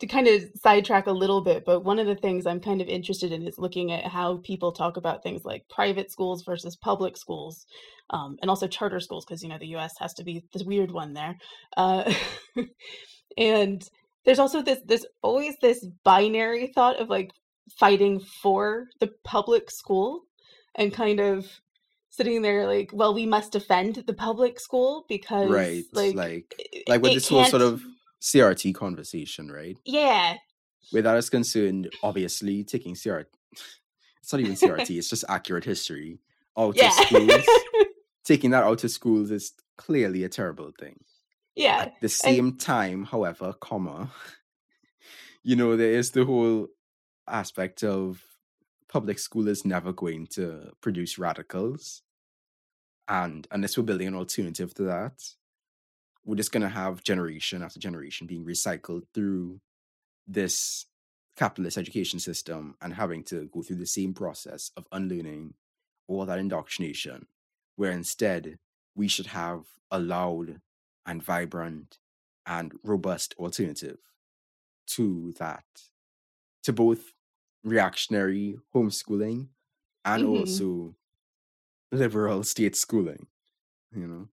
to 0.00 0.06
kind 0.06 0.28
of 0.28 0.42
sidetrack 0.54 1.06
a 1.06 1.12
little 1.12 1.42
bit 1.42 1.64
but 1.64 1.80
one 1.84 1.98
of 1.98 2.06
the 2.06 2.14
things 2.14 2.46
i'm 2.46 2.60
kind 2.60 2.80
of 2.80 2.88
interested 2.88 3.32
in 3.32 3.46
is 3.46 3.58
looking 3.58 3.92
at 3.92 4.04
how 4.06 4.38
people 4.38 4.72
talk 4.72 4.96
about 4.96 5.22
things 5.22 5.44
like 5.44 5.64
private 5.68 6.10
schools 6.10 6.42
versus 6.44 6.76
public 6.76 7.16
schools 7.16 7.66
um, 8.10 8.36
and 8.40 8.48
also 8.48 8.66
charter 8.66 9.00
schools 9.00 9.24
because 9.24 9.42
you 9.42 9.48
know 9.48 9.58
the 9.58 9.66
us 9.66 9.94
has 9.98 10.14
to 10.14 10.24
be 10.24 10.44
the 10.54 10.64
weird 10.64 10.90
one 10.90 11.14
there 11.14 11.36
uh, 11.76 12.12
and 13.38 13.88
there's 14.28 14.38
also 14.38 14.60
this 14.60 14.78
there's 14.84 15.06
always 15.22 15.56
this 15.62 15.86
binary 16.04 16.66
thought 16.74 17.00
of 17.00 17.08
like 17.08 17.32
fighting 17.78 18.20
for 18.20 18.88
the 19.00 19.10
public 19.24 19.70
school 19.70 20.24
and 20.74 20.92
kind 20.92 21.18
of 21.18 21.46
sitting 22.10 22.42
there 22.42 22.66
like 22.66 22.90
well 22.92 23.14
we 23.14 23.24
must 23.24 23.52
defend 23.52 24.04
the 24.06 24.12
public 24.12 24.60
school 24.60 25.06
because 25.08 25.48
right 25.48 25.84
like 25.94 26.14
like 26.14 26.54
like 26.86 27.00
with 27.00 27.12
it 27.12 27.14
this 27.14 27.28
whole 27.28 27.46
sort 27.46 27.62
of 27.62 27.82
crt 28.20 28.74
conversation 28.74 29.50
right? 29.50 29.78
Yeah. 29.86 30.34
That 30.92 31.16
is 31.16 31.30
concerned 31.30 31.90
obviously 32.02 32.64
taking 32.64 32.96
crt 32.96 33.24
it's 34.20 34.30
not 34.30 34.42
even 34.42 34.52
crt 34.52 34.90
it's 34.98 35.08
just 35.08 35.24
accurate 35.26 35.64
history. 35.64 36.20
Out 36.58 36.76
yeah. 36.76 36.88
of 36.88 36.92
schools 36.92 37.46
taking 38.24 38.50
that 38.50 38.64
out 38.64 38.84
of 38.84 38.90
schools 38.90 39.30
is 39.30 39.52
clearly 39.78 40.24
a 40.24 40.28
terrible 40.28 40.70
thing 40.78 41.00
yeah 41.58 41.80
At 41.82 42.00
the 42.00 42.08
same 42.08 42.56
time, 42.56 43.04
however, 43.04 43.52
comma, 43.52 44.10
you 45.42 45.56
know, 45.56 45.76
there 45.76 45.92
is 45.92 46.12
the 46.12 46.24
whole 46.24 46.68
aspect 47.26 47.82
of 47.84 48.22
public 48.88 49.18
school 49.18 49.48
is 49.48 49.64
never 49.64 49.92
going 49.92 50.26
to 50.28 50.72
produce 50.80 51.18
radicals, 51.18 52.02
and 53.08 53.46
unless 53.50 53.76
we're 53.76 53.84
building 53.84 54.08
an 54.08 54.14
alternative 54.14 54.72
to 54.74 54.84
that, 54.84 55.14
we're 56.24 56.36
just 56.36 56.52
going 56.52 56.62
to 56.62 56.68
have 56.68 57.02
generation 57.02 57.62
after 57.62 57.80
generation 57.80 58.26
being 58.26 58.44
recycled 58.44 59.02
through 59.14 59.60
this 60.26 60.86
capitalist 61.36 61.78
education 61.78 62.18
system 62.18 62.76
and 62.82 62.94
having 62.94 63.22
to 63.24 63.48
go 63.52 63.62
through 63.62 63.76
the 63.76 63.86
same 63.86 64.12
process 64.12 64.70
of 64.76 64.86
unlearning 64.92 65.54
all 66.06 66.26
that 66.26 66.38
indoctrination, 66.38 67.26
where 67.76 67.92
instead 67.92 68.58
we 68.94 69.08
should 69.08 69.26
have 69.26 69.64
a 69.90 69.98
loud 69.98 70.60
and 71.08 71.24
vibrant 71.24 71.98
and 72.46 72.74
robust 72.84 73.34
alternative 73.40 73.98
to 74.88 75.32
that, 75.38 75.64
to 76.62 76.72
both 76.72 77.12
reactionary 77.64 78.58
homeschooling 78.74 79.48
and 80.04 80.24
Mhm. 80.24 80.24
also 80.24 80.96
liberal 81.92 82.42
state 82.44 82.76
schooling, 82.76 83.28
you 83.92 84.06
know? 84.08 84.28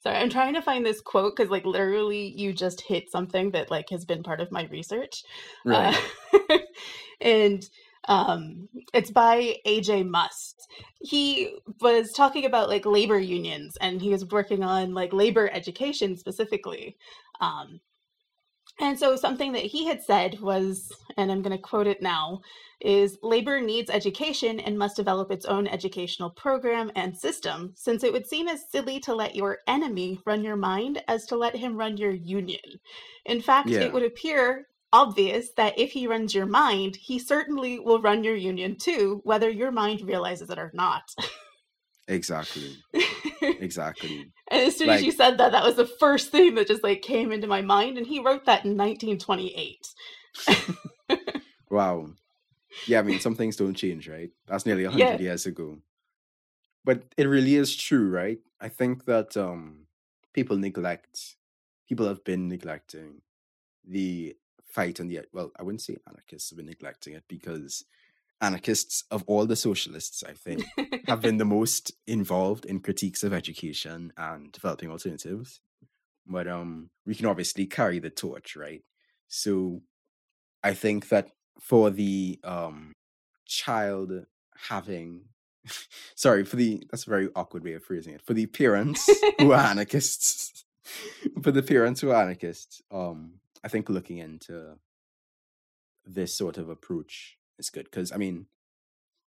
Sorry, 0.00 0.16
I'm 0.18 0.28
trying 0.28 0.52
to 0.54 0.62
find 0.62 0.84
this 0.84 1.00
quote 1.00 1.34
because, 1.34 1.50
like, 1.50 1.64
literally, 1.64 2.26
you 2.28 2.52
just 2.52 2.82
hit 2.82 3.10
something 3.10 3.52
that 3.52 3.70
like 3.70 3.88
has 3.90 4.04
been 4.04 4.22
part 4.22 4.40
of 4.40 4.52
my 4.52 4.64
research, 4.64 5.22
Right. 5.64 5.94
uh, 6.38 6.58
and 7.20 7.68
um, 8.08 8.68
it's 8.92 9.10
by 9.10 9.56
AJ 9.66 10.08
Muste. 10.08 10.66
He 11.00 11.56
was 11.80 12.12
talking 12.12 12.44
about 12.44 12.68
like 12.68 12.86
labor 12.86 13.18
unions, 13.18 13.76
and 13.80 14.00
he 14.00 14.10
was 14.10 14.26
working 14.26 14.62
on 14.62 14.94
like 14.94 15.12
labor 15.12 15.50
education 15.52 16.16
specifically. 16.16 16.96
Um, 17.40 17.80
and 18.80 18.98
so 18.98 19.14
something 19.14 19.52
that 19.52 19.62
he 19.62 19.86
had 19.86 20.02
said 20.02 20.40
was, 20.40 20.90
and 21.16 21.30
I'm 21.30 21.42
going 21.42 21.56
to 21.56 21.62
quote 21.62 21.86
it 21.86 22.02
now, 22.02 22.40
is 22.80 23.16
labor 23.22 23.60
needs 23.60 23.88
education 23.88 24.58
and 24.58 24.76
must 24.76 24.96
develop 24.96 25.30
its 25.30 25.46
own 25.46 25.68
educational 25.68 26.28
program 26.30 26.90
and 26.96 27.16
system, 27.16 27.72
since 27.76 28.02
it 28.02 28.12
would 28.12 28.26
seem 28.26 28.48
as 28.48 28.68
silly 28.70 28.98
to 29.00 29.14
let 29.14 29.36
your 29.36 29.58
enemy 29.68 30.18
run 30.26 30.42
your 30.42 30.56
mind 30.56 31.02
as 31.06 31.24
to 31.26 31.36
let 31.36 31.54
him 31.54 31.76
run 31.76 31.96
your 31.96 32.10
union. 32.10 32.80
In 33.26 33.40
fact, 33.40 33.68
Yeah. 33.68 33.82
it 33.82 33.92
would 33.92 34.02
appear 34.02 34.66
obvious 34.94 35.50
that 35.56 35.78
if 35.78 35.90
he 35.92 36.06
runs 36.06 36.34
your 36.34 36.46
mind, 36.46 36.96
he 36.96 37.18
certainly 37.18 37.78
will 37.80 38.00
run 38.00 38.22
your 38.24 38.36
union 38.36 38.76
too, 38.76 39.20
whether 39.24 39.50
your 39.50 39.72
mind 39.72 40.00
realizes 40.02 40.48
it 40.50 40.58
or 40.58 40.70
not. 40.74 41.02
Exactly. 42.08 42.76
Exactly. 43.42 44.30
and 44.50 44.60
as 44.62 44.76
soon 44.76 44.88
as 44.88 45.02
you 45.02 45.12
said 45.12 45.36
that, 45.38 45.52
that 45.52 45.64
was 45.64 45.76
the 45.76 45.86
first 45.86 46.30
thing 46.30 46.54
that 46.54 46.66
just 46.66 46.82
like 46.82 47.02
came 47.02 47.30
into 47.32 47.46
my 47.46 47.60
mind. 47.60 47.98
And 47.98 48.06
he 48.06 48.20
wrote 48.20 48.46
that 48.46 48.64
in 48.64 48.76
1928. 48.76 49.86
Wow. 51.70 52.10
Yeah, 52.86 53.00
I 53.00 53.02
mean, 53.02 53.18
some 53.20 53.34
things 53.34 53.56
don't 53.56 53.74
change, 53.74 54.08
right? 54.08 54.30
That's 54.46 54.64
nearly 54.66 54.84
a 54.84 54.90
Yeah. 54.90 55.06
hundred 55.10 55.20
years 55.20 55.46
ago. 55.46 55.78
But 56.84 57.02
it 57.16 57.26
really 57.26 57.56
is 57.56 57.74
true, 57.76 58.08
right? 58.10 58.38
I 58.60 58.68
think 58.68 59.04
that 59.06 59.36
um 59.36 59.86
people 60.32 60.56
neglect, 60.56 61.36
people 61.88 62.06
have 62.06 62.22
been 62.24 62.48
neglecting 62.48 63.22
the 63.86 64.36
fight 64.74 65.00
on 65.00 65.08
the 65.08 65.20
well, 65.32 65.52
I 65.58 65.62
wouldn't 65.62 65.82
say 65.82 65.96
anarchists 66.08 66.50
have 66.50 66.56
been 66.56 66.66
neglecting 66.66 67.14
it 67.14 67.24
because 67.28 67.84
anarchists 68.40 69.04
of 69.10 69.22
all 69.26 69.46
the 69.46 69.56
socialists, 69.56 70.24
I 70.24 70.32
think, 70.44 70.64
have 71.06 71.22
been 71.22 71.38
the 71.38 71.44
most 71.44 71.92
involved 72.06 72.64
in 72.64 72.80
critiques 72.80 73.22
of 73.22 73.32
education 73.32 74.12
and 74.16 74.50
developing 74.52 74.90
alternatives. 74.90 75.60
But 76.26 76.48
um 76.48 76.90
we 77.06 77.14
can 77.14 77.26
obviously 77.26 77.66
carry 77.66 77.98
the 78.00 78.10
torch, 78.10 78.56
right? 78.56 78.82
So 79.28 79.82
I 80.62 80.74
think 80.74 81.08
that 81.08 81.28
for 81.60 81.90
the 81.90 82.40
um 82.42 82.92
child 83.46 84.26
having 84.68 85.26
sorry 86.14 86.44
for 86.44 86.56
the 86.56 86.82
that's 86.90 87.06
a 87.06 87.10
very 87.10 87.28
awkward 87.36 87.62
way 87.62 87.74
of 87.74 87.84
phrasing 87.84 88.14
it 88.14 88.22
for 88.22 88.34
the 88.34 88.46
parents 88.46 89.08
who 89.38 89.52
are 89.52 89.60
anarchists 89.72 90.64
for 91.42 91.50
the 91.50 91.62
parents 91.62 92.00
who 92.00 92.10
are 92.10 92.22
anarchists 92.22 92.82
um 92.90 93.34
i 93.64 93.68
think 93.68 93.88
looking 93.88 94.18
into 94.18 94.76
this 96.06 96.34
sort 96.36 96.58
of 96.58 96.68
approach 96.68 97.38
is 97.58 97.70
good 97.70 97.84
because 97.84 98.12
i 98.12 98.16
mean 98.16 98.46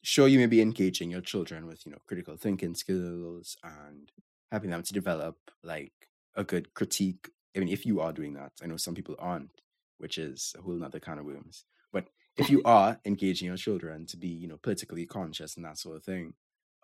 sure 0.03 0.29
you 0.29 0.39
may 0.39 0.47
be 0.47 0.63
engaging 0.63 1.11
your 1.11 1.21
children 1.21 1.67
with 1.67 1.85
you 1.85 1.93
know 1.93 1.99
critical 2.07 2.37
thinking 2.37 2.75
skills 2.75 3.57
and 3.63 4.13
helping 4.51 4.71
them 4.71 4.83
to 4.83 4.93
develop 4.93 5.37
like 5.63 5.93
a 6.37 6.45
good 6.45 6.73
critique 6.75 7.29
i 7.57 7.59
mean 7.59 7.69
if 7.69 7.85
you 7.85 8.01
are 8.01 8.13
doing 8.13 8.35
that 8.35 8.53
i 8.63 8.67
know 8.67 8.77
some 8.77 8.95
people 8.95 9.17
aren't 9.19 9.63
which 9.99 10.17
is 10.17 10.55
a 10.59 10.63
whole 10.63 10.75
nother 10.75 11.01
kind 11.01 11.19
of 11.19 11.27
worms 11.27 11.65
but 11.93 12.09
if 12.37 12.49
you 12.49 12.63
are 12.65 12.99
engaging 13.05 13.47
your 13.49 13.57
children 13.57 14.07
to 14.07 14.17
be 14.17 14.29
you 14.29 14.49
know 14.49 14.59
politically 14.63 15.07
conscious 15.07 15.57
and 15.57 15.65
that 15.65 15.79
sort 15.79 15.97
of 15.97 16.05
thing 16.05 16.33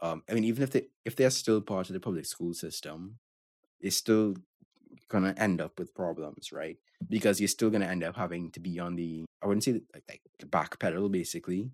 um 0.02 0.22
i 0.28 0.34
mean 0.34 0.44
even 0.44 0.62
if 0.62 0.70
they 0.70 0.82
if 1.04 1.16
they're 1.16 1.30
still 1.30 1.60
part 1.60 1.88
of 1.88 1.94
the 1.94 2.00
public 2.00 2.26
school 2.26 2.52
system 2.52 3.18
they're 3.80 3.90
still 3.90 4.34
gonna 5.08 5.34
end 5.36 5.60
up 5.60 5.78
with 5.78 5.94
problems 5.94 6.52
right 6.52 6.78
because 7.08 7.40
you're 7.40 7.48
still 7.48 7.70
gonna 7.70 7.86
end 7.86 8.02
up 8.04 8.16
having 8.16 8.50
to 8.50 8.60
be 8.60 8.78
on 8.78 8.96
the 8.96 9.24
i 9.42 9.46
wouldn't 9.46 9.64
say 9.64 9.72
like, 9.94 10.04
like 10.08 10.22
the 10.38 10.46
back 10.46 10.78
pedal 10.78 11.08
basically 11.08 11.70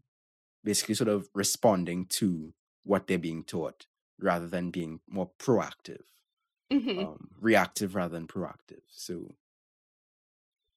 basically 0.65 0.95
sort 0.95 1.09
of 1.09 1.29
responding 1.35 2.07
to 2.07 2.53
what 2.85 3.07
they're 3.07 3.19
being 3.19 3.43
taught 3.45 3.87
rather 4.21 4.47
than 4.47 4.71
being 4.71 5.01
more 5.09 5.31
proactive 5.39 6.03
Mhm. 6.73 6.99
um 7.07 7.29
reactive 7.41 7.95
rather 7.95 8.15
than 8.15 8.27
proactive 8.27 8.83
so 8.89 9.35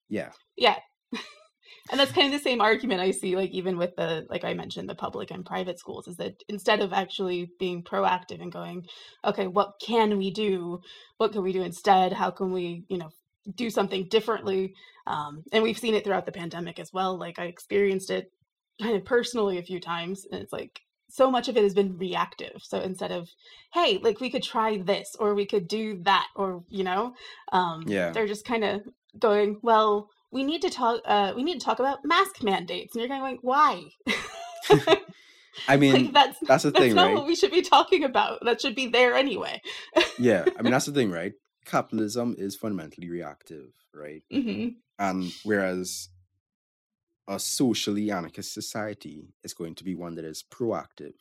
yeah 0.10 0.32
Yeah. 0.56 0.80
and 1.92 2.00
that's 2.00 2.12
kind 2.12 2.28
of 2.28 2.34
the 2.34 2.44
same 2.44 2.62
argument 2.62 3.02
I 3.02 3.12
see, 3.12 3.36
like, 3.36 3.52
even 3.52 3.78
with 3.78 3.96
the, 3.96 4.26
like 4.30 4.44
I 4.44 4.54
mentioned, 4.54 4.90
the 4.90 4.96
public 4.96 5.32
and 5.32 5.46
private 5.46 5.80
schools, 5.80 6.08
is 6.08 6.18
that 6.18 6.44
instead 6.50 6.82
of 6.82 6.94
actually 6.94 7.52
being 7.60 7.84
proactive 7.84 8.42
and 8.42 8.52
going, 8.52 8.88
okay, 9.24 9.48
what 9.48 9.74
can 9.86 10.18
we 10.18 10.32
do? 10.32 10.82
What 11.18 11.32
can 11.32 11.44
we 11.44 11.54
do 11.54 11.62
instead? 11.62 12.14
How 12.14 12.32
can 12.32 12.52
we, 12.52 12.86
you 12.88 12.98
know, 12.98 13.10
do 13.56 13.70
something 13.70 14.08
differently? 14.10 14.74
Um, 15.08 15.44
and 15.52 15.64
we've 15.64 15.78
seen 15.78 15.94
it 15.94 16.04
throughout 16.04 16.26
the 16.26 16.32
pandemic 16.32 16.80
as 16.80 16.92
well. 16.92 17.18
Like, 17.18 17.38
I 17.40 17.46
experienced 17.46 18.10
it 18.10 18.32
kind 18.82 18.96
of 18.96 19.06
personally 19.06 19.58
a 19.58 19.64
few 19.64 19.80
times, 19.80 20.26
and 20.32 20.42
it's 20.42 20.54
like, 20.54 20.82
so 21.08 21.30
much 21.30 21.48
of 21.48 21.56
it 21.56 21.64
has 21.64 21.76
been 21.76 21.98
reactive. 21.98 22.62
So 22.64 22.80
instead 22.80 23.12
of, 23.12 23.30
hey, 23.74 24.00
like 24.02 24.20
we 24.20 24.32
could 24.32 24.44
try 24.44 24.78
this 24.78 25.16
or 25.20 25.36
we 25.36 25.46
could 25.46 25.68
do 25.68 26.02
that, 26.04 26.28
or, 26.36 26.64
you 26.68 26.84
know, 26.84 27.14
um, 27.54 27.84
Yeah. 27.88 28.12
they're 28.12 28.28
just 28.28 28.44
kind 28.44 28.64
of 28.64 28.82
going, 29.18 29.60
well, 29.62 30.10
we 30.36 30.44
need 30.44 30.62
to 30.64 30.70
talk. 30.70 31.02
Uh, 31.06 31.32
we 31.34 31.44
need 31.44 31.60
to 31.62 31.66
talk 31.66 31.80
about 31.80 32.04
mask 32.04 32.44
mandates, 32.44 32.94
and 32.94 33.02
you're 33.02 33.10
kind 33.10 33.24
of 33.24 33.26
going, 33.26 33.40
why? 33.42 33.86
i 35.70 35.78
mean 35.78 35.94
like 35.94 36.14
that's 36.14 36.38
that's 36.42 36.64
the 36.64 36.72
that's 36.72 36.84
thing 36.84 36.96
not 36.96 37.06
right 37.08 37.16
what 37.16 37.26
we 37.26 37.36
should 37.36 37.52
be 37.52 37.62
talking 37.62 38.04
about. 38.04 38.44
That 38.44 38.60
should 38.60 38.76
be 38.76 38.88
there 38.88 39.16
anyway. 39.16 39.62
yeah 40.20 40.46
i 40.60 40.62
mean 40.62 40.72
that's 40.76 40.86
the 40.86 40.92
thing 40.92 41.10
right 41.10 41.34
capitalism 41.66 42.36
is 42.38 42.56
fundamentally 42.56 43.10
reactive 43.10 43.70
right 43.94 44.24
hmm 44.30 44.70
and 45.00 45.32
whereas 45.44 46.10
a 47.28 47.40
socially 47.40 48.12
anarchist 48.12 48.54
society 48.54 49.30
is 49.44 49.54
going 49.54 49.76
to 49.76 49.84
be 49.84 49.96
one 49.96 50.16
that 50.16 50.26
is 50.26 50.44
proactive 50.44 51.16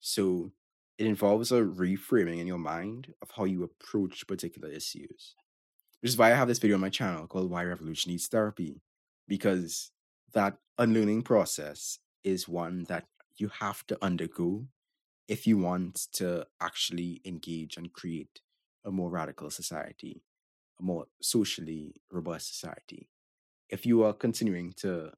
so 0.00 0.52
it 0.98 1.06
involves 1.06 1.52
a 1.52 1.60
reframing 1.60 2.38
in 2.38 2.46
your 2.46 2.58
mind 2.58 3.12
of 3.20 3.30
how 3.36 3.44
you 3.44 3.62
approach 3.62 4.26
particular 4.26 4.68
issues 4.68 5.34
which 6.06 6.12
is 6.12 6.18
why 6.18 6.30
i 6.30 6.36
have 6.36 6.46
this 6.46 6.60
video 6.60 6.76
on 6.76 6.80
my 6.80 6.88
channel 6.88 7.26
called 7.26 7.50
why 7.50 7.64
revolution 7.64 8.12
needs 8.12 8.28
therapy 8.28 8.80
because 9.26 9.90
that 10.34 10.56
unlearning 10.78 11.20
process 11.20 11.98
is 12.22 12.46
one 12.46 12.84
that 12.84 13.06
you 13.38 13.48
have 13.48 13.84
to 13.88 13.98
undergo 14.00 14.64
if 15.26 15.48
you 15.48 15.58
want 15.58 16.06
to 16.12 16.46
actually 16.60 17.20
engage 17.24 17.76
and 17.76 17.92
create 17.92 18.40
a 18.84 18.90
more 18.92 19.10
radical 19.10 19.50
society, 19.50 20.22
a 20.78 20.82
more 20.84 21.06
socially 21.20 21.94
robust 22.12 22.48
society. 22.48 23.08
If 23.68 23.84
you 23.84 24.04
are 24.04 24.12
continuing 24.12 24.72
to, 24.74 25.10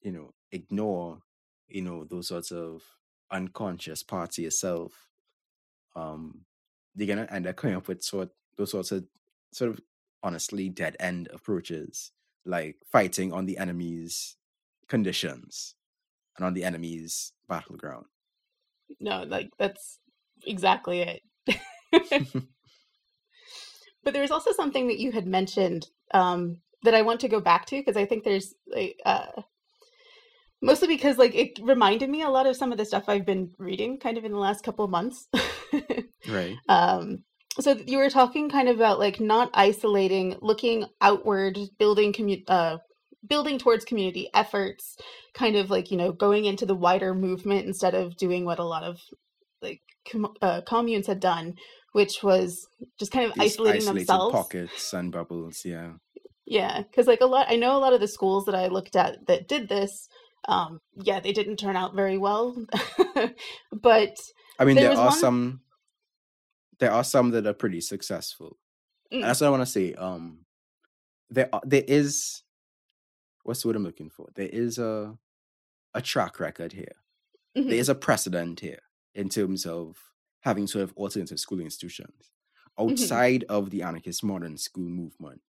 you 0.00 0.12
know, 0.12 0.32
ignore, 0.50 1.18
you 1.68 1.82
know, 1.82 2.04
those 2.04 2.28
sorts 2.28 2.50
of 2.50 2.82
unconscious 3.30 4.02
parts 4.02 4.38
of 4.38 4.44
yourself, 4.44 5.10
um, 5.94 6.46
you're 6.96 7.06
gonna 7.06 7.28
end 7.30 7.46
up 7.46 7.56
coming 7.56 7.76
up 7.76 7.86
with 7.86 8.02
sort 8.02 8.30
those 8.56 8.70
sorts 8.70 8.92
of 8.92 9.04
sort 9.52 9.72
of 9.72 9.80
honestly 10.22 10.68
dead 10.68 10.96
end 11.00 11.28
approaches, 11.32 12.12
like 12.44 12.76
fighting 12.90 13.32
on 13.32 13.46
the 13.46 13.58
enemy's 13.58 14.36
conditions 14.88 15.74
and 16.36 16.44
on 16.46 16.54
the 16.54 16.64
enemy's 16.64 17.32
battleground. 17.48 18.06
No, 18.98 19.22
like 19.22 19.50
that's 19.58 19.98
exactly 20.46 21.00
it. 21.02 21.22
but 24.04 24.14
there's 24.14 24.30
also 24.30 24.52
something 24.52 24.88
that 24.88 24.98
you 24.98 25.12
had 25.12 25.26
mentioned 25.26 25.88
um, 26.12 26.60
that 26.82 26.94
I 26.94 27.02
want 27.02 27.20
to 27.20 27.28
go 27.28 27.40
back 27.40 27.66
to 27.66 27.76
because 27.76 27.96
I 27.96 28.06
think 28.06 28.24
there's 28.24 28.54
like 28.66 28.96
uh, 29.04 29.42
mostly 30.62 30.88
because 30.88 31.18
like 31.18 31.34
it 31.34 31.58
reminded 31.62 32.10
me 32.10 32.22
a 32.22 32.30
lot 32.30 32.46
of 32.46 32.56
some 32.56 32.72
of 32.72 32.78
the 32.78 32.84
stuff 32.84 33.08
I've 33.08 33.26
been 33.26 33.52
reading 33.58 33.98
kind 33.98 34.18
of 34.18 34.24
in 34.24 34.32
the 34.32 34.38
last 34.38 34.64
couple 34.64 34.84
of 34.84 34.90
months. 34.90 35.28
Right. 36.28 36.54
um, 36.68 37.24
so 37.60 37.72
you 37.86 37.98
were 37.98 38.10
talking 38.10 38.48
kind 38.50 38.68
of 38.68 38.76
about 38.76 38.98
like 38.98 39.20
not 39.20 39.50
isolating, 39.54 40.36
looking 40.40 40.86
outward, 41.00 41.58
building 41.78 42.12
commu- 42.12 42.44
uh, 42.48 42.78
building 43.26 43.58
towards 43.58 43.84
community 43.84 44.28
efforts, 44.34 44.96
kind 45.34 45.56
of 45.56 45.70
like, 45.70 45.90
you 45.90 45.96
know, 45.96 46.12
going 46.12 46.44
into 46.46 46.66
the 46.66 46.74
wider 46.74 47.14
movement 47.14 47.66
instead 47.66 47.94
of 47.94 48.16
doing 48.16 48.44
what 48.44 48.58
a 48.58 48.64
lot 48.64 48.82
of 48.82 48.98
like 49.62 49.80
com- 50.10 50.34
uh, 50.40 50.60
communes 50.62 51.06
had 51.06 51.20
done, 51.20 51.54
which 51.92 52.22
was 52.22 52.66
just 52.98 53.12
kind 53.12 53.26
of 53.26 53.34
These 53.34 53.54
isolating 53.54 53.82
isolated 53.82 53.98
themselves. 54.08 54.32
pockets 54.34 54.92
and 54.94 55.12
bubbles. 55.12 55.62
Yeah. 55.64 55.92
Yeah, 56.46 56.82
because 56.82 57.06
like 57.06 57.20
a 57.20 57.26
lot, 57.26 57.46
I 57.48 57.56
know 57.56 57.76
a 57.76 57.78
lot 57.78 57.92
of 57.92 58.00
the 58.00 58.08
schools 58.08 58.46
that 58.46 58.54
I 58.56 58.66
looked 58.68 58.96
at 58.96 59.26
that 59.28 59.46
did 59.48 59.68
this. 59.68 60.08
Um, 60.48 60.80
yeah, 60.96 61.20
they 61.20 61.32
didn't 61.32 61.58
turn 61.58 61.76
out 61.76 61.94
very 61.94 62.16
well, 62.18 62.56
but 63.72 64.16
I 64.58 64.64
mean, 64.64 64.76
There 64.76 64.88
there, 64.90 64.98
are 64.98 65.06
one- 65.10 65.18
some. 65.18 65.60
There 66.80 66.90
are 66.92 67.04
some 67.04 67.30
that 67.30 67.46
are 67.46 67.54
pretty 67.54 67.80
successful. 67.80 68.58
Mm. 69.12 69.22
that's 69.22 69.40
what 69.40 69.48
I 69.48 69.50
want 69.50 69.62
to 69.62 69.66
say. 69.66 69.94
Um, 69.94 70.46
there 71.30 71.48
are, 71.52 71.62
there 71.64 71.84
is, 71.86 72.42
what's 73.44 73.62
the 73.62 73.68
word 73.68 73.76
I'm 73.76 73.84
looking 73.84 74.10
for? 74.10 74.28
There 74.34 74.48
is 74.48 74.78
a, 74.78 75.16
a 75.94 76.02
track 76.02 76.40
record 76.40 76.72
here. 76.72 76.96
mhm, 77.56 77.68
There 77.68 77.78
is 77.78 77.88
a 77.88 77.94
precedent 77.94 78.60
here 78.60 78.80
in 79.14 79.28
terms 79.28 79.66
of 79.66 79.98
having 80.42 80.66
sort 80.66 80.84
of 80.84 80.92
alternative 80.96 81.40
schooling 81.40 81.66
institutions 81.66 82.32
outside 82.78 83.44
of 83.48 83.70
the 83.70 83.82
anarchist 83.82 84.24
modern 84.24 84.56
school 84.56 84.88
movement. 84.88 85.42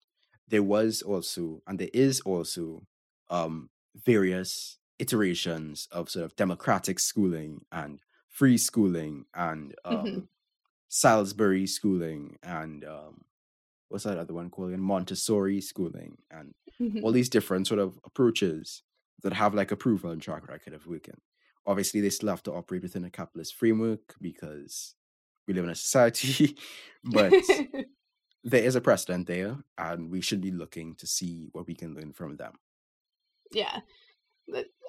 There 0.47 0.63
was 0.63 1.01
also, 1.01 1.61
and 1.67 1.79
there 1.79 1.89
is 1.93 2.21
also, 2.21 2.87
um, 3.29 3.69
various 3.95 4.79
iterations 4.99 5.87
of 5.91 6.09
sort 6.09 6.25
of 6.25 6.35
democratic 6.35 6.99
schooling 6.99 7.65
and 7.71 8.01
free 8.29 8.57
schooling 8.57 9.25
and 9.33 9.75
um, 9.85 9.95
Mhm. 9.97 10.27
Sudbury 10.93 11.65
schooling 11.67 12.37
and 12.43 12.83
um, 12.83 13.21
what's 13.87 14.03
that 14.03 14.17
other 14.17 14.33
one 14.33 14.49
called? 14.49 14.71
And 14.71 14.83
Montessori 14.83 15.61
schooling 15.61 16.17
and 16.29 16.53
mhm. 16.81 17.01
all 17.01 17.13
these 17.13 17.29
different 17.29 17.65
sort 17.65 17.79
of 17.79 17.97
approaches 18.03 18.83
that 19.23 19.31
have 19.31 19.53
like 19.53 19.71
a 19.71 19.77
proven 19.77 20.19
track 20.19 20.49
record 20.49 20.73
of 20.73 20.85
working. 20.85 21.15
Obviously, 21.65 22.01
they 22.01 22.09
still 22.09 22.27
have 22.27 22.43
to 22.43 22.51
operate 22.51 22.81
within 22.81 23.05
a 23.05 23.09
capitalist 23.09 23.55
framework 23.55 24.15
because 24.19 24.95
we 25.47 25.53
live 25.53 25.63
in 25.63 25.69
a 25.69 25.75
society, 25.75 26.57
but 27.05 27.31
there 28.43 28.63
is 28.63 28.75
a 28.75 28.81
precedent 28.81 29.27
there, 29.27 29.55
and 29.77 30.11
we 30.11 30.19
should 30.19 30.41
be 30.41 30.51
looking 30.51 30.95
to 30.95 31.07
see 31.07 31.47
what 31.53 31.67
we 31.67 31.73
can 31.73 31.93
learn 31.93 32.11
from 32.11 32.35
them. 32.35 32.55
yeah. 33.53 33.79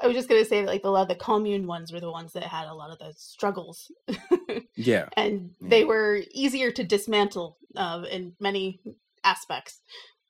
I 0.03 0.07
was 0.07 0.17
just 0.17 0.29
gonna 0.29 0.45
say 0.45 0.61
that 0.61 0.67
like 0.67 0.85
a 0.85 0.89
lot 0.89 1.03
of 1.03 1.09
the 1.09 1.15
commune 1.15 1.67
ones 1.67 1.93
were 1.93 2.01
the 2.01 2.11
ones 2.11 2.33
that 2.33 2.45
had 2.45 2.67
a 2.67 2.75
lot 2.75 2.91
of 2.91 2.99
the 2.99 3.13
struggles, 3.17 3.91
Yeah, 4.77 5.09
and 5.17 5.51
they 5.61 5.85
were 5.85 6.23
easier 6.33 6.71
to 6.73 6.85
dismantle 6.85 7.59
uh, 7.77 8.05
in 8.11 8.35
many 8.41 8.81
aspects. 9.25 9.81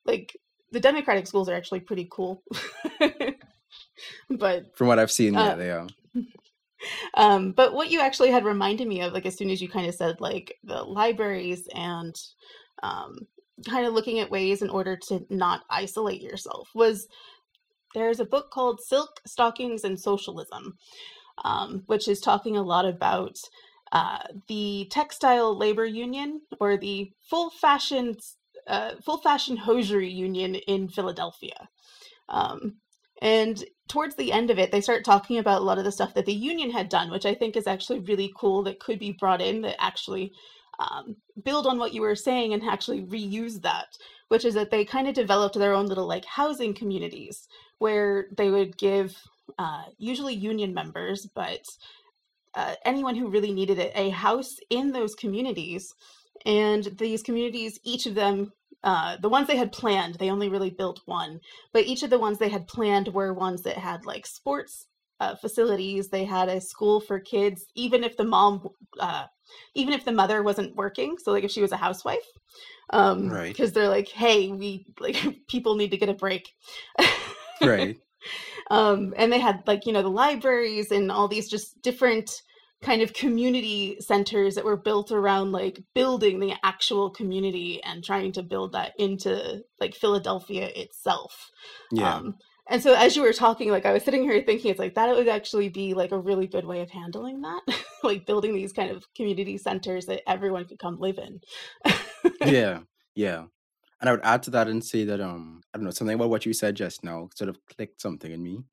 Like 0.04 0.36
the 0.70 0.80
democratic 0.80 1.26
schools 1.26 1.48
are 1.48 1.54
actually 1.54 1.80
pretty 1.80 2.08
cool, 2.10 2.42
but 4.30 4.76
from 4.76 4.88
what 4.88 4.98
I've 4.98 5.10
seen, 5.10 5.34
yeah, 5.34 5.52
Uh, 5.52 5.56
they 5.56 5.70
are. 5.70 5.86
um 7.14 7.52
but 7.52 7.72
what 7.74 7.90
you 7.90 8.00
actually 8.00 8.30
had 8.30 8.44
reminded 8.44 8.88
me 8.88 9.02
of 9.02 9.12
like 9.12 9.26
as 9.26 9.36
soon 9.36 9.50
as 9.50 9.62
you 9.62 9.68
kind 9.68 9.86
of 9.86 9.94
said 9.94 10.20
like 10.20 10.58
the 10.64 10.82
libraries 10.82 11.68
and 11.74 12.14
um 12.82 13.16
kind 13.68 13.86
of 13.86 13.94
looking 13.94 14.18
at 14.18 14.30
ways 14.30 14.62
in 14.62 14.70
order 14.70 14.96
to 14.96 15.24
not 15.30 15.62
isolate 15.70 16.20
yourself 16.20 16.68
was 16.74 17.06
there's 17.94 18.20
a 18.20 18.24
book 18.24 18.50
called 18.50 18.80
silk 18.80 19.20
stockings 19.26 19.84
and 19.84 19.98
socialism 20.00 20.76
um, 21.44 21.82
which 21.86 22.08
is 22.08 22.20
talking 22.20 22.56
a 22.56 22.62
lot 22.62 22.84
about 22.84 23.36
uh, 23.92 24.18
the 24.48 24.86
textile 24.90 25.56
labor 25.56 25.84
union 25.84 26.40
or 26.60 26.76
the 26.76 27.10
full 27.28 27.50
fashion 27.50 28.16
uh, 28.66 28.92
full 29.04 29.18
fashion 29.18 29.56
hosiery 29.56 30.08
union 30.08 30.54
in 30.54 30.88
philadelphia. 30.88 31.68
Um, 32.28 32.76
and 33.20 33.62
towards 33.88 34.16
the 34.16 34.32
end 34.32 34.50
of 34.50 34.58
it, 34.58 34.72
they 34.72 34.80
start 34.80 35.04
talking 35.04 35.38
about 35.38 35.60
a 35.60 35.64
lot 35.64 35.78
of 35.78 35.84
the 35.84 35.92
stuff 35.92 36.14
that 36.14 36.26
the 36.26 36.32
union 36.32 36.70
had 36.70 36.88
done, 36.88 37.10
which 37.10 37.26
I 37.26 37.34
think 37.34 37.56
is 37.56 37.66
actually 37.66 38.00
really 38.00 38.32
cool 38.36 38.62
that 38.64 38.80
could 38.80 38.98
be 38.98 39.12
brought 39.12 39.42
in 39.42 39.62
that 39.62 39.76
actually 39.80 40.32
um, 40.78 41.16
build 41.44 41.66
on 41.66 41.78
what 41.78 41.92
you 41.92 42.00
were 42.00 42.16
saying 42.16 42.52
and 42.52 42.62
actually 42.62 43.02
reuse 43.02 43.60
that, 43.62 43.88
which 44.32 44.46
is 44.46 44.54
that 44.54 44.70
they 44.70 44.82
kind 44.82 45.06
of 45.06 45.12
developed 45.12 45.58
their 45.58 45.74
own 45.74 45.84
little 45.84 46.06
like 46.06 46.24
housing 46.24 46.72
communities 46.72 47.46
where 47.80 48.28
they 48.34 48.48
would 48.48 48.78
give 48.78 49.14
uh, 49.58 49.82
usually 49.98 50.32
union 50.32 50.72
members, 50.72 51.28
but 51.34 51.60
uh, 52.54 52.74
anyone 52.86 53.14
who 53.14 53.28
really 53.28 53.52
needed 53.52 53.78
it, 53.78 53.92
a 53.94 54.08
house 54.08 54.56
in 54.70 54.92
those 54.92 55.14
communities. 55.14 55.92
And 56.46 56.82
these 56.96 57.22
communities, 57.22 57.78
each 57.84 58.06
of 58.06 58.14
them, 58.14 58.54
uh, 58.82 59.18
the 59.20 59.28
ones 59.28 59.48
they 59.48 59.56
had 59.58 59.70
planned, 59.70 60.14
they 60.14 60.30
only 60.30 60.48
really 60.48 60.70
built 60.70 61.02
one, 61.04 61.38
but 61.74 61.84
each 61.84 62.02
of 62.02 62.08
the 62.08 62.18
ones 62.18 62.38
they 62.38 62.48
had 62.48 62.66
planned 62.66 63.08
were 63.08 63.34
ones 63.34 63.64
that 63.64 63.76
had 63.76 64.06
like 64.06 64.24
sports 64.24 64.86
uh, 65.22 65.36
facilities. 65.36 66.08
They 66.08 66.24
had 66.24 66.48
a 66.48 66.60
school 66.60 67.00
for 67.00 67.20
kids, 67.20 67.66
even 67.76 68.02
if 68.02 68.16
the 68.16 68.24
mom, 68.24 68.68
uh, 68.98 69.26
even 69.74 69.94
if 69.94 70.04
the 70.04 70.12
mother 70.12 70.42
wasn't 70.42 70.74
working. 70.74 71.16
So 71.18 71.30
like 71.30 71.44
if 71.44 71.52
she 71.52 71.62
was 71.62 71.72
a 71.72 71.76
housewife, 71.76 72.26
um, 72.90 73.28
Right. 73.28 73.48
Because 73.48 73.72
they're 73.72 73.88
like, 73.88 74.08
hey, 74.08 74.48
we 74.48 74.86
like 74.98 75.16
people 75.48 75.76
need 75.76 75.92
to 75.92 75.96
get 75.96 76.08
a 76.08 76.14
break, 76.14 76.54
Right. 77.62 77.98
um, 78.70 79.14
and 79.16 79.32
they 79.32 79.38
had 79.38 79.62
like 79.66 79.86
you 79.86 79.92
know 79.92 80.02
the 80.02 80.08
libraries 80.08 80.90
and 80.90 81.12
all 81.12 81.28
these 81.28 81.48
just 81.48 81.80
different 81.82 82.42
kind 82.82 83.00
of 83.00 83.12
community 83.12 83.96
centers 84.00 84.56
that 84.56 84.64
were 84.64 84.76
built 84.76 85.12
around 85.12 85.52
like 85.52 85.84
building 85.94 86.40
the 86.40 86.52
actual 86.64 87.10
community 87.10 87.80
and 87.84 88.02
trying 88.02 88.32
to 88.32 88.42
build 88.42 88.72
that 88.72 88.92
into 88.98 89.62
like 89.80 89.94
Philadelphia 89.94 90.68
itself. 90.74 91.52
Yeah. 91.92 92.16
Um, 92.16 92.38
and 92.72 92.82
so 92.82 92.94
as 92.94 93.14
you 93.14 93.22
were 93.22 93.34
talking, 93.34 93.70
like 93.70 93.84
I 93.84 93.92
was 93.92 94.02
sitting 94.02 94.22
here 94.22 94.42
thinking, 94.42 94.70
it's 94.70 94.78
like 94.80 94.94
that 94.94 95.14
would 95.14 95.28
actually 95.28 95.68
be 95.68 95.92
like 95.92 96.10
a 96.10 96.18
really 96.18 96.46
good 96.46 96.64
way 96.64 96.80
of 96.80 96.90
handling 96.90 97.42
that, 97.42 97.60
like 98.02 98.24
building 98.24 98.54
these 98.54 98.72
kind 98.72 98.90
of 98.90 99.04
community 99.14 99.58
centers 99.58 100.06
that 100.06 100.22
everyone 100.26 100.64
could 100.64 100.78
come 100.78 100.98
live 100.98 101.18
in. 101.18 101.40
yeah. 102.46 102.80
Yeah. 103.14 103.44
And 104.00 104.08
I 104.08 104.12
would 104.12 104.24
add 104.24 104.42
to 104.44 104.50
that 104.52 104.68
and 104.68 104.82
say 104.82 105.04
that 105.04 105.20
um 105.20 105.60
I 105.74 105.76
don't 105.76 105.84
know 105.84 105.90
something 105.90 106.14
about 106.14 106.30
what 106.30 106.46
you 106.46 106.54
said 106.54 106.74
just 106.74 107.04
now 107.04 107.28
sort 107.34 107.50
of 107.50 107.58
clicked 107.66 108.00
something 108.00 108.32
in 108.32 108.42
me, 108.42 108.64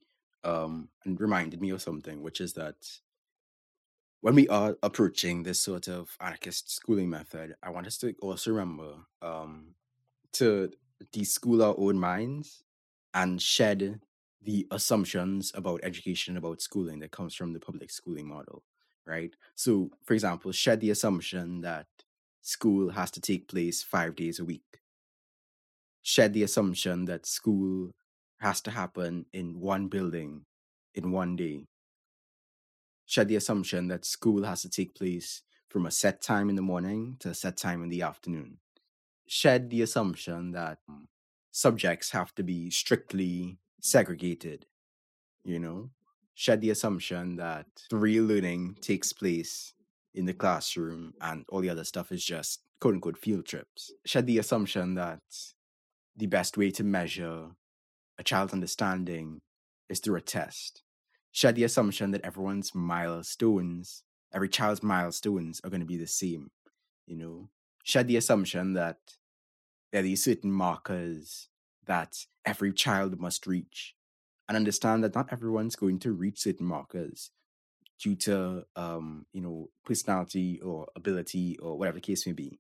um 0.46 0.88
and 1.04 1.20
reminded 1.20 1.60
me 1.60 1.72
of 1.72 1.82
something, 1.82 2.22
which 2.22 2.40
is 2.40 2.54
that 2.54 2.78
when 4.22 4.34
we 4.34 4.48
are 4.48 4.78
approaching 4.82 5.44
this 5.44 5.60
sort 5.60 5.90
of 5.90 6.16
anarchist 6.22 6.72
schooling 6.74 7.10
method, 7.10 7.56
I 7.62 7.70
want 7.70 7.86
us 7.86 7.98
to 7.98 8.16
also 8.22 8.52
remember 8.52 8.94
um 9.22 9.76
to 10.34 10.72
deschool 11.14 11.62
our 11.62 11.76
own 11.78 12.00
minds 12.00 12.64
and 13.14 13.42
shed 13.42 14.00
the 14.42 14.68
assumptions 14.72 15.52
about 15.56 15.82
education 15.84 16.38
about 16.38 16.62
schooling 16.62 17.00
that 17.00 17.12
comes 17.12 17.36
from 17.36 17.54
the 17.54 17.60
public 17.60 17.92
schooling 17.92 18.28
model, 18.28 18.64
right? 19.06 19.36
So, 19.56 19.92
for 20.04 20.14
example, 20.14 20.52
shed 20.52 20.80
the 20.80 20.92
assumption 20.92 21.62
that 21.62 21.88
school 22.42 22.90
has 22.92 23.12
to 23.12 23.22
take 23.22 23.48
place 23.48 23.84
five 23.84 24.16
days 24.16 24.40
a 24.40 24.46
week. 24.46 24.82
Shed 26.02 26.34
the 26.34 26.44
assumption 26.44 27.06
that 27.06 27.26
school 27.26 27.92
has 28.40 28.62
to 28.62 28.72
happen 28.72 29.26
in 29.34 29.60
one 29.60 29.88
building 29.88 30.46
in 30.96 31.12
one 31.12 31.36
day. 31.36 31.68
Shed 33.06 33.28
the 33.28 33.36
assumption 33.36 33.88
that 33.90 34.06
school 34.06 34.44
has 34.44 34.62
to 34.62 34.70
take 34.70 34.96
place 34.96 35.42
from 35.68 35.86
a 35.86 35.92
set 35.92 36.22
time 36.22 36.50
in 36.50 36.56
the 36.56 36.62
morning 36.62 37.18
to 37.20 37.30
a 37.30 37.34
set 37.34 37.58
time 37.58 37.84
in 37.84 37.90
the 37.90 38.02
afternoon. 38.02 38.58
Shed 39.28 39.70
the 39.70 39.82
assumption 39.82 40.52
that 40.52 40.80
subjects 41.60 42.12
have 42.12 42.34
to 42.36 42.44
be 42.44 42.70
strictly 42.70 43.58
segregated, 43.82 44.66
you 45.44 45.60
know? 45.60 45.90
Shed 46.34 46.62
the 46.62 46.70
assumption 46.70 47.36
that 47.36 47.68
the 47.90 47.98
real 47.98 48.24
learning 48.24 48.78
takes 48.82 49.12
place 49.12 49.74
in 50.14 50.26
the 50.26 50.34
classroom 50.34 51.14
and 51.20 51.44
all 51.50 51.60
the 51.60 51.70
other 51.70 51.84
stuff 51.84 52.14
is 52.14 52.24
just 52.24 52.62
quote 52.80 52.94
unquote 52.94 53.18
field 53.18 53.46
trips. 53.46 53.92
Shed 54.06 54.26
the 54.26 54.38
assumption 54.38 54.96
that 54.96 55.20
the 56.16 56.28
best 56.28 56.58
way 56.58 56.72
to 56.72 56.84
measure 56.84 57.50
a 58.18 58.24
child's 58.24 58.54
understanding 58.54 59.42
is 59.90 60.00
through 60.00 60.16
a 60.16 60.22
test. 60.22 60.84
Shed 61.32 61.56
the 61.56 61.66
assumption 61.66 62.12
that 62.12 62.24
everyone's 62.24 62.74
milestones, 62.74 64.04
every 64.34 64.50
child's 64.50 64.82
milestones 64.82 65.60
are 65.64 65.70
going 65.70 65.82
to 65.82 65.86
be 65.86 65.98
the 65.98 66.08
same, 66.08 66.52
you 67.06 67.18
know? 67.18 67.50
Shed 67.84 68.08
the 68.08 68.18
assumption 68.18 68.74
that 68.74 68.98
there 69.92 70.02
are 70.02 70.04
these 70.04 70.24
certain 70.24 70.52
markers 70.52 71.50
that 71.86 72.26
every 72.46 72.74
child 72.74 73.20
must 73.20 73.48
reach. 73.48 73.96
And 74.48 74.56
understand 74.56 75.04
that 75.04 75.14
not 75.14 75.32
everyone's 75.32 75.76
going 75.76 76.00
to 76.00 76.12
reach 76.12 76.40
certain 76.40 76.66
markers 76.66 77.32
due 78.02 78.16
to 78.16 78.64
um 78.76 79.26
you 79.34 79.42
know 79.42 79.70
personality 79.86 80.60
or 80.62 80.88
ability 80.96 81.58
or 81.60 81.78
whatever 81.78 81.96
the 81.96 82.02
case 82.02 82.26
may 82.26 82.32
be 82.32 82.60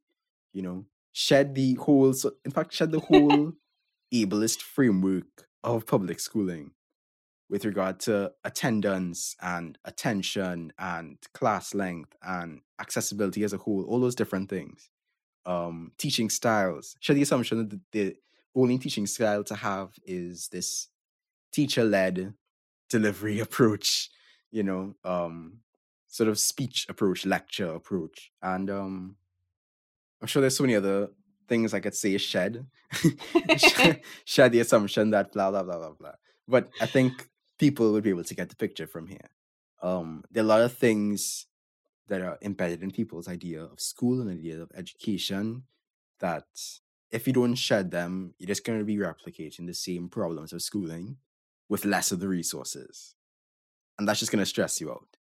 you 0.53 0.61
know? 0.61 0.85
Shed 1.11 1.55
the 1.55 1.73
whole 1.75 2.13
so 2.13 2.33
in 2.45 2.51
fact 2.51 2.71
shed 2.71 2.91
the 2.91 2.99
whole 2.99 3.53
ableist 4.13 4.61
framework 4.61 5.47
of 5.63 5.85
public 5.85 6.19
schooling 6.19 6.71
with 7.49 7.65
regard 7.65 7.99
to 8.01 8.31
attendance 8.43 9.35
and 9.41 9.77
attention 9.85 10.71
and 10.77 11.17
class 11.33 11.73
length 11.73 12.15
and 12.21 12.61
accessibility 12.79 13.43
as 13.43 13.53
a 13.53 13.57
whole 13.57 13.83
all 13.85 13.99
those 13.99 14.15
different 14.15 14.49
things 14.49 14.91
um 15.49 15.91
teaching 15.97 16.29
styles 16.29 16.95
shed 16.99 17.15
the 17.17 17.21
assumption 17.21 17.57
that 17.57 17.69
the, 17.69 17.79
the 17.91 18.15
only 18.55 18.77
teaching 18.77 19.07
style 19.07 19.43
to 19.43 19.55
have 19.55 19.89
is 20.05 20.47
this 20.49 20.87
teacher 21.51 21.83
led 21.83 22.33
delivery 22.89 23.39
approach, 23.47 24.09
you 24.51 24.63
know, 24.63 24.95
um, 25.03 25.59
sort 26.07 26.29
of 26.29 26.39
speech 26.39 26.85
approach, 26.89 27.25
lecture 27.25 27.71
approach. 27.73 28.31
And 28.41 28.69
um, 28.69 29.15
I'm 30.21 30.27
sure 30.27 30.41
there's 30.41 30.57
so 30.57 30.63
many 30.63 30.75
other 30.75 31.09
things 31.47 31.73
I 31.73 31.79
could 31.79 31.95
say 31.95 32.17
shed, 32.17 32.65
shed, 33.57 34.01
shed 34.25 34.51
the 34.51 34.59
assumption 34.59 35.11
that 35.11 35.31
blah, 35.31 35.51
blah, 35.51 35.63
blah, 35.63 35.77
blah, 35.77 35.91
blah. 35.91 36.15
But 36.47 36.69
I 36.81 36.85
think 36.85 37.27
people 37.57 37.91
would 37.91 38.03
be 38.03 38.09
able 38.09 38.23
to 38.23 38.35
get 38.35 38.49
the 38.49 38.55
picture 38.55 38.87
from 38.87 39.07
here. 39.07 39.29
Um, 39.81 40.23
there 40.31 40.43
are 40.43 40.45
a 40.45 40.49
lot 40.49 40.61
of 40.61 40.73
things 40.73 41.45
that 42.09 42.21
are 42.21 42.37
embedded 42.41 42.83
in 42.83 42.91
people's 42.91 43.27
idea 43.27 43.63
of 43.63 43.79
school 43.79 44.21
and 44.21 44.29
idea 44.29 44.61
of 44.61 44.71
education 44.75 45.63
that 46.19 46.45
if 47.11 47.25
you 47.25 47.33
don't 47.33 47.55
shed 47.55 47.91
them, 47.91 48.33
you're 48.37 48.47
just 48.47 48.65
going 48.65 48.79
to 48.79 48.85
be 48.85 48.97
replicating 48.97 49.65
the 49.65 49.73
same 49.73 50.09
problems 50.09 50.53
of 50.53 50.61
schooling 50.61 51.17
with 51.69 51.85
less 51.85 52.11
of 52.11 52.19
the 52.19 52.27
resources. 52.27 53.15
And 53.97 54.07
that's 54.07 54.19
just 54.19 54.31
going 54.31 54.41
to 54.41 54.45
stress 54.45 54.79
you 54.81 54.91
out. 54.91 55.17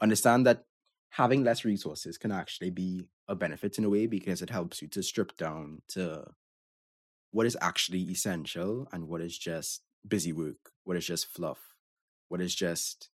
Understand 0.00 0.46
that 0.46 0.64
having 1.10 1.44
less 1.44 1.64
resources 1.64 2.18
can 2.18 2.30
actually 2.30 2.70
be 2.70 3.08
a 3.26 3.34
benefit 3.34 3.78
in 3.78 3.84
a 3.84 3.90
way 3.90 4.06
because 4.06 4.42
it 4.42 4.50
helps 4.50 4.80
you 4.80 4.88
to 4.88 5.02
strip 5.02 5.36
down 5.36 5.82
to 5.88 6.24
what 7.30 7.46
is 7.46 7.56
actually 7.60 8.00
essential 8.02 8.88
and 8.92 9.08
what 9.08 9.20
is 9.20 9.36
just 9.36 9.82
busy 10.06 10.32
work, 10.32 10.72
what 10.84 10.96
is 10.96 11.06
just 11.06 11.26
fluff, 11.26 11.74
what 12.28 12.40
is 12.40 12.54
just 12.54 13.10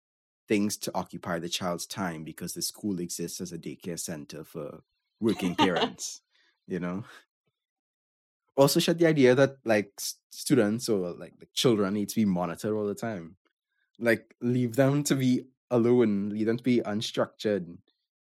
things 0.49 0.76
to 0.78 0.90
occupy 0.94 1.38
the 1.38 1.49
child's 1.49 1.86
time 1.86 2.24
because 2.24 2.55
the 2.55 2.62
school 2.62 2.99
exists 3.01 3.40
as 3.40 3.53
a 3.53 3.59
daycare 3.59 3.99
center 3.99 4.42
for 4.44 4.80
working 5.20 5.55
parents, 5.55 6.22
you 6.66 6.80
know? 6.80 7.05
Also, 8.57 8.80
shed 8.80 8.99
the 8.99 9.07
idea 9.07 9.34
that 9.34 9.59
like 9.64 9.92
students 10.30 10.88
or 10.88 11.12
like 11.12 11.38
the 11.38 11.46
children 11.55 11.94
need 11.94 12.09
to 12.09 12.16
be 12.16 12.24
monitored 12.24 12.74
all 12.74 12.86
the 12.86 12.94
time. 12.94 13.36
Like, 14.01 14.34
leave 14.40 14.74
them 14.74 15.05
to 15.05 15.14
be 15.14 15.44
alone, 15.70 16.30
leave 16.30 16.46
them 16.46 16.57
to 16.57 16.62
be 16.62 16.80
unstructured. 16.80 17.76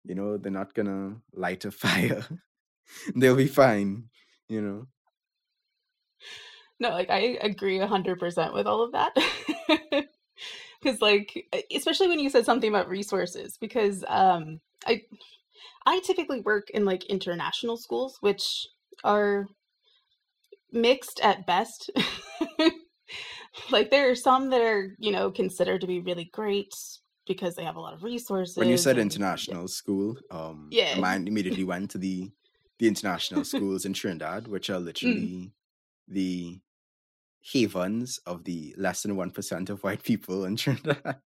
You 0.03 0.15
know, 0.15 0.37
they're 0.37 0.51
not 0.51 0.73
gonna 0.73 1.17
light 1.33 1.63
a 1.63 1.71
fire. 1.83 2.25
They'll 3.15 3.35
be 3.35 3.47
fine, 3.47 4.09
you 4.49 4.61
know. 4.61 4.87
No, 6.79 6.89
like 6.89 7.09
I 7.09 7.37
agree 7.41 7.79
100% 7.79 8.53
with 8.53 8.67
all 8.67 8.83
of 8.83 8.93
that. 8.93 9.13
because 10.81 11.01
like 11.01 11.47
especially 11.75 12.07
when 12.07 12.19
you 12.19 12.29
said 12.29 12.45
something 12.45 12.69
about 12.69 12.89
resources 12.89 13.57
because 13.57 14.03
um 14.07 14.59
i 14.85 15.01
i 15.85 15.99
typically 15.99 16.41
work 16.41 16.69
in 16.71 16.85
like 16.85 17.05
international 17.05 17.77
schools 17.77 18.17
which 18.21 18.67
are 19.03 19.47
mixed 20.71 21.19
at 21.21 21.45
best 21.45 21.89
like 23.71 23.89
there 23.89 24.09
are 24.09 24.15
some 24.15 24.49
that 24.49 24.61
are 24.61 24.95
you 24.99 25.11
know 25.11 25.31
considered 25.31 25.81
to 25.81 25.87
be 25.87 25.99
really 25.99 26.29
great 26.33 26.73
because 27.27 27.55
they 27.55 27.63
have 27.63 27.75
a 27.75 27.79
lot 27.79 27.93
of 27.93 28.03
resources 28.03 28.57
when 28.57 28.69
you 28.69 28.77
said 28.77 28.97
international 28.97 29.67
school 29.67 30.15
um 30.31 30.67
yeah 30.71 30.97
mine 30.99 31.27
immediately 31.27 31.63
went 31.73 31.89
to 31.89 31.97
the 31.97 32.29
the 32.77 32.87
international 32.87 33.43
schools 33.43 33.85
in 33.85 33.93
trinidad 33.93 34.47
which 34.47 34.69
are 34.69 34.79
mm. 34.79 34.85
literally 34.85 35.15
mm. 35.15 35.51
the 36.07 36.59
havens 37.41 38.19
of 38.25 38.43
the 38.43 38.73
less 38.77 39.03
than 39.03 39.15
1% 39.15 39.69
of 39.69 39.83
white 39.83 40.03
people 40.03 40.45
in 40.45 40.55
Trinidad. 40.57 41.17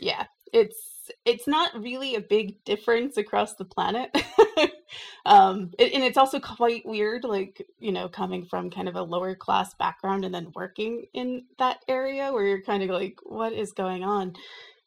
Yeah, 0.00 0.24
it's 0.52 0.86
it's 1.24 1.48
not 1.48 1.74
really 1.74 2.14
a 2.14 2.20
big 2.20 2.62
difference 2.64 3.16
across 3.16 3.54
the 3.54 3.64
planet. 3.64 4.10
um 5.26 5.70
it, 5.78 5.92
and 5.92 6.02
it's 6.04 6.16
also 6.16 6.38
quite 6.38 6.86
weird 6.86 7.24
like, 7.24 7.66
you 7.78 7.92
know, 7.92 8.08
coming 8.08 8.44
from 8.44 8.70
kind 8.70 8.88
of 8.88 8.94
a 8.94 9.02
lower 9.02 9.34
class 9.34 9.74
background 9.74 10.24
and 10.24 10.34
then 10.34 10.52
working 10.54 11.04
in 11.14 11.44
that 11.58 11.78
area 11.88 12.32
where 12.32 12.46
you're 12.46 12.62
kind 12.62 12.82
of 12.82 12.90
like 12.90 13.18
what 13.24 13.52
is 13.52 13.72
going 13.72 14.04
on? 14.04 14.34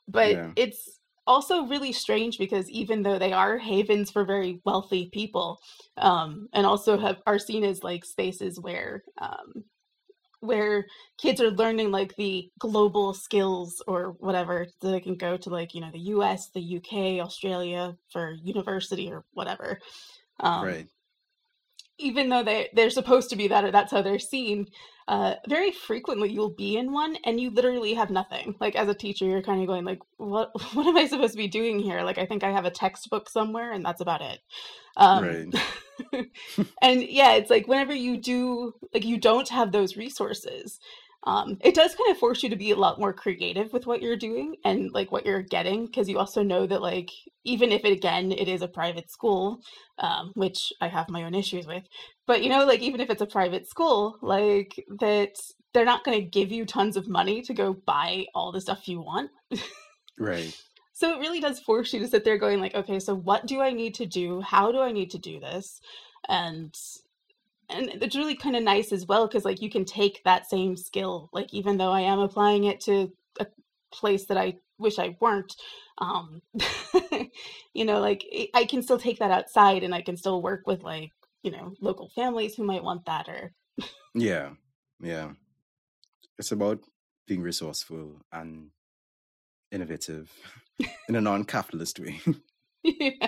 But 0.08 0.32
yeah. 0.32 0.52
it's 0.56 1.00
also 1.26 1.66
really 1.66 1.94
strange 1.94 2.38
because 2.38 2.70
even 2.70 3.02
though 3.02 3.18
they 3.18 3.32
are 3.32 3.58
havens 3.58 4.12
for 4.12 4.26
very 4.26 4.60
wealthy 4.66 5.10
people 5.14 5.60
um, 5.98 6.50
and 6.54 6.66
also 6.66 6.98
have 6.98 7.22
are 7.26 7.39
seen 7.39 7.64
as 7.64 7.84
like 7.84 8.04
spaces 8.04 8.60
where 8.60 9.04
um, 9.20 9.64
where 10.44 10.86
kids 11.18 11.39
are 11.39 11.52
learning 11.52 11.89
like 11.91 12.16
the 12.16 12.50
global 12.60 13.14
skills 13.14 13.82
or 13.88 14.16
whatever 14.20 14.68
so 14.82 14.91
they 14.91 15.00
can 15.00 15.16
go 15.16 15.38
to 15.38 15.50
like 15.50 15.74
you 15.74 15.82
know 15.82 15.91
the 15.91 16.00
us 16.00 16.50
the 16.54 16.78
uk 16.78 16.94
australia 17.26 17.96
for 18.12 18.32
university 18.44 19.12
or 19.12 19.24
whatever. 19.34 19.80
Um, 20.39 20.66
right 20.66 20.88
even 22.04 22.30
though 22.30 22.43
they 22.43 22.70
they're 22.74 22.89
supposed 22.89 23.30
to 23.30 23.36
be 23.36 23.47
that 23.47 23.64
or 23.64 23.72
that's 23.72 23.91
how 23.91 24.01
they're 24.01 24.20
seen 24.20 24.68
uh, 25.08 25.36
very 25.49 25.72
frequently 25.72 26.32
you'll 26.32 26.49
be 26.49 26.78
in 26.78 26.93
one 26.93 27.18
and 27.26 27.39
you 27.39 27.49
literally 27.49 27.93
have 27.93 28.10
nothing. 28.10 28.56
Like 28.62 28.76
as 28.76 28.88
a 28.88 28.93
teacher 28.93 29.26
you're 29.26 29.41
kind 29.41 29.62
of 29.62 29.68
going 29.68 29.84
like 29.84 29.99
what 30.18 30.51
what 30.74 30.88
am 30.88 30.97
i 30.97 31.08
supposed 31.08 31.34
to 31.34 31.38
be 31.38 31.47
doing 31.47 31.80
here? 31.80 32.01
Like 32.04 32.18
i 32.18 32.26
think 32.26 32.43
i 32.43 32.51
have 32.51 32.66
a 32.66 32.72
textbook 32.72 33.30
somewhere 33.30 33.72
and 33.72 33.84
that's 33.84 34.01
about 34.01 34.22
it. 34.22 34.39
Um, 34.95 35.24
right. 35.24 36.28
and 36.82 37.04
yeah 37.04 37.34
it's 37.34 37.49
like 37.49 37.68
whenever 37.68 37.93
you 37.93 38.18
do 38.18 38.74
like 38.93 39.06
you 39.06 39.18
don't 39.18 39.49
have 39.49 39.72
those 39.72 39.97
resources 39.97 40.80
um, 41.26 41.58
it 41.62 41.74
does 41.74 41.96
kind 41.96 42.12
of 42.12 42.18
force 42.18 42.44
you 42.44 42.50
to 42.50 42.56
be 42.56 42.72
a 42.72 42.76
lot 42.76 43.00
more 43.00 43.14
creative 43.14 43.72
with 43.72 43.86
what 43.86 44.02
you're 44.02 44.18
doing 44.18 44.56
and 44.66 44.92
like 44.92 45.12
what 45.12 45.26
you're 45.26 45.42
getting 45.42 45.86
because 45.86 46.10
you 46.10 46.20
also 46.20 46.44
know 46.44 46.68
that 46.68 46.82
like 46.82 47.10
even 47.46 47.72
if 47.72 47.86
it 47.86 47.94
again 47.94 48.32
it 48.32 48.48
is 48.48 48.62
a 48.62 48.68
private 48.68 49.10
school 49.10 49.62
um, 50.00 50.32
which 50.36 50.74
i 50.82 50.88
have 50.88 51.10
my 51.10 51.24
own 51.24 51.34
issues 51.34 51.66
with 51.66 51.84
but 52.28 52.44
you 52.44 52.50
know 52.50 52.66
like 52.66 52.82
even 52.82 53.00
if 53.00 53.10
it's 53.10 53.22
a 53.22 53.26
private 53.26 53.70
school 53.70 54.18
like 54.22 54.84
that 55.00 55.38
they're 55.74 55.86
not 55.86 56.04
going 56.04 56.20
to 56.20 56.26
give 56.26 56.52
you 56.52 56.66
tons 56.66 56.96
of 56.96 57.08
money 57.08 57.42
to 57.42 57.54
go 57.54 57.74
buy 57.74 58.26
all 58.36 58.52
the 58.52 58.62
stuff 58.62 58.88
you 58.88 59.02
want. 59.02 59.32
Right. 60.18 60.56
So 60.96 61.12
it 61.16 61.20
really 61.20 61.40
does 61.40 61.60
force 61.60 61.92
you 61.92 62.00
to 62.02 62.08
sit 62.08 62.24
there 62.24 62.38
going 62.38 62.62
like 62.62 62.76
okay 62.76 63.00
so 63.00 63.16
what 63.16 63.48
do 63.48 63.62
i 63.62 63.74
need 63.74 63.96
to 63.96 64.06
do? 64.06 64.42
How 64.42 64.72
do 64.72 64.80
i 64.80 64.92
need 64.92 65.10
to 65.10 65.18
do 65.18 65.40
this? 65.40 65.82
And 66.30 66.72
and 67.70 67.89
it's 68.01 68.16
really 68.16 68.36
kind 68.36 68.55
of 68.55 68.64
nice 68.64 68.91
as 68.91 69.05
well 69.05 69.28
because 69.28 69.45
like 69.45 69.61
you 69.61 69.70
can 69.70 69.86
take 69.86 70.22
that 70.24 70.49
same 70.49 70.76
skill 70.76 71.30
like 71.34 71.53
even 71.53 71.78
though 71.78 71.91
i 71.91 72.01
am 72.01 72.20
applying 72.20 72.66
it 72.66 72.80
to 72.80 73.11
a 73.39 73.47
place 73.91 74.26
that 74.26 74.38
i 74.38 74.53
wish 74.78 74.99
i 74.99 75.16
weren't 75.22 75.55
um 75.99 76.41
you 77.74 77.86
know 77.86 77.99
like 77.99 78.26
i 78.53 78.66
can 78.66 78.82
still 78.82 78.97
take 78.97 79.20
that 79.20 79.32
outside 79.32 79.84
and 79.84 79.93
i 79.93 80.01
can 80.01 80.18
still 80.18 80.41
work 80.41 80.66
with 80.66 80.84
like 80.84 81.11
you 81.43 81.51
know 81.51 81.74
local 81.80 82.09
families 82.09 82.55
who 82.55 82.64
might 82.64 82.84
want 82.84 83.05
that 83.05 83.28
or 83.28 83.53
yeah 84.14 84.49
yeah. 85.03 85.32
It's 86.39 86.51
about 86.51 86.80
being 87.28 87.41
resourceful 87.41 88.22
and 88.32 88.70
innovative 89.72 90.32
in 91.09 91.16
a 91.16 91.22
non-capitalist 91.22 91.99
way. 91.99 92.22
Yeah 92.86 93.28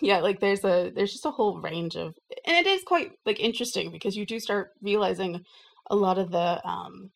yeah 0.00 0.18
like 0.18 0.40
there's 0.40 0.64
a 0.64 0.90
there's 0.94 1.12
just 1.12 1.26
a 1.26 1.30
whole 1.30 1.60
range 1.60 1.96
of 1.96 2.14
and 2.46 2.56
it 2.56 2.66
is 2.66 2.82
quite 2.84 3.12
like 3.26 3.40
interesting 3.40 3.90
because 3.90 4.16
you 4.16 4.26
do 4.26 4.40
start 4.40 4.72
realizing 4.82 5.44
a 5.90 5.96
lot 5.96 6.18
of 6.18 6.30
the 6.30 6.66
um 6.68 7.10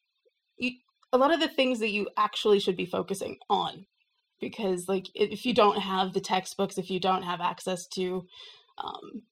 you, 0.58 0.72
a 1.12 1.18
lot 1.18 1.32
of 1.32 1.40
the 1.40 1.48
things 1.48 1.78
that 1.80 1.90
you 1.90 2.08
actually 2.16 2.60
should 2.60 2.76
be 2.76 2.86
focusing 2.86 3.36
on 3.50 3.86
because 4.40 4.88
like 4.88 5.08
if 5.14 5.44
you 5.44 5.54
don't 5.54 5.78
have 5.78 6.12
the 6.12 6.20
textbooks 6.20 6.78
if 6.78 6.90
you 6.90 7.00
don't 7.00 7.22
have 7.22 7.40
access 7.40 7.86
to 7.86 8.26
um 8.78 9.22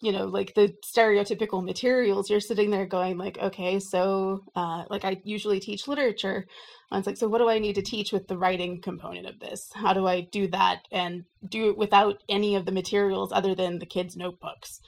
you 0.00 0.12
know 0.12 0.26
like 0.26 0.54
the 0.54 0.74
stereotypical 0.84 1.64
materials 1.64 2.30
you're 2.30 2.40
sitting 2.40 2.70
there 2.70 2.86
going 2.86 3.18
like 3.18 3.38
okay 3.38 3.80
so 3.80 4.44
uh, 4.54 4.84
like 4.90 5.04
i 5.04 5.20
usually 5.24 5.60
teach 5.60 5.88
literature. 5.88 6.46
And 6.90 7.00
it's 7.00 7.06
like 7.06 7.16
so 7.16 7.28
what 7.28 7.38
do 7.38 7.48
i 7.48 7.58
need 7.58 7.74
to 7.74 7.82
teach 7.82 8.12
with 8.12 8.28
the 8.28 8.38
writing 8.38 8.80
component 8.80 9.26
of 9.26 9.38
this? 9.40 9.70
How 9.74 9.92
do 9.92 10.06
i 10.06 10.20
do 10.20 10.48
that 10.48 10.82
and 10.90 11.24
do 11.46 11.70
it 11.70 11.76
without 11.76 12.22
any 12.28 12.56
of 12.56 12.64
the 12.64 12.72
materials 12.72 13.32
other 13.32 13.54
than 13.54 13.78
the 13.78 13.86
kids 13.86 14.16
notebooks? 14.16 14.80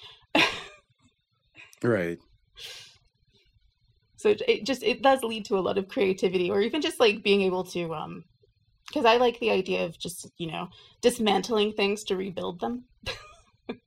Right. 1.82 2.18
So 4.16 4.34
it 4.46 4.66
just 4.66 4.82
it 4.82 5.02
does 5.02 5.22
lead 5.22 5.46
to 5.46 5.58
a 5.58 5.60
lot 5.60 5.78
of 5.78 5.88
creativity 5.88 6.50
or 6.50 6.60
even 6.60 6.82
just 6.82 7.00
like 7.00 7.22
being 7.22 7.40
able 7.40 7.64
to 7.64 7.94
um 7.94 8.24
because 8.86 9.06
i 9.06 9.16
like 9.16 9.38
the 9.40 9.50
idea 9.50 9.86
of 9.86 9.98
just 9.98 10.30
you 10.36 10.50
know 10.50 10.68
dismantling 11.00 11.72
things 11.72 12.04
to 12.04 12.16
rebuild 12.16 12.60
them 12.60 12.84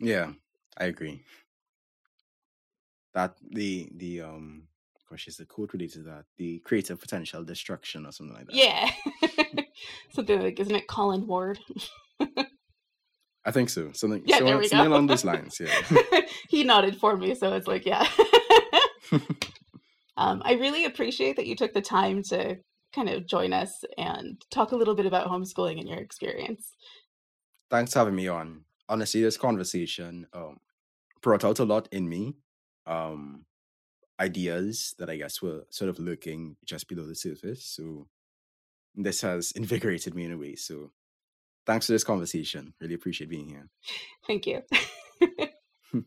Yeah, 0.00 0.32
I 0.76 0.86
agree. 0.86 1.22
That 3.14 3.36
the 3.50 3.88
the 3.94 4.22
um 4.22 4.68
gosh, 5.08 5.28
is 5.28 5.36
the 5.36 5.46
quote 5.46 5.72
related 5.72 5.94
to 5.94 6.02
that? 6.10 6.24
The 6.36 6.58
creative 6.60 7.00
potential 7.00 7.44
destruction 7.44 8.06
or 8.06 8.12
something 8.12 8.36
like 8.36 8.46
that. 8.46 8.54
Yeah. 8.54 8.90
something 10.14 10.42
like 10.42 10.58
isn't 10.58 10.74
it 10.74 10.88
Colin 10.88 11.26
Ward? 11.26 11.58
I 13.46 13.50
think 13.50 13.68
so. 13.68 13.92
Something 13.92 14.22
yeah, 14.24 14.38
so, 14.38 14.44
there 14.44 14.58
we 14.58 14.68
go. 14.68 14.82
along 14.82 15.06
those 15.06 15.24
lines, 15.24 15.60
yeah. 15.60 16.22
he 16.48 16.64
nodded 16.64 16.96
for 16.96 17.14
me, 17.16 17.34
so 17.34 17.52
it's 17.52 17.66
like, 17.66 17.84
yeah. 17.84 18.06
um, 20.16 20.40
I 20.44 20.54
really 20.54 20.86
appreciate 20.86 21.36
that 21.36 21.46
you 21.46 21.54
took 21.54 21.74
the 21.74 21.82
time 21.82 22.22
to 22.30 22.56
kind 22.94 23.10
of 23.10 23.26
join 23.26 23.52
us 23.52 23.84
and 23.98 24.40
talk 24.50 24.72
a 24.72 24.76
little 24.76 24.94
bit 24.94 25.04
about 25.04 25.28
homeschooling 25.28 25.78
and 25.78 25.86
your 25.86 25.98
experience. 25.98 26.72
Thanks 27.70 27.92
for 27.92 27.98
having 27.98 28.14
me 28.14 28.28
on 28.28 28.64
honestly, 28.88 29.22
this 29.22 29.36
conversation 29.36 30.26
um, 30.32 30.58
brought 31.22 31.44
out 31.44 31.58
a 31.58 31.64
lot 31.64 31.88
in 31.90 32.08
me 32.08 32.34
um, 32.86 33.44
ideas 34.20 34.94
that 34.98 35.10
I 35.10 35.16
guess 35.16 35.42
were 35.42 35.64
sort 35.70 35.88
of 35.88 35.98
lurking 35.98 36.56
just 36.64 36.88
below 36.88 37.04
the 37.04 37.14
surface. 37.14 37.64
So 37.64 38.08
this 38.94 39.22
has 39.22 39.52
invigorated 39.52 40.14
me 40.14 40.24
in 40.24 40.32
a 40.32 40.38
way. 40.38 40.54
So 40.54 40.92
thanks 41.66 41.86
for 41.86 41.92
this 41.92 42.04
conversation. 42.04 42.74
Really 42.80 42.94
appreciate 42.94 43.30
being 43.30 43.48
here. 43.48 43.68
Thank 44.26 44.46
you. 44.46 44.62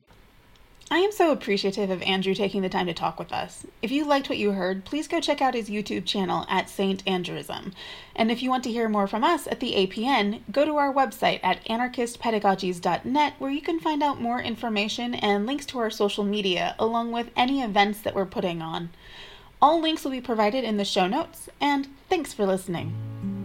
I 0.90 1.00
am 1.00 1.12
so 1.12 1.34
appreciative 1.34 1.90
of 1.90 2.02
Andrew 2.04 2.34
taking 2.34 2.62
the 2.62 2.70
time 2.70 2.86
to 2.86 2.94
talk 2.94 3.20
with 3.20 3.34
us. 3.34 3.66
If 3.82 3.92
you 3.92 4.06
liked 4.06 4.30
what 4.30 4.38
you 4.38 4.54
heard, 4.54 4.86
please 4.86 5.10
go 5.10 5.20
check 5.20 5.42
out 5.42 5.54
his 5.54 5.70
YouTube 5.70 6.06
channel 6.06 6.46
at 6.48 6.70
Saint 6.70 7.04
Andrewism. 7.04 7.74
And 8.16 8.32
if 8.32 8.42
you 8.42 8.50
want 8.50 8.64
to 8.64 8.72
hear 8.72 8.88
more 8.88 9.06
from 9.06 9.22
us 9.22 9.48
at 9.48 9.60
the 9.60 9.74
APN, 9.74 10.44
go 10.50 10.64
to 10.64 10.78
our 10.78 10.94
website 10.94 11.42
at 11.44 11.64
anarchistpedagogies.net 11.66 13.34
where 13.38 13.52
you 13.52 13.62
can 13.62 13.82
find 13.82 14.02
out 14.02 14.22
more 14.22 14.40
information 14.40 15.14
and 15.14 15.46
links 15.46 15.66
to 15.68 15.80
our 15.80 15.90
social 15.90 16.24
media, 16.24 16.74
along 16.80 17.12
with 17.12 17.32
any 17.36 17.62
events 17.62 18.00
that 18.00 18.16
we're 18.16 18.26
putting 18.26 18.62
on. 18.62 18.90
All 19.62 19.82
links 19.82 20.06
will 20.06 20.12
be 20.12 20.22
provided 20.22 20.64
in 20.64 20.78
the 20.78 20.86
show 20.86 21.08
notes, 21.08 21.50
and 21.60 21.90
thanks 22.08 22.32
for 22.32 22.46
listening. 22.46 23.37